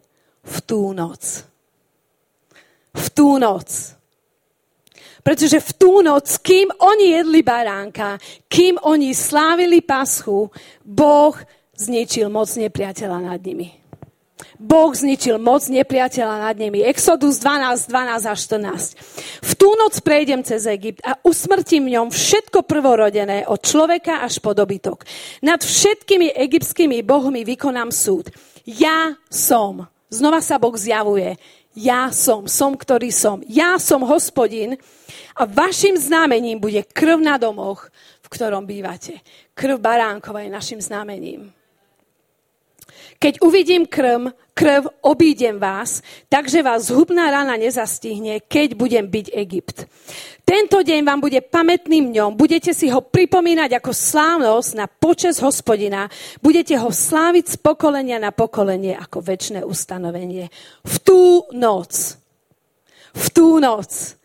v 0.47 0.57
tú 0.63 0.95
noc. 0.95 1.43
V 2.95 3.07
tú 3.11 3.37
noc. 3.37 3.99
Pretože 5.27 5.59
v 5.59 5.71
tú 5.75 5.93
noc, 6.07 6.39
kým 6.39 6.71
oni 6.71 7.19
jedli 7.19 7.43
baránka, 7.43 8.15
kým 8.47 8.79
oni 8.79 9.11
slávili 9.11 9.83
paschu, 9.83 10.47
Boh 10.87 11.35
zničil 11.75 12.31
moc 12.31 12.47
nepriateľa 12.55 13.35
nad 13.35 13.43
nimi. 13.43 13.75
Boh 14.57 14.95
zničil 14.95 15.43
moc 15.43 15.67
nepriateľa 15.67 16.47
nad 16.47 16.57
nimi. 16.57 16.85
Exodus 16.87 17.43
12, 17.43 17.91
12 17.91 18.31
a 18.31 18.35
14. 18.39 19.43
V 19.43 19.53
tú 19.59 19.75
noc 19.75 19.99
prejdem 20.01 20.47
cez 20.47 20.65
Egypt 20.71 21.03
a 21.03 21.19
usmrtím 21.27 21.91
v 21.91 21.99
ňom 21.99 22.09
všetko 22.15 22.63
prvorodené 22.63 23.51
od 23.51 23.61
človeka 23.61 24.23
až 24.23 24.39
po 24.39 24.55
dobytok. 24.55 25.03
Nad 25.43 25.65
všetkými 25.65 26.33
egyptskými 26.39 27.03
bohmi 27.03 27.43
vykonám 27.43 27.91
súd. 27.91 28.31
Ja 28.63 29.19
som 29.27 29.91
Znova 30.13 30.39
sa 30.45 30.61
Boh 30.61 30.77
zjavuje. 30.77 31.35
Ja 31.77 32.09
som, 32.13 32.49
som, 32.49 32.73
ktorý 32.73 33.13
som. 33.13 33.45
Ja 33.49 33.77
som 33.77 34.05
hospodin 34.07 34.81
a 35.37 35.45
vašim 35.45 35.97
znamením 35.97 36.61
bude 36.61 36.81
krv 36.85 37.21
na 37.21 37.37
domoch, 37.37 37.93
v 38.25 38.29
ktorom 38.33 38.65
bývate. 38.65 39.21
Krv 39.53 39.77
baránkova 39.81 40.45
je 40.45 40.51
našim 40.53 40.81
znamením. 40.81 41.56
Keď 43.17 43.41
uvidím 43.41 43.89
krm, 43.89 44.29
krv, 44.57 44.89
obídem 45.05 45.61
vás, 45.61 46.01
takže 46.29 46.65
vás 46.65 46.89
zhubná 46.89 47.29
rana 47.29 47.57
nezastihne, 47.61 48.41
keď 48.45 48.73
budem 48.73 49.05
byť 49.05 49.27
Egypt. 49.37 49.85
Tento 50.45 50.81
deň 50.81 51.01
vám 51.05 51.21
bude 51.21 51.41
pamätným 51.45 52.13
dňom, 52.13 52.37
budete 52.37 52.73
si 52.73 52.89
ho 52.89 53.05
pripomínať 53.05 53.77
ako 53.77 53.93
slávnosť 53.93 54.71
na 54.79 54.87
počes 54.89 55.43
hospodina, 55.45 56.09
budete 56.41 56.77
ho 56.81 56.89
sláviť 56.89 57.53
z 57.53 57.57
pokolenia 57.61 58.17
na 58.17 58.33
pokolenie 58.33 58.97
ako 58.97 59.21
väčšie 59.21 59.61
ustanovenie. 59.65 60.49
V 60.85 60.97
tú 61.05 61.45
noc, 61.53 62.17
v 63.13 63.27
tú 63.33 63.61
noc, 63.61 64.17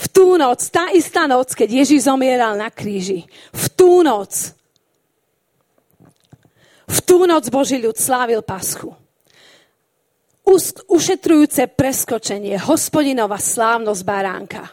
v 0.00 0.06
tú 0.08 0.34
noc, 0.40 0.64
tá 0.72 0.90
istá 0.96 1.28
noc, 1.28 1.52
keď 1.52 1.84
Ježíš 1.84 2.08
zomieral 2.08 2.56
na 2.56 2.72
kríži, 2.72 3.28
v 3.52 3.64
tú 3.76 4.00
noc 4.00 4.59
v 6.90 6.98
tú 7.06 7.22
noc 7.22 7.46
Boží 7.46 7.78
ľud 7.78 7.94
slávil 7.94 8.42
paschu. 8.42 8.90
Ušetrujúce 10.90 11.70
preskočenie, 11.70 12.58
hospodinova 12.58 13.38
slávnosť 13.38 14.02
baránka. 14.02 14.66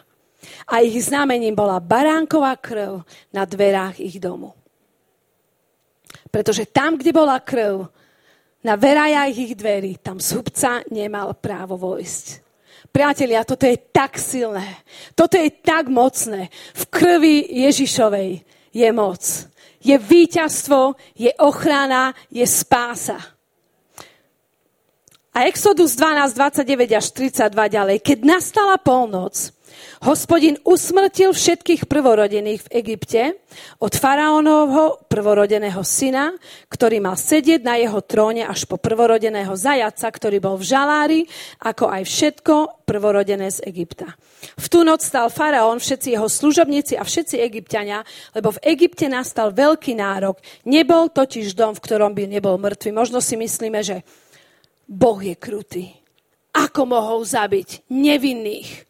A 0.68 0.82
ich 0.82 1.06
znamením 1.06 1.54
bola 1.54 1.78
baránková 1.78 2.58
krv 2.58 3.06
na 3.30 3.46
dverách 3.46 4.02
ich 4.02 4.18
domu. 4.18 4.52
Pretože 6.28 6.66
tam, 6.68 6.98
kde 6.98 7.14
bola 7.14 7.38
krv, 7.38 7.88
na 8.66 8.74
verajách 8.74 9.34
ich 9.38 9.54
dverí, 9.54 10.02
tam 10.02 10.18
zhubca 10.18 10.82
nemal 10.90 11.32
právo 11.38 11.78
vojsť. 11.78 12.42
Priatelia, 12.90 13.46
toto 13.46 13.64
je 13.64 13.78
tak 13.94 14.18
silné. 14.18 14.82
Toto 15.14 15.38
je 15.38 15.48
tak 15.62 15.86
mocné. 15.86 16.50
V 16.74 16.82
krvi 16.90 17.46
Ježišovej 17.68 18.42
je 18.74 18.88
moc 18.90 19.22
je 19.78 19.96
víťazstvo, 19.98 20.94
je 21.14 21.30
ochrana, 21.38 22.14
je 22.30 22.46
spása. 22.46 23.18
A 25.34 25.46
Exodus 25.46 25.94
12, 25.94 26.34
29 26.34 26.98
až 26.98 27.06
32 27.14 27.68
ďalej. 27.70 27.96
Keď 28.02 28.18
nastala 28.26 28.74
polnoc, 28.74 29.54
hospodin 30.02 30.58
usmrtil 30.62 31.34
všetkých 31.34 31.90
prvorodených 31.90 32.60
v 32.66 32.72
Egypte 32.82 33.22
od 33.82 33.92
faraónovho 33.94 35.06
prvorodeného 35.10 35.82
syna, 35.82 36.34
ktorý 36.70 37.02
mal 37.02 37.18
sedieť 37.18 37.60
na 37.62 37.76
jeho 37.78 37.98
tróne 38.02 38.46
až 38.46 38.64
po 38.64 38.78
prvorodeného 38.78 39.52
zajaca, 39.58 40.06
ktorý 40.06 40.38
bol 40.38 40.56
v 40.58 40.68
žalári, 40.68 41.20
ako 41.62 41.90
aj 41.90 42.02
všetko 42.06 42.54
prvorodené 42.88 43.52
z 43.52 43.68
Egypta. 43.68 44.14
V 44.56 44.66
tú 44.70 44.86
noc 44.86 45.02
stal 45.02 45.28
faraón, 45.28 45.82
všetci 45.82 46.14
jeho 46.14 46.30
služobníci 46.30 46.94
a 46.94 47.02
všetci 47.02 47.42
egyptiania, 47.42 48.06
lebo 48.32 48.54
v 48.54 48.62
Egypte 48.64 49.10
nastal 49.10 49.50
veľký 49.50 49.98
nárok. 49.98 50.38
Nebol 50.64 51.10
totiž 51.10 51.58
dom, 51.58 51.74
v 51.74 51.82
ktorom 51.84 52.14
by 52.14 52.24
nebol 52.30 52.56
mŕtvy. 52.56 52.94
Možno 52.94 53.18
si 53.18 53.34
myslíme, 53.34 53.82
že 53.82 54.06
Boh 54.88 55.20
je 55.20 55.36
krutý. 55.36 55.84
Ako 56.56 56.88
mohol 56.88 57.28
zabiť 57.28 57.92
nevinných 57.92 58.87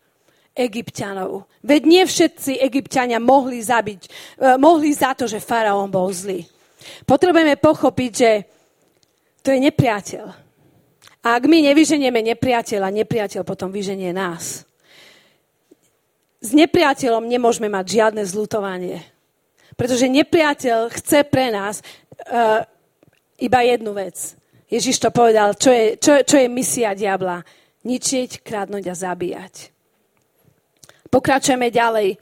egyptianov? 0.58 1.46
Veď 1.62 1.82
nie 1.86 2.02
všetci 2.02 2.58
egyptiania 2.58 3.22
mohli 3.22 3.62
zabiť, 3.62 4.02
eh, 4.02 4.58
mohli 4.58 4.90
za 4.90 5.14
to, 5.14 5.30
že 5.30 5.38
faraón 5.38 5.88
bol 5.88 6.10
zlý. 6.10 6.42
Potrebujeme 7.06 7.54
pochopiť, 7.54 8.12
že 8.12 8.30
to 9.46 9.54
je 9.54 9.58
nepriateľ. 9.62 10.26
A 11.22 11.26
ak 11.38 11.44
my 11.46 11.62
nevyženieme 11.70 12.18
nepriateľa, 12.34 12.90
nepriateľ 12.90 13.42
potom 13.46 13.70
vyženie 13.70 14.10
nás 14.10 14.68
s 16.38 16.54
nepriateľom 16.54 17.26
nemôžeme 17.26 17.66
mať 17.66 17.86
žiadne 17.98 18.22
zlutovanie. 18.22 19.02
Pretože 19.74 20.10
nepriateľ 20.10 20.90
chce 20.90 21.26
pre 21.26 21.50
nás 21.50 21.82
uh, 21.82 22.62
iba 23.38 23.60
jednu 23.62 23.94
vec. 23.94 24.38
Ježiš 24.70 25.02
to 25.02 25.10
povedal, 25.10 25.54
čo 25.54 25.70
je, 25.70 25.98
čo, 25.98 26.12
čo 26.22 26.36
je 26.38 26.48
misia 26.50 26.94
diabla. 26.94 27.42
Ničiť, 27.86 28.42
kradnúť 28.42 28.90
a 28.90 28.94
zabíjať. 28.94 29.70
Pokračujeme 31.08 31.72
ďalej. 31.72 32.20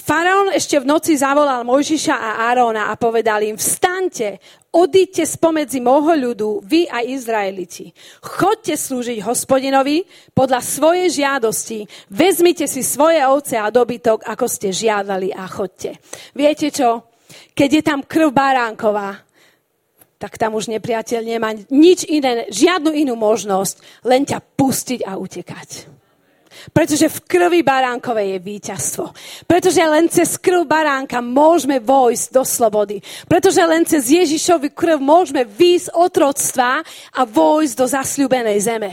Faraón 0.00 0.48
ešte 0.56 0.80
v 0.80 0.88
noci 0.88 1.12
zavolal 1.12 1.60
Mojžiša 1.60 2.16
a 2.16 2.30
Áróna 2.48 2.88
a 2.88 2.96
povedal 2.96 3.44
im, 3.44 3.60
vstaňte, 3.60 4.40
odíďte 4.72 5.28
spomedzi 5.28 5.84
môjho 5.84 6.14
ľudu, 6.16 6.48
vy 6.64 6.88
a 6.88 7.04
Izraeliti. 7.04 7.92
Chodte 8.24 8.72
slúžiť 8.80 9.20
hospodinovi 9.20 10.08
podľa 10.32 10.64
svojej 10.64 11.08
žiadosti. 11.20 11.84
Vezmite 12.08 12.64
si 12.64 12.80
svoje 12.80 13.20
ovce 13.28 13.60
a 13.60 13.68
dobytok, 13.68 14.24
ako 14.24 14.46
ste 14.48 14.72
žiadali 14.72 15.36
a 15.36 15.44
chodte. 15.44 16.00
Viete 16.32 16.72
čo? 16.72 17.04
Keď 17.52 17.68
je 17.68 17.82
tam 17.84 18.00
krv 18.00 18.32
baránková, 18.32 19.20
tak 20.16 20.36
tam 20.40 20.56
už 20.56 20.72
nepriateľ 20.72 21.20
nemá 21.24 21.52
nič 21.68 22.08
iné, 22.08 22.48
žiadnu 22.48 22.92
inú 22.92 23.20
možnosť, 23.20 24.04
len 24.08 24.24
ťa 24.24 24.40
pustiť 24.56 25.04
a 25.04 25.16
utekať. 25.20 25.99
Pretože 26.70 27.08
v 27.10 27.18
krvi 27.26 27.60
baránkovej 27.66 28.36
je 28.36 28.38
víťazstvo. 28.38 29.04
Pretože 29.44 29.82
len 29.82 30.06
cez 30.06 30.38
krv 30.38 30.66
baránka 30.66 31.18
môžeme 31.18 31.82
vojsť 31.82 32.26
do 32.30 32.42
slobody. 32.46 33.02
Pretože 33.26 33.62
len 33.66 33.82
cez 33.82 34.06
Ježišovi 34.06 34.70
krv 34.70 35.02
môžeme 35.02 35.42
výjsť 35.42 35.94
otroctva 35.94 36.86
a 37.16 37.20
vojsť 37.26 37.74
do 37.74 37.86
zasľúbenej 37.90 38.58
zeme. 38.62 38.90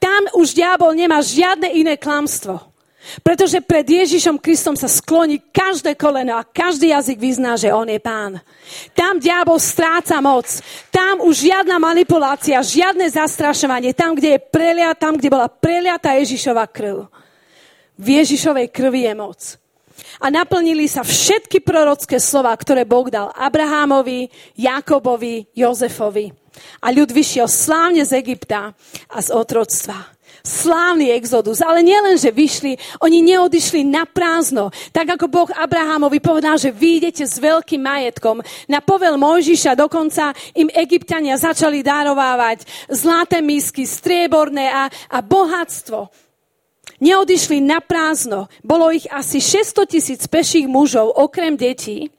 Tam 0.00 0.28
už 0.36 0.56
diabol 0.56 0.92
nemá 0.96 1.20
žiadne 1.20 1.68
iné 1.72 1.96
klamstvo. 2.00 2.71
Pretože 3.20 3.58
pred 3.58 3.82
Ježišom 3.82 4.38
Kristom 4.38 4.78
sa 4.78 4.86
skloní 4.86 5.42
každé 5.50 5.98
koleno 5.98 6.38
a 6.38 6.46
každý 6.46 6.94
jazyk 6.94 7.18
vyzná, 7.18 7.58
že 7.58 7.74
On 7.74 7.84
je 7.84 7.98
Pán. 7.98 8.38
Tam 8.94 9.18
diabol 9.18 9.58
stráca 9.58 10.22
moc. 10.22 10.46
Tam 10.88 11.18
už 11.20 11.50
žiadna 11.50 11.82
manipulácia, 11.82 12.62
žiadne 12.62 13.10
zastrašovanie. 13.10 13.90
Tam, 13.92 14.14
kde 14.14 14.38
je 14.38 14.40
prelia, 14.40 14.94
tam, 14.94 15.18
kde 15.18 15.28
bola 15.34 15.50
preliata 15.50 16.14
Ježišova 16.14 16.64
krv. 16.70 17.10
V 17.98 18.06
Ježišovej 18.22 18.70
krvi 18.70 19.10
je 19.10 19.14
moc. 19.18 19.40
A 20.22 20.30
naplnili 20.30 20.86
sa 20.86 21.02
všetky 21.02 21.60
prorocké 21.60 22.22
slova, 22.22 22.54
ktoré 22.54 22.86
Boh 22.86 23.10
dal 23.10 23.34
Abrahámovi, 23.34 24.30
Jakobovi, 24.54 25.50
Jozefovi. 25.52 26.30
A 26.84 26.94
ľud 26.94 27.10
vyšiel 27.10 27.50
slávne 27.50 28.06
z 28.06 28.22
Egypta 28.22 28.76
a 29.08 29.18
z 29.18 29.28
otroctva 29.34 30.21
slávny 30.42 31.14
exodus. 31.14 31.62
Ale 31.62 31.80
nielen, 31.82 32.18
že 32.18 32.34
vyšli, 32.34 32.76
oni 33.00 33.22
neodišli 33.22 33.86
na 33.86 34.04
prázdno. 34.06 34.74
Tak 34.90 35.18
ako 35.18 35.26
Boh 35.30 35.50
Abrahamovi 35.50 36.18
povedal, 36.18 36.58
že 36.58 36.74
vyjdete 36.74 37.24
s 37.24 37.38
veľkým 37.38 37.82
majetkom. 37.82 38.42
Na 38.66 38.82
povel 38.82 39.16
Mojžiša 39.16 39.78
dokonca 39.78 40.34
im 40.58 40.68
egyptiania 40.74 41.38
začali 41.38 41.80
darovávať 41.80 42.66
zlaté 42.90 43.40
misky, 43.40 43.86
strieborné 43.86 44.68
a, 44.68 44.90
a 45.10 45.18
bohatstvo. 45.22 46.10
Neodišli 47.02 47.58
na 47.58 47.82
prázdno. 47.82 48.46
Bolo 48.62 48.94
ich 48.94 49.10
asi 49.10 49.42
600 49.42 49.90
tisíc 49.90 50.22
peších 50.30 50.70
mužov, 50.70 51.10
okrem 51.18 51.58
detí. 51.58 52.14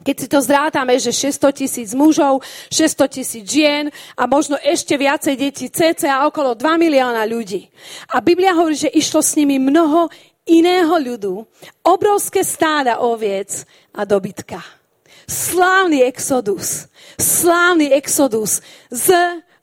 Keď 0.00 0.16
si 0.16 0.26
to 0.32 0.40
zrátame, 0.40 0.96
že 0.96 1.12
600 1.12 1.52
tisíc 1.52 1.92
mužov, 1.92 2.40
600 2.72 3.16
tisíc 3.20 3.44
žien 3.44 3.92
a 4.16 4.24
možno 4.24 4.56
ešte 4.64 4.96
viacej 4.96 5.36
detí, 5.36 5.68
cca 5.68 6.24
okolo 6.24 6.56
2 6.56 6.64
milióna 6.80 7.28
ľudí. 7.28 7.68
A 8.08 8.24
Biblia 8.24 8.56
hovorí, 8.56 8.80
že 8.80 8.88
išlo 8.88 9.20
s 9.20 9.36
nimi 9.36 9.60
mnoho 9.60 10.08
iného 10.48 10.96
ľudu, 10.96 11.44
obrovské 11.84 12.40
stáda 12.40 13.04
oviec 13.04 13.68
a 13.92 14.08
dobytka. 14.08 14.64
Slávny 15.28 16.02
exodus, 16.02 16.88
slávny 17.20 17.92
exodus 17.94 18.64
z 18.88 19.14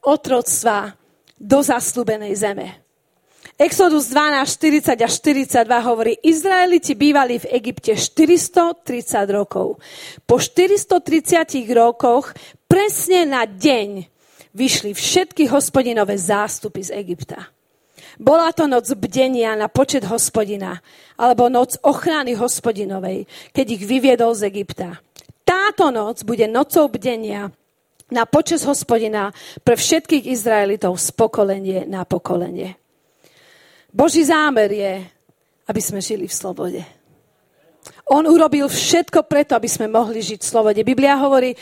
otroctva 0.05 0.95
do 1.35 1.59
zaslúbenej 1.59 2.33
zeme. 2.37 2.86
Exodus 3.57 4.13
12, 4.13 4.45
40 4.85 5.01
až 5.01 5.11
42 5.17 5.65
hovorí, 5.81 6.13
Izraeliti 6.21 6.93
bývali 6.93 7.41
v 7.41 7.49
Egypte 7.57 7.97
430 7.97 8.85
rokov. 9.33 9.81
Po 10.29 10.37
430 10.37 11.65
rokoch 11.73 12.37
presne 12.69 13.25
na 13.25 13.49
deň 13.49 14.05
vyšli 14.53 14.93
všetky 14.93 15.49
hospodinové 15.49 16.21
zástupy 16.21 16.85
z 16.85 17.01
Egypta. 17.01 17.49
Bola 18.21 18.53
to 18.53 18.69
noc 18.69 18.93
bdenia 18.93 19.57
na 19.57 19.73
počet 19.73 20.05
hospodina, 20.05 20.77
alebo 21.17 21.49
noc 21.49 21.81
ochrany 21.81 22.37
hospodinovej, 22.37 23.25
keď 23.57 23.65
ich 23.73 23.83
vyviedol 23.89 24.37
z 24.37 24.53
Egypta. 24.53 25.01
Táto 25.41 25.89
noc 25.89 26.21
bude 26.21 26.45
nocou 26.45 26.85
bdenia 26.93 27.49
na 28.13 28.29
počas 28.29 28.61
hospodina 28.69 29.33
pre 29.65 29.73
všetkých 29.73 30.29
Izraelitov 30.29 31.01
z 31.01 31.09
pokolenie 31.17 31.89
na 31.89 32.05
pokolenie. 32.05 32.77
Boží 33.97 34.21
zámer 34.21 34.69
je, 34.69 34.93
aby 35.65 35.81
sme 35.81 35.97
žili 35.97 36.29
v 36.29 36.37
slobode. 36.37 36.85
On 38.13 38.21
urobil 38.29 38.69
všetko 38.69 39.25
preto, 39.25 39.57
aby 39.57 39.65
sme 39.65 39.89
mohli 39.89 40.21
žiť 40.21 40.37
v 40.37 40.49
slobode. 40.53 40.81
Biblia 40.85 41.17
hovorí, 41.17 41.51
e, 41.51 41.57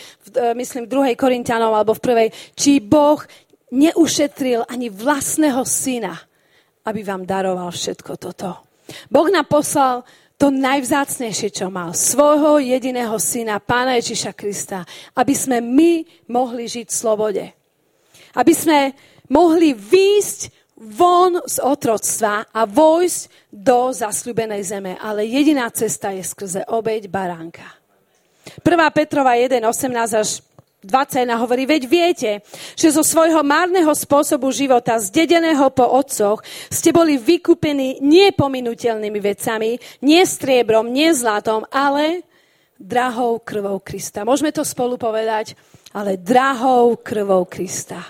myslím, 0.51 0.83
v 0.83 1.15
2. 1.15 1.15
Korintianom 1.15 1.71
alebo 1.71 1.95
v 1.95 2.03
prvej, 2.03 2.29
či 2.51 2.83
Boh 2.83 3.23
neušetril 3.71 4.67
ani 4.67 4.91
vlastného 4.91 5.63
syna, 5.63 6.13
aby 6.83 7.07
vám 7.07 7.23
daroval 7.23 7.71
všetko 7.71 8.11
toto. 8.19 8.51
Boh 9.07 9.31
nám 9.31 9.47
poslal 9.47 10.03
to 10.36 10.51
najvzácnejšie, 10.51 11.49
čo 11.55 11.71
mal. 11.71 11.95
Svojho 11.95 12.59
jediného 12.59 13.15
syna, 13.15 13.63
Pána 13.63 13.95
Ježiša 13.95 14.36
Krista. 14.36 14.83
Aby 15.15 15.31
sme 15.31 15.63
my 15.63 16.03
mohli 16.27 16.67
žiť 16.67 16.91
v 16.91 16.99
slobode. 16.99 17.45
Aby 18.36 18.53
sme 18.53 18.91
mohli 19.31 19.71
výjsť 19.71 20.64
von 20.76 21.39
z 21.47 21.63
otroctva 21.63 22.51
a 22.51 22.61
vojsť 22.67 23.51
do 23.51 23.95
zasľubenej 23.95 24.61
zeme. 24.67 24.91
Ale 24.99 25.23
jediná 25.23 25.71
cesta 25.71 26.11
je 26.11 26.23
skrze 26.23 26.67
obeď 26.67 27.07
baránka. 27.07 27.65
1. 28.61 28.61
Petrova 28.93 29.39
1, 29.39 29.63
18 29.63 30.21
až 30.21 30.43
21 30.86 31.41
hovorí, 31.41 31.65
veď 31.65 31.84
viete, 31.89 32.32
že 32.78 32.93
zo 32.93 33.01
svojho 33.01 33.41
márneho 33.41 33.89
spôsobu 33.89 34.53
života, 34.53 35.01
zdedeného 35.01 35.73
po 35.73 35.82
otcoch, 35.82 36.45
ste 36.69 36.93
boli 36.93 37.17
vykúpení 37.17 38.05
nie 38.05 38.30
pominutelnými 38.30 39.17
vecami, 39.17 39.82
nie 40.05 40.21
striebrom, 40.21 40.93
nie 40.93 41.09
zlatom, 41.17 41.65
ale 41.73 42.21
drahou 42.78 43.41
krvou 43.41 43.82
Krista. 43.82 44.21
Môžeme 44.21 44.53
to 44.53 44.61
spolu 44.61 45.01
povedať, 45.01 45.57
ale 45.89 46.21
drahou 46.21 47.01
krvou 47.01 47.49
Krista. 47.49 48.05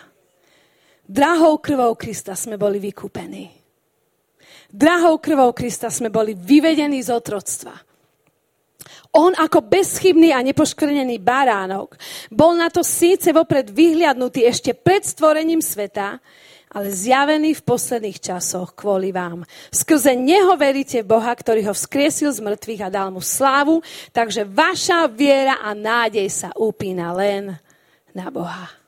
Drahou 1.05 1.61
krvou 1.61 1.93
Krista 1.93 2.33
sme 2.33 2.57
boli 2.57 2.81
vykúpení. 2.81 3.45
Drahou 4.73 5.21
krvou 5.21 5.53
Krista 5.53 5.93
sme 5.93 6.09
boli 6.09 6.33
vyvedení 6.33 6.97
z 7.05 7.13
otroctva. 7.13 7.77
On 9.15 9.31
ako 9.31 9.63
bezchybný 9.63 10.35
a 10.35 10.43
nepoškvrnený 10.43 11.23
baránok 11.23 11.95
bol 12.27 12.57
na 12.57 12.67
to 12.67 12.83
síce 12.83 13.31
vopred 13.31 13.71
vyhliadnutý 13.71 14.43
ešte 14.43 14.75
pred 14.75 15.07
stvorením 15.07 15.63
sveta, 15.63 16.19
ale 16.75 16.91
zjavený 16.91 17.55
v 17.55 17.63
posledných 17.63 18.19
časoch 18.19 18.75
kvôli 18.75 19.15
vám. 19.15 19.47
Skrze 19.71 20.19
Neho 20.19 20.59
veríte 20.59 20.99
Boha, 21.07 21.31
ktorý 21.31 21.71
ho 21.71 21.73
vzkriesil 21.77 22.35
z 22.35 22.43
mŕtvych 22.43 22.81
a 22.83 22.91
dal 22.91 23.15
mu 23.15 23.23
slávu, 23.23 23.79
takže 24.11 24.43
vaša 24.43 25.07
viera 25.07 25.63
a 25.63 25.71
nádej 25.71 26.27
sa 26.27 26.51
upína 26.51 27.15
len 27.15 27.55
na 28.11 28.27
Boha. 28.27 28.84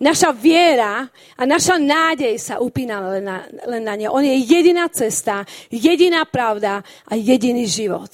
Naša 0.00 0.32
viera 0.32 1.04
a 1.36 1.42
naša 1.44 1.76
nádej 1.76 2.40
sa 2.40 2.56
upína 2.56 3.20
len 3.20 3.24
na, 3.24 3.44
len 3.68 3.82
na 3.84 3.94
ne. 4.00 4.08
On 4.08 4.24
je 4.24 4.32
jediná 4.32 4.88
cesta, 4.88 5.44
jediná 5.68 6.24
pravda 6.24 6.80
a 7.04 7.12
jediný 7.12 7.68
život. 7.68 8.08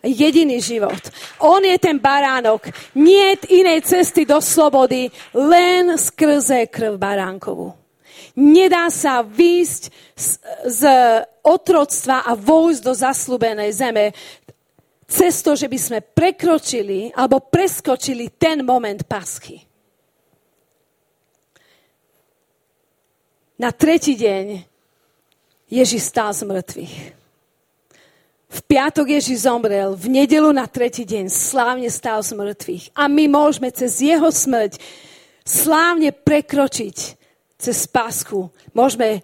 Jediný 0.00 0.64
život. 0.64 1.12
On 1.44 1.60
je 1.60 1.76
ten 1.76 2.00
baránok. 2.00 2.72
Nie 2.96 3.36
inej 3.52 3.84
cesty 3.84 4.24
do 4.24 4.40
slobody, 4.40 5.12
len 5.36 5.92
skrze 6.00 6.72
krv 6.72 6.96
baránkovú. 6.96 7.76
Nedá 8.40 8.88
sa 8.88 9.20
výjsť 9.20 9.82
z, 10.16 10.28
z 10.64 10.82
otroctva 11.44 12.24
a 12.24 12.32
vojsť 12.32 12.80
do 12.80 12.92
zaslúbenej 12.96 13.70
zeme 13.76 14.16
cez 15.04 15.44
to, 15.44 15.52
že 15.52 15.68
by 15.68 15.76
sme 15.76 15.98
prekročili 16.00 17.12
alebo 17.12 17.44
preskočili 17.44 18.40
ten 18.40 18.64
moment 18.64 19.04
paschy. 19.04 19.69
Na 23.60 23.76
tretí 23.76 24.16
deň 24.16 24.64
Ježiš 25.68 26.08
stál 26.08 26.32
z 26.32 26.48
mŕtvych. 26.48 26.96
V 28.50 28.58
piatok 28.64 29.20
Ježiš 29.20 29.44
zomrel, 29.44 29.92
v 29.92 30.08
nedelu 30.08 30.48
na 30.48 30.64
tretí 30.64 31.04
deň 31.04 31.28
slávne 31.28 31.92
stál 31.92 32.24
z 32.24 32.40
mŕtvych. 32.40 32.96
A 32.96 33.04
my 33.04 33.28
môžeme 33.28 33.68
cez 33.68 34.00
jeho 34.00 34.32
smrť 34.32 34.80
slávne 35.44 36.08
prekročiť 36.08 37.20
cez 37.60 37.78
pásku. 37.84 38.48
Môžeme 38.72 39.20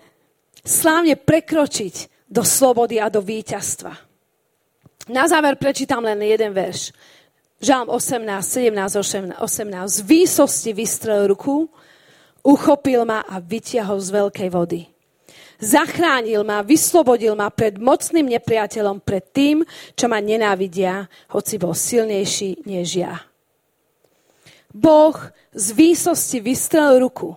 slávne 0.60 1.16
prekročiť 1.16 2.28
do 2.28 2.44
slobody 2.44 3.00
a 3.00 3.08
do 3.08 3.24
víťazstva. 3.24 3.96
Na 5.08 5.24
záver 5.32 5.56
prečítam 5.56 6.04
len 6.04 6.20
jeden 6.20 6.52
verš. 6.52 6.92
Žalm 7.64 7.88
18, 7.88 8.20
17, 8.44 9.00
18. 9.00 9.40
Z 9.88 9.98
výsosti 10.04 10.76
vystrel 10.76 11.24
ruku, 11.32 11.72
uchopil 12.46 13.02
ma 13.02 13.26
a 13.26 13.42
vytiahol 13.42 13.98
z 13.98 14.14
veľkej 14.14 14.48
vody. 14.54 14.86
Zachránil 15.58 16.46
ma, 16.46 16.62
vyslobodil 16.62 17.34
ma 17.34 17.50
pred 17.50 17.80
mocným 17.80 18.28
nepriateľom, 18.28 19.02
pred 19.02 19.24
tým, 19.34 19.66
čo 19.98 20.06
ma 20.06 20.22
nenávidia, 20.22 21.10
hoci 21.32 21.58
bol 21.58 21.74
silnejší 21.74 22.62
než 22.68 23.02
ja. 23.02 23.18
Boh 24.70 25.16
z 25.56 25.66
výsosti 25.72 26.38
vystrel 26.44 27.00
ruku, 27.00 27.32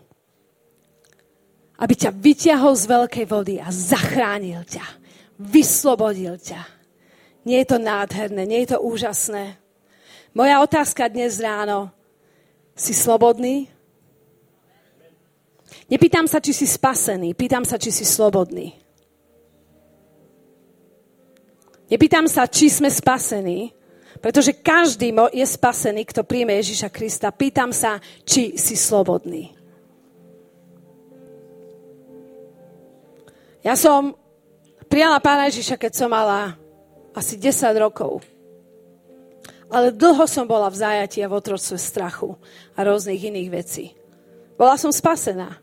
aby 1.79 1.93
ťa 1.95 2.11
vytiahol 2.11 2.75
z 2.75 2.85
veľkej 2.91 3.25
vody 3.31 3.55
a 3.63 3.71
zachránil 3.71 4.67
ťa, 4.67 4.83
vyslobodil 5.39 6.35
ťa. 6.35 6.59
Nie 7.47 7.63
je 7.63 7.71
to 7.71 7.79
nádherné, 7.79 8.43
nie 8.43 8.67
je 8.67 8.75
to 8.75 8.83
úžasné. 8.83 9.55
Moja 10.35 10.59
otázka 10.59 11.07
dnes 11.07 11.39
ráno. 11.39 11.95
Si 12.75 12.91
slobodný? 12.91 13.71
Nepýtam 15.89 16.29
sa, 16.29 16.37
či 16.37 16.53
si 16.53 16.69
spasený, 16.69 17.33
pýtam 17.33 17.65
sa, 17.65 17.81
či 17.81 17.89
si 17.89 18.05
slobodný. 18.05 18.77
Nepýtam 21.89 22.29
sa, 22.29 22.45
či 22.45 22.69
sme 22.69 22.93
spasení, 22.93 23.73
pretože 24.21 24.53
každý 24.53 25.09
je 25.33 25.45
spasený, 25.45 26.05
kto 26.05 26.21
príjme 26.21 26.53
Ježiša 26.61 26.93
Krista. 26.93 27.33
Pýtam 27.33 27.73
sa, 27.73 27.97
či 28.21 28.53
si 28.61 28.77
slobodný. 28.77 29.57
Ja 33.65 33.75
som 33.75 34.15
prijala 34.87 35.19
pána 35.19 35.49
Ježiša, 35.51 35.75
keď 35.75 35.91
som 35.91 36.09
mala 36.13 36.55
asi 37.11 37.35
10 37.35 37.73
rokov. 37.81 38.23
Ale 39.69 39.93
dlho 39.93 40.25
som 40.25 40.49
bola 40.49 40.69
v 40.69 40.79
zajati 40.81 41.21
a 41.21 41.29
v 41.29 41.37
otroctve 41.37 41.77
strachu 41.77 42.33
a 42.73 42.79
rôznych 42.81 43.21
iných 43.21 43.49
vecí. 43.53 43.98
Bola 44.59 44.75
som 44.75 44.91
spasená. 44.91 45.55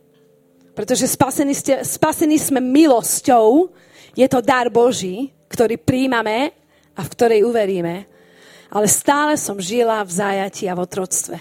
Pretože 0.72 1.05
spasení, 1.05 1.53
ste, 1.53 1.84
spasení 1.84 2.40
sme 2.40 2.64
milosťou. 2.64 3.68
Je 4.16 4.24
to 4.24 4.40
dar 4.40 4.72
Boží, 4.72 5.36
ktorý 5.53 5.76
príjmame 5.76 6.57
a 6.97 7.05
v 7.05 7.12
ktorej 7.12 7.44
uveríme. 7.44 8.09
Ale 8.72 8.88
stále 8.88 9.36
som 9.36 9.61
žila 9.61 10.01
v 10.01 10.11
zajati 10.16 10.64
a 10.64 10.72
v 10.72 10.80
otroctve. 10.88 11.36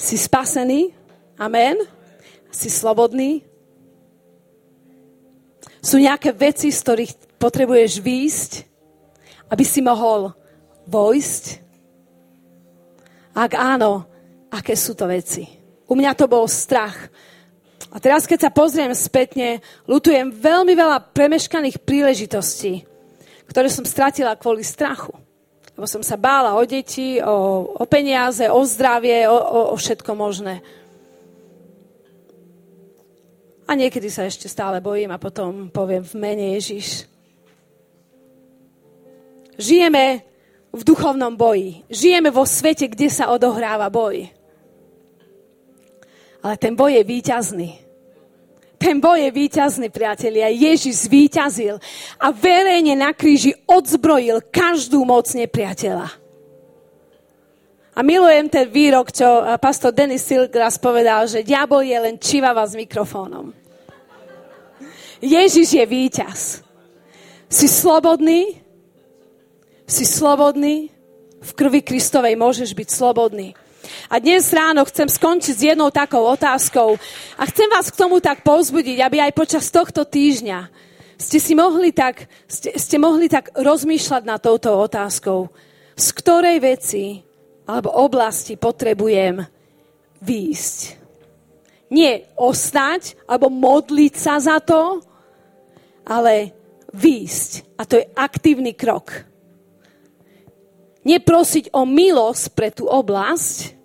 Si 0.00 0.16
spasený? 0.16 0.96
Amen? 1.36 1.76
Si 2.48 2.72
slobodný? 2.72 3.44
Sú 5.84 6.00
nejaké 6.00 6.32
veci, 6.32 6.72
z 6.72 6.80
ktorých 6.80 7.12
potrebuješ 7.36 8.00
výjsť, 8.00 8.52
aby 9.52 9.64
si 9.64 9.80
mohol 9.84 10.32
vojsť? 10.88 11.44
Ak 13.36 13.56
áno, 13.56 14.09
aké 14.50 14.74
sú 14.74 14.98
to 14.98 15.06
veci? 15.06 15.46
U 15.86 15.94
mňa 15.94 16.12
to 16.14 16.26
bol 16.30 16.46
strach. 16.46 17.10
A 17.90 17.98
teraz, 17.98 18.26
keď 18.26 18.46
sa 18.46 18.54
pozriem 18.54 18.94
spätne, 18.94 19.58
lutujem 19.90 20.30
veľmi 20.30 20.74
veľa 20.78 21.10
premeškaných 21.10 21.82
príležitostí, 21.82 22.86
ktoré 23.50 23.66
som 23.66 23.82
stratila 23.82 24.38
kvôli 24.38 24.62
strachu. 24.62 25.10
Lebo 25.74 25.86
som 25.90 26.04
sa 26.04 26.14
bála 26.14 26.54
o 26.54 26.62
deti, 26.62 27.18
o, 27.18 27.66
o 27.74 27.84
peniaze, 27.90 28.46
o 28.46 28.60
zdravie, 28.62 29.26
o, 29.26 29.34
o, 29.34 29.60
o 29.72 29.74
všetko 29.74 30.12
možné. 30.14 30.62
A 33.70 33.74
niekedy 33.78 34.10
sa 34.10 34.26
ešte 34.26 34.50
stále 34.50 34.82
bojím 34.82 35.14
a 35.14 35.22
potom 35.22 35.70
poviem 35.70 36.02
v 36.02 36.14
mene 36.18 36.46
Ježiš. 36.58 37.06
Žijeme 39.58 40.26
v 40.70 40.82
duchovnom 40.86 41.34
boji. 41.34 41.86
Žijeme 41.90 42.30
vo 42.30 42.46
svete, 42.46 42.86
kde 42.86 43.10
sa 43.10 43.30
odohráva 43.30 43.90
boj. 43.90 44.30
Ale 46.40 46.56
ten 46.56 46.72
boj 46.72 46.96
je 46.96 47.04
výťazný. 47.04 47.70
Ten 48.80 48.96
boj 48.96 49.28
je 49.28 49.30
výťazný, 49.36 49.92
priatelia. 49.92 50.48
Ježiš 50.48 51.04
výťazil 51.04 51.76
a 52.16 52.26
verejne 52.32 52.96
na 52.96 53.12
kríži 53.12 53.52
odzbrojil 53.68 54.48
každú 54.48 55.04
moc 55.04 55.28
nepriateľa. 55.28 56.08
A 57.92 58.00
milujem 58.00 58.48
ten 58.48 58.64
výrok, 58.72 59.12
čo 59.12 59.44
pastor 59.60 59.92
Denis 59.92 60.24
Silgras 60.24 60.80
povedal, 60.80 61.28
že 61.28 61.44
diabol 61.44 61.84
je 61.84 61.98
len 62.00 62.16
čivava 62.16 62.64
s 62.64 62.72
mikrofónom. 62.72 63.52
Ježiš 65.20 65.76
je 65.76 65.84
víťaz. 65.84 66.64
Si 67.52 67.68
slobodný, 67.68 68.56
si 69.84 70.08
slobodný, 70.08 70.88
v 71.44 71.50
krvi 71.52 71.84
Kristovej 71.84 72.40
môžeš 72.40 72.72
byť 72.72 72.88
slobodný. 72.88 73.52
A 74.10 74.18
dnes 74.18 74.46
ráno 74.50 74.82
chcem 74.86 75.06
skončiť 75.06 75.54
s 75.54 75.66
jednou 75.74 75.88
takou 75.94 76.26
otázkou 76.26 76.98
a 77.38 77.42
chcem 77.46 77.68
vás 77.70 77.88
k 77.92 78.00
tomu 78.00 78.18
tak 78.18 78.42
povzbudiť, 78.42 78.98
aby 79.02 79.22
aj 79.22 79.32
počas 79.34 79.70
tohto 79.70 80.02
týždňa 80.02 80.90
ste 81.20 81.36
si 81.36 81.52
mohli 81.52 81.92
tak, 81.92 82.24
ste, 82.48 82.72
ste 82.80 82.96
mohli 82.96 83.28
tak 83.28 83.52
rozmýšľať 83.52 84.22
nad 84.24 84.40
touto 84.40 84.72
otázkou. 84.72 85.52
Z 85.92 86.06
ktorej 86.16 86.64
veci 86.64 87.20
alebo 87.68 87.92
oblasti 88.00 88.56
potrebujem 88.56 89.44
výjsť? 90.24 90.78
Nie 91.92 92.24
ostať 92.40 93.28
alebo 93.28 93.52
modliť 93.52 94.14
sa 94.16 94.40
za 94.40 94.64
to, 94.64 95.04
ale 96.08 96.56
výjsť. 96.96 97.76
A 97.76 97.84
to 97.84 98.00
je 98.00 98.10
aktívny 98.16 98.72
krok 98.72 99.30
neprosiť 101.04 101.72
o 101.72 101.88
milosť 101.88 102.44
pre 102.52 102.68
tú 102.68 102.84
oblasť, 102.88 103.79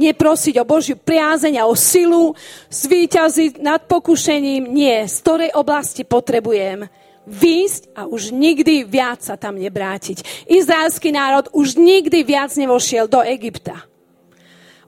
neprosiť 0.00 0.56
o 0.56 0.64
Božiu 0.64 0.96
priazeň 0.96 1.60
a 1.60 1.68
o 1.68 1.76
silu, 1.76 2.32
zvýťaziť 2.72 3.60
nad 3.60 3.84
pokušením. 3.84 4.72
Nie, 4.72 5.04
z 5.04 5.16
ktorej 5.20 5.50
oblasti 5.52 6.08
potrebujem 6.08 6.88
výjsť 7.28 7.82
a 7.92 8.08
už 8.08 8.32
nikdy 8.32 8.88
viac 8.88 9.20
sa 9.20 9.36
tam 9.36 9.60
nebrátiť. 9.60 10.48
Izraelský 10.48 11.12
národ 11.12 11.52
už 11.52 11.76
nikdy 11.76 12.24
viac 12.24 12.50
nevošiel 12.56 13.06
do 13.06 13.20
Egypta. 13.20 13.84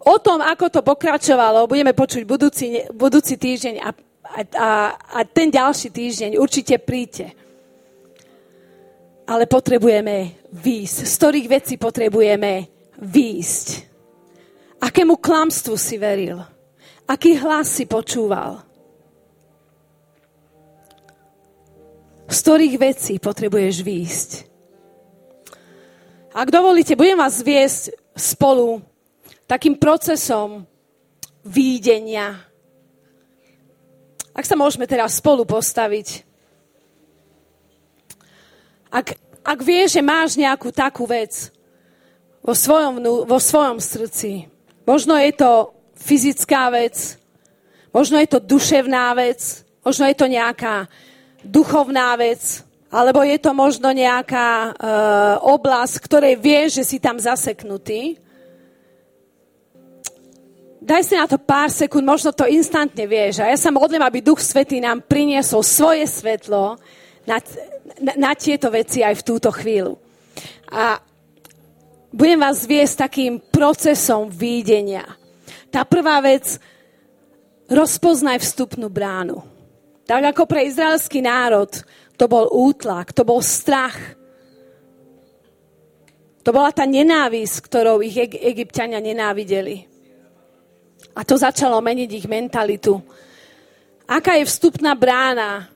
O 0.02 0.18
tom, 0.18 0.42
ako 0.42 0.66
to 0.66 0.80
pokračovalo, 0.82 1.70
budeme 1.70 1.94
počuť 1.94 2.26
budúci, 2.26 2.90
budúci 2.90 3.38
týždeň 3.38 3.74
a, 3.78 3.90
a, 4.58 4.70
a 4.98 5.18
ten 5.28 5.52
ďalší 5.52 5.94
týždeň. 5.94 6.40
Určite 6.40 6.74
príďte 6.82 7.42
ale 9.32 9.46
potrebujeme 9.46 10.44
výjsť. 10.52 10.98
Z 11.06 11.12
ktorých 11.16 11.48
vecí 11.48 11.74
potrebujeme 11.78 12.68
výjsť? 13.00 13.91
Akému 14.82 15.14
klamstvu 15.22 15.78
si 15.78 15.94
veril? 15.94 16.42
Aký 17.06 17.38
hlas 17.38 17.70
si 17.70 17.86
počúval? 17.86 18.66
Z 22.26 22.38
ktorých 22.42 22.74
vecí 22.82 23.14
potrebuješ 23.22 23.76
výjsť? 23.86 24.30
Ak 26.34 26.48
dovolíte, 26.50 26.98
budem 26.98 27.20
vás 27.20 27.44
viesť 27.44 27.94
spolu 28.16 28.82
takým 29.46 29.76
procesom 29.76 30.64
výdenia. 31.44 32.40
Ak 34.32 34.48
sa 34.48 34.56
môžeme 34.56 34.88
teraz 34.88 35.20
spolu 35.20 35.44
postaviť. 35.44 36.24
Ak, 38.88 39.14
ak 39.44 39.58
vieš, 39.60 40.00
že 40.00 40.02
máš 40.02 40.40
nejakú 40.40 40.72
takú 40.72 41.04
vec 41.04 41.52
vo 42.40 42.56
svojom, 42.56 43.28
vo 43.28 43.38
svojom 43.38 43.76
srdci, 43.76 44.51
možno 44.86 45.18
je 45.18 45.32
to 45.32 45.50
fyzická 45.96 46.70
vec, 46.70 47.18
možno 47.94 48.18
je 48.18 48.28
to 48.28 48.38
duševná 48.42 49.14
vec, 49.14 49.62
možno 49.84 50.08
je 50.10 50.16
to 50.16 50.26
nejaká 50.26 50.86
duchovná 51.44 52.14
vec, 52.18 52.62
alebo 52.92 53.24
je 53.24 53.38
to 53.40 53.56
možno 53.56 53.88
nejaká 53.88 54.48
uh, 54.68 54.74
oblasť, 55.48 55.94
ktorej 56.04 56.34
vieš, 56.36 56.82
že 56.82 56.84
si 56.84 56.96
tam 57.00 57.16
zaseknutý. 57.16 58.20
Daj 60.82 61.02
si 61.06 61.14
na 61.14 61.24
to 61.24 61.38
pár 61.38 61.70
sekúnd, 61.70 62.04
možno 62.04 62.34
to 62.34 62.44
instantne 62.44 63.06
vieš. 63.06 63.40
A 63.40 63.48
ja 63.48 63.56
sa 63.56 63.70
modlím, 63.72 64.02
aby 64.02 64.18
Duch 64.20 64.42
Svetý 64.42 64.82
nám 64.82 65.06
priniesol 65.06 65.62
svoje 65.62 66.04
svetlo 66.10 66.76
na, 67.22 67.38
na, 68.02 68.12
na 68.18 68.32
tieto 68.34 68.68
veci 68.68 69.00
aj 69.00 69.22
v 69.22 69.26
túto 69.26 69.48
chvíľu. 69.54 69.96
A 70.68 70.98
budem 72.12 72.38
vás 72.38 72.68
viesť 72.68 73.08
takým 73.08 73.40
procesom 73.40 74.28
výdenia. 74.28 75.04
Tá 75.72 75.88
prvá 75.88 76.20
vec, 76.20 76.60
rozpoznaj 77.66 78.38
vstupnú 78.44 78.92
bránu. 78.92 79.40
Tak 80.04 80.36
ako 80.36 80.42
pre 80.44 80.68
izraelský 80.68 81.24
národ 81.24 81.72
to 82.20 82.28
bol 82.28 82.46
útlak, 82.52 83.16
to 83.16 83.24
bol 83.24 83.40
strach. 83.40 83.96
To 86.44 86.50
bola 86.52 86.70
tá 86.70 86.84
nenávisť, 86.84 87.56
ktorou 87.64 88.04
ich 88.04 88.18
egyptiania 88.20 89.00
nenávideli. 89.00 89.88
A 91.16 91.24
to 91.24 91.40
začalo 91.40 91.80
meniť 91.80 92.10
ich 92.12 92.26
mentalitu. 92.28 93.00
Aká 94.04 94.36
je 94.36 94.44
vstupná 94.44 94.92
brána 94.92 95.72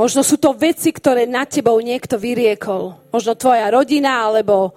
Možno 0.00 0.24
sú 0.24 0.40
to 0.40 0.56
veci, 0.56 0.96
ktoré 0.96 1.28
nad 1.28 1.44
tebou 1.44 1.76
niekto 1.76 2.16
vyriekol. 2.16 2.96
Možno 3.12 3.36
tvoja 3.36 3.68
rodina, 3.68 4.24
alebo 4.24 4.72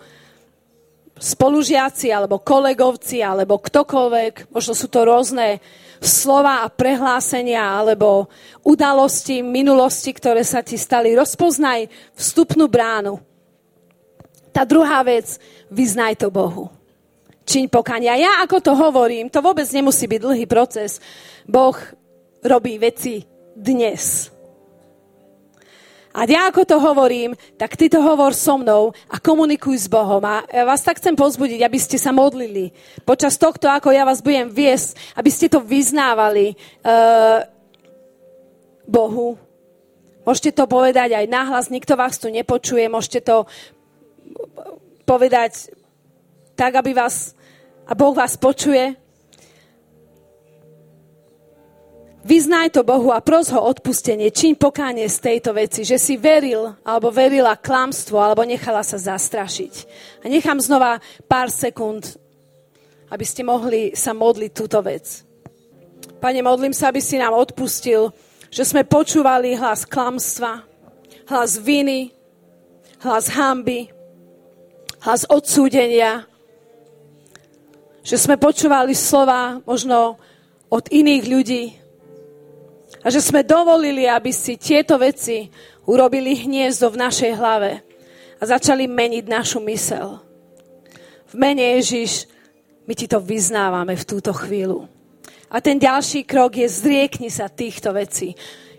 spolužiaci, 1.20 2.10
alebo 2.10 2.42
kolegovci, 2.42 3.22
alebo 3.22 3.62
ktokoľvek. 3.62 4.50
Možno 4.50 4.74
sú 4.74 4.90
to 4.90 5.06
rôzne 5.06 5.62
slova 6.02 6.66
a 6.66 6.72
prehlásenia, 6.74 7.62
alebo 7.62 8.28
udalosti 8.66 9.46
minulosti, 9.46 10.12
ktoré 10.12 10.42
sa 10.42 10.66
ti 10.66 10.76
stali. 10.76 11.14
Rozpoznaj 11.14 11.88
vstupnú 12.18 12.66
bránu. 12.66 13.22
Tá 14.50 14.66
druhá 14.66 15.06
vec, 15.06 15.38
vyznaj 15.70 16.18
to 16.22 16.34
Bohu. 16.34 16.70
Čiň 17.44 17.68
pokania. 17.70 18.16
Ja 18.16 18.42
ako 18.42 18.58
to 18.64 18.74
hovorím, 18.74 19.30
to 19.30 19.44
vôbec 19.44 19.68
nemusí 19.70 20.08
byť 20.08 20.20
dlhý 20.22 20.46
proces. 20.48 21.04
Boh 21.46 21.76
robí 22.42 22.80
veci 22.80 23.22
dnes. 23.54 24.33
A 26.14 26.30
ja 26.30 26.46
ako 26.46 26.62
to 26.62 26.78
hovorím, 26.78 27.34
tak 27.58 27.74
ty 27.74 27.90
to 27.90 27.98
hovor 27.98 28.38
so 28.38 28.54
mnou 28.62 28.94
a 29.10 29.18
komunikuj 29.18 29.74
s 29.74 29.88
Bohom. 29.90 30.22
A 30.22 30.46
ja 30.46 30.62
vás 30.62 30.86
tak 30.86 31.02
chcem 31.02 31.18
pozbudiť, 31.18 31.66
aby 31.66 31.80
ste 31.82 31.98
sa 31.98 32.14
modlili. 32.14 32.70
Počas 33.02 33.34
tohto, 33.42 33.66
ako 33.66 33.90
ja 33.90 34.06
vás 34.06 34.22
budem 34.22 34.46
viesť, 34.46 35.18
aby 35.18 35.30
ste 35.34 35.50
to 35.50 35.66
vyznávali 35.66 36.54
uh, 36.86 37.42
Bohu. 38.86 39.42
Môžete 40.22 40.54
to 40.54 40.70
povedať 40.70 41.18
aj 41.18 41.26
nahlas, 41.26 41.74
nikto 41.74 41.98
vás 41.98 42.22
tu 42.22 42.30
nepočuje. 42.30 42.86
Môžete 42.88 43.26
to 43.26 43.50
povedať 45.04 45.74
tak, 46.54 46.78
aby 46.78 46.94
vás, 46.94 47.34
a 47.90 47.98
Boh 47.98 48.14
vás 48.14 48.38
počuje. 48.38 49.03
Vyznaj 52.24 52.72
to 52.72 52.88
Bohu 52.88 53.12
a 53.12 53.20
pros 53.20 53.52
ho 53.52 53.60
odpustenie, 53.60 54.32
čiň 54.32 54.56
pokánie 54.56 55.12
z 55.12 55.20
tejto 55.20 55.52
veci, 55.52 55.84
že 55.84 56.00
si 56.00 56.16
veril 56.16 56.72
alebo 56.88 57.12
verila 57.12 57.60
klamstvo 57.60 58.16
alebo 58.16 58.48
nechala 58.48 58.80
sa 58.80 58.96
zastrašiť. 58.96 59.74
A 60.24 60.32
nechám 60.32 60.56
znova 60.64 61.04
pár 61.28 61.52
sekúnd, 61.52 62.16
aby 63.12 63.26
ste 63.28 63.44
mohli 63.44 63.92
sa 63.92 64.16
modliť 64.16 64.52
túto 64.56 64.80
vec. 64.80 65.28
Pane, 66.24 66.40
modlím 66.40 66.72
sa, 66.72 66.96
aby 66.96 67.04
si 67.04 67.20
nám 67.20 67.36
odpustil, 67.36 68.16
že 68.48 68.64
sme 68.64 68.88
počúvali 68.88 69.60
hlas 69.60 69.84
klamstva, 69.84 70.64
hlas 71.28 71.60
viny, 71.60 72.16
hlas 73.04 73.36
hamby, 73.36 73.92
hlas 75.04 75.28
odsúdenia, 75.28 76.24
že 78.00 78.16
sme 78.16 78.40
počúvali 78.40 78.96
slova 78.96 79.60
možno 79.68 80.16
od 80.72 80.88
iných 80.88 81.24
ľudí, 81.28 81.83
a 83.04 83.08
že 83.12 83.20
sme 83.20 83.44
dovolili, 83.44 84.08
aby 84.08 84.32
si 84.32 84.56
tieto 84.56 84.96
veci 84.96 85.52
urobili 85.84 86.48
hniezdo 86.48 86.88
v 86.88 87.02
našej 87.04 87.32
hlave 87.36 87.84
a 88.40 88.44
začali 88.44 88.88
meniť 88.88 89.26
našu 89.28 89.60
mysel. 89.68 90.24
V 91.28 91.36
mene 91.36 91.76
Ježiš, 91.80 92.32
my 92.88 92.94
ti 92.96 93.08
to 93.08 93.20
vyznávame 93.20 93.96
v 94.00 94.08
túto 94.08 94.32
chvíľu. 94.32 94.88
A 95.54 95.62
ten 95.62 95.78
ďalší 95.78 96.26
krok 96.26 96.58
je 96.58 96.66
zriekni 96.66 97.30
sa 97.30 97.46
týchto 97.52 97.94
vecí. 97.94 98.34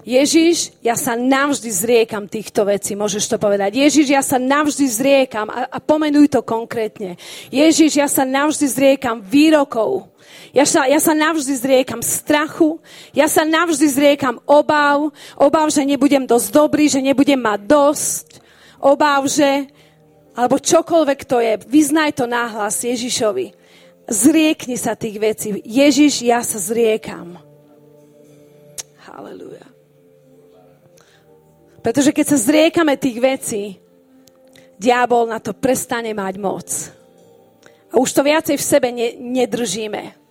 Ježiš, 0.04 0.76
ja 0.84 1.00
sa 1.00 1.16
navždy 1.16 1.70
zriekam 1.72 2.28
týchto 2.28 2.68
vecí, 2.68 2.92
môžeš 2.92 3.24
to 3.24 3.36
povedať. 3.40 3.80
Ježiš, 3.80 4.06
ja 4.12 4.20
sa 4.20 4.36
navždy 4.36 4.84
zriekam 4.84 5.48
a, 5.48 5.64
a 5.64 5.78
pomenuj 5.80 6.28
to 6.28 6.44
konkrétne. 6.44 7.16
Ježiš, 7.48 8.04
ja 8.04 8.04
sa 8.04 8.28
navždy 8.28 8.68
zriekam 8.68 9.24
výrokov, 9.24 10.12
ja 10.54 10.62
sa, 10.62 10.86
ja 10.86 11.02
sa 11.02 11.18
navždy 11.18 11.54
zriekam 11.58 11.98
strachu, 11.98 12.78
ja 13.10 13.26
sa 13.26 13.42
navždy 13.42 13.86
zriekam 13.90 14.38
obav, 14.46 15.10
obav, 15.34 15.66
že 15.66 15.82
nebudem 15.82 16.22
dosť 16.22 16.48
dobrý, 16.54 16.86
že 16.86 17.02
nebudem 17.02 17.42
mať 17.42 17.60
dosť, 17.66 18.26
obav, 18.78 19.26
že, 19.26 19.66
alebo 20.38 20.62
čokoľvek 20.62 21.20
to 21.26 21.42
je, 21.42 21.52
vyznaj 21.66 22.14
to 22.14 22.30
náhlas 22.30 22.86
Ježišovi. 22.86 23.50
Zriekni 24.06 24.78
sa 24.78 24.94
tých 24.94 25.18
vecí. 25.18 25.58
Ježiš, 25.64 26.22
ja 26.22 26.38
sa 26.46 26.62
zriekam. 26.62 27.40
Halleluja. 29.10 29.66
Pretože 31.82 32.14
keď 32.14 32.26
sa 32.30 32.38
zriekame 32.38 32.94
tých 32.94 33.18
vecí, 33.18 33.62
diabol 34.78 35.26
na 35.26 35.42
to 35.42 35.50
prestane 35.50 36.14
mať 36.14 36.34
moc. 36.38 36.68
A 37.90 37.98
už 37.98 38.10
to 38.12 38.22
viacej 38.22 38.54
v 38.54 38.64
sebe 38.64 38.88
ne, 38.94 39.18
nedržíme. 39.18 40.23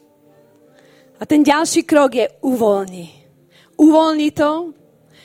A 1.20 1.24
ten 1.26 1.46
ďalší 1.46 1.86
krok 1.86 2.16
je 2.18 2.26
uvoľni. 2.42 3.10
Uvoľni 3.78 4.30
to 4.34 4.74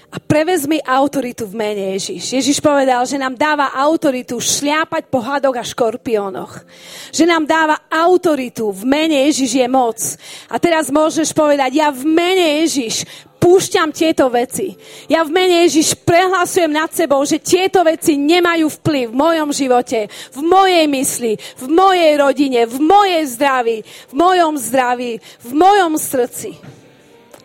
a 0.08 0.16
prevezmi 0.16 0.80
autoritu 0.80 1.44
v 1.44 1.52
mene 1.52 1.84
Ježiš. 1.92 2.40
Ježiš 2.40 2.64
povedal, 2.64 3.04
že 3.04 3.20
nám 3.20 3.36
dáva 3.36 3.76
autoritu 3.76 4.40
šliapať 4.40 5.12
po 5.12 5.20
hadoch 5.20 5.52
a 5.52 5.60
škorpiónoch. 5.60 6.64
Že 7.12 7.28
nám 7.28 7.44
dáva 7.44 7.76
autoritu 7.92 8.72
v 8.72 8.88
mene 8.88 9.28
Ježiš 9.28 9.60
je 9.60 9.68
moc. 9.68 10.00
A 10.48 10.56
teraz 10.56 10.88
môžeš 10.88 11.36
povedať, 11.36 11.76
ja 11.76 11.92
v 11.92 12.08
mene 12.08 12.64
Ježiš 12.64 13.04
púšťam 13.38 13.94
tieto 13.94 14.28
veci. 14.28 14.74
Ja 15.06 15.24
v 15.24 15.32
mene 15.32 15.64
Ježiš 15.64 15.96
prehlasujem 16.02 16.70
nad 16.70 16.90
sebou, 16.92 17.22
že 17.24 17.40
tieto 17.40 17.80
veci 17.86 18.18
nemajú 18.18 18.68
vplyv 18.82 19.14
v 19.14 19.16
mojom 19.16 19.50
živote, 19.54 20.10
v 20.10 20.40
mojej 20.44 20.86
mysli, 20.90 21.32
v 21.38 21.66
mojej 21.70 22.12
rodine, 22.18 22.60
v 22.66 22.76
mojej 22.82 23.24
zdraví, 23.30 23.78
v 24.10 24.14
mojom 24.14 24.54
zdraví, 24.58 25.12
v 25.22 25.50
mojom 25.54 25.92
srdci. 25.96 26.78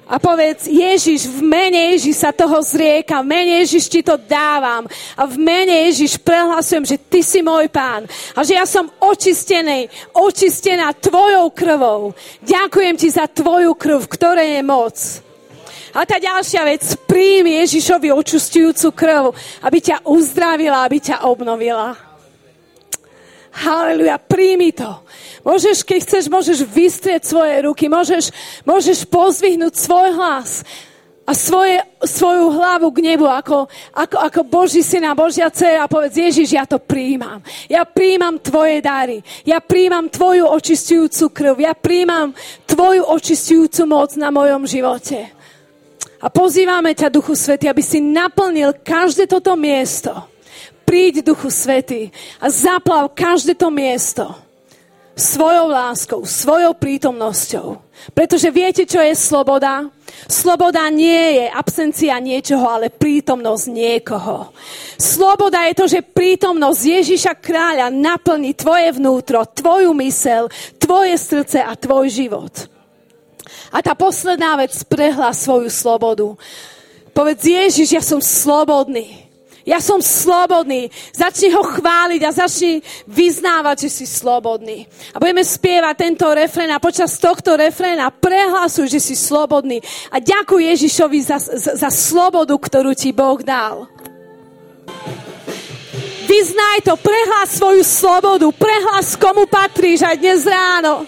A 0.03 0.19
povedz, 0.19 0.67
Ježiš, 0.67 1.31
v 1.31 1.39
mene 1.47 1.95
Ježiš 1.95 2.27
sa 2.27 2.35
toho 2.35 2.59
zrieka, 2.59 3.23
v 3.23 3.33
mene 3.33 3.63
Ježiš 3.63 3.87
ti 3.87 4.03
to 4.03 4.19
dávam. 4.19 4.83
A 5.15 5.23
v 5.23 5.39
mene 5.39 5.87
Ježiš 5.87 6.19
prehlasujem, 6.19 6.83
že 6.83 6.99
ty 6.99 7.23
si 7.23 7.39
môj 7.39 7.71
pán. 7.71 8.03
A 8.35 8.43
že 8.43 8.59
ja 8.59 8.67
som 8.67 8.91
očistený, 8.99 9.87
očistená 10.11 10.91
tvojou 10.91 11.55
krvou. 11.55 12.11
Ďakujem 12.43 12.95
ti 12.99 13.07
za 13.07 13.31
tvoju 13.31 13.79
krv, 13.79 14.03
v 14.03 14.11
ktorej 14.11 14.49
je 14.59 14.63
moc. 14.67 14.95
A 15.93 16.09
tá 16.09 16.17
ďalšia 16.17 16.65
vec, 16.65 16.81
príjmi 17.05 17.61
Ježišovi 17.61 18.09
očistujúcu 18.09 18.87
krv, 18.97 19.23
aby 19.61 19.77
ťa 19.77 20.01
uzdravila, 20.09 20.81
aby 20.81 20.97
ťa 20.97 21.29
obnovila. 21.29 21.93
Haleluja, 23.53 24.17
príjmi 24.17 24.73
to. 24.73 24.89
Môžeš, 25.45 25.85
keď 25.85 25.99
chceš, 26.01 26.25
môžeš 26.33 26.65
vystrieť 26.65 27.29
svoje 27.29 27.61
ruky, 27.69 27.85
môžeš, 27.85 28.33
môžeš 28.65 29.05
pozvihnúť 29.05 29.77
svoj 29.77 30.17
hlas 30.17 30.65
a 31.29 31.31
svoje, 31.37 31.77
svoju 32.01 32.49
hlavu 32.57 32.89
k 32.89 33.13
nebu 33.13 33.29
ako, 33.29 33.69
ako, 33.93 34.17
ako 34.17 34.39
Boží 34.49 34.81
syna, 34.81 35.13
Božia 35.13 35.53
dcera 35.53 35.85
a 35.85 35.91
povedz, 35.91 36.17
Ježiš, 36.17 36.57
ja 36.57 36.65
to 36.65 36.81
príjmam. 36.81 37.45
Ja 37.69 37.85
príjmam 37.85 38.41
tvoje 38.41 38.81
dary. 38.81 39.21
Ja 39.45 39.61
príjmam 39.61 40.09
tvoju 40.09 40.49
očistujúcu 40.49 41.29
krv. 41.29 41.55
Ja 41.61 41.77
príjmam 41.77 42.33
tvoju 42.65 43.05
očistujúcu 43.05 43.85
moc 43.85 44.17
na 44.17 44.33
mojom 44.33 44.65
živote. 44.65 45.42
A 46.23 46.31
pozývame 46.31 46.95
ťa, 46.95 47.11
Duchu 47.11 47.35
Svety, 47.35 47.67
aby 47.67 47.83
si 47.83 47.99
naplnil 47.99 48.79
každé 48.79 49.27
toto 49.27 49.59
miesto. 49.59 50.15
Príď, 50.87 51.19
Duchu 51.19 51.51
Svety, 51.51 52.07
a 52.39 52.47
zaplav 52.47 53.11
každé 53.11 53.59
to 53.59 53.67
miesto 53.67 54.31
svojou 55.13 55.69
láskou, 55.69 56.25
svojou 56.25 56.73
prítomnosťou. 56.73 57.77
Pretože 58.17 58.49
viete, 58.49 58.83
čo 58.83 58.97
je 58.97 59.13
sloboda? 59.13 59.85
Sloboda 60.25 60.89
nie 60.89 61.41
je 61.41 61.45
absencia 61.49 62.17
niečoho, 62.17 62.65
ale 62.65 62.89
prítomnosť 62.89 63.65
niekoho. 63.69 64.53
Sloboda 64.97 65.69
je 65.69 65.73
to, 65.77 65.85
že 65.89 66.05
prítomnosť 66.05 66.81
Ježiša 66.81 67.33
kráľa 67.37 67.93
naplní 67.93 68.57
tvoje 68.57 68.89
vnútro, 68.97 69.45
tvoju 69.45 69.93
mysel, 70.01 70.49
tvoje 70.81 71.17
srdce 71.17 71.61
a 71.61 71.73
tvoj 71.77 72.09
život. 72.09 72.72
A 73.71 73.81
tá 73.81 73.93
posledná 73.97 74.57
vec 74.59 74.73
prehla 74.85 75.33
svoju 75.33 75.69
slobodu. 75.69 76.37
Povedz, 77.13 77.45
Ježiš, 77.45 77.89
ja 77.93 78.03
som 78.03 78.17
slobodný. 78.17 79.23
Ja 79.63 79.79
som 79.79 80.03
slobodný. 80.03 80.91
Začni 81.15 81.55
ho 81.55 81.63
chváliť 81.63 82.21
a 82.27 82.35
začni 82.35 82.83
vyznávať, 83.07 83.87
že 83.87 84.03
si 84.03 84.05
slobodný. 84.09 84.83
A 85.15 85.23
budeme 85.23 85.39
spievať 85.39 85.95
tento 85.95 86.27
refrén 86.35 86.67
a 86.75 86.83
počas 86.83 87.15
tohto 87.15 87.55
refréna 87.55 88.11
prehlasuj, 88.11 88.91
že 88.91 88.99
si 88.99 89.15
slobodný. 89.15 89.79
A 90.11 90.19
ďakuj 90.19 90.61
Ježišovi 90.75 91.19
za, 91.23 91.39
za, 91.39 91.79
za 91.79 91.89
slobodu, 91.89 92.51
ktorú 92.59 92.91
ti 92.91 93.15
Boh 93.15 93.39
dal. 93.39 93.87
Vyznaj 96.27 96.83
to, 96.83 96.99
prehlas 96.99 97.55
svoju 97.55 97.83
slobodu, 97.87 98.47
prehlas 98.51 99.15
komu 99.15 99.47
patríš 99.47 100.03
aj 100.03 100.17
dnes 100.19 100.43
ráno. 100.43 101.07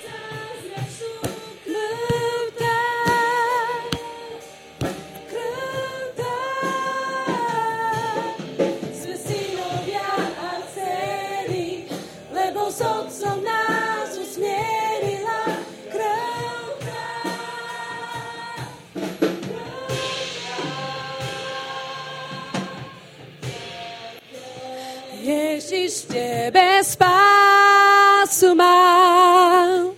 Ježiš 25.85 26.09
tebe 26.09 26.81
spásu 26.81 28.57
mám. 28.57 29.93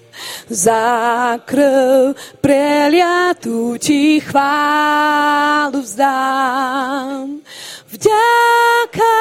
Za 0.51 1.39
krv 1.47 2.11
preliatu 2.43 3.79
ti 3.79 4.19
chválu 4.19 5.79
vzdám. 5.79 7.39
Vďaka 7.87 9.15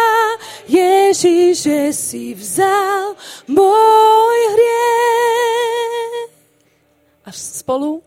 Ježiš, 0.66 1.62
že 1.62 1.94
si 1.94 2.34
vzal 2.34 3.14
môj 3.46 4.38
hriech. 4.58 6.34
Až 7.30 7.62
spolu. 7.62 8.02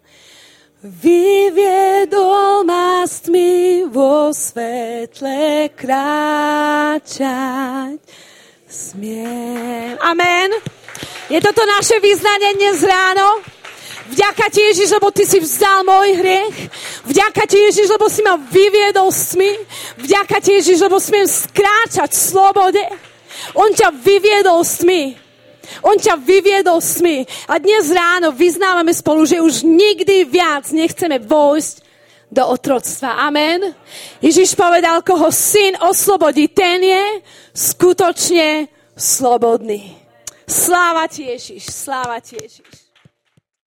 Vyviedol 0.83 2.67
ma 2.67 3.07
s 3.07 3.23
vo 3.87 4.35
svetle 4.35 5.71
kráčať. 5.79 7.23
Smiem. 8.69 9.97
Amen. 9.97 10.53
Je 11.25 11.41
toto 11.41 11.65
naše 11.65 11.97
vyznanie 11.97 12.53
dnes 12.53 12.85
ráno? 12.85 13.41
Vďaka 14.13 14.45
ti 14.53 14.61
Ježiš, 14.61 14.93
lebo 14.93 15.09
ty 15.09 15.25
si 15.25 15.41
vzdal 15.41 15.81
môj 15.81 16.13
hriech. 16.21 16.69
Vďaka 17.09 17.49
ti 17.49 17.57
Ježiš, 17.65 17.89
lebo 17.89 18.05
si 18.13 18.21
ma 18.21 18.37
vyviedol 18.37 19.09
s 19.09 19.33
tmy. 19.33 19.57
Vďaka 20.05 20.37
ti 20.37 20.61
Ježiš, 20.61 20.85
lebo 20.85 21.01
smiem 21.01 21.25
skráčať 21.25 22.13
v 22.13 22.21
slobode. 22.29 22.85
On 23.57 23.73
ťa 23.73 23.89
vyviedol 23.89 24.61
s 24.61 24.85
tmy. 24.85 25.17
On 25.81 25.97
ťa 25.97 26.21
vyviedol 26.21 26.77
smy. 26.77 27.25
A 27.49 27.57
dnes 27.57 27.89
ráno 27.89 28.29
vyznávame 28.37 28.93
spolu, 28.93 29.25
že 29.25 29.41
už 29.41 29.65
nikdy 29.65 30.29
viac 30.29 30.69
nechceme 30.69 31.17
vojsť 31.17 31.88
do 32.31 32.47
otroctva. 32.47 33.25
Amen. 33.25 33.73
Ježiš 34.21 34.53
povedal, 34.55 35.01
koho 35.01 35.33
syn 35.33 35.77
oslobodí, 35.81 36.47
ten 36.47 36.81
je 36.81 37.03
skutočne 37.53 38.69
slobodný. 38.93 39.97
Sláva 40.49 41.05
ti 41.05 41.29
Ježiš, 41.29 41.69
sláva 41.69 42.17
ti 42.21 42.37
Ježiš. 42.37 42.88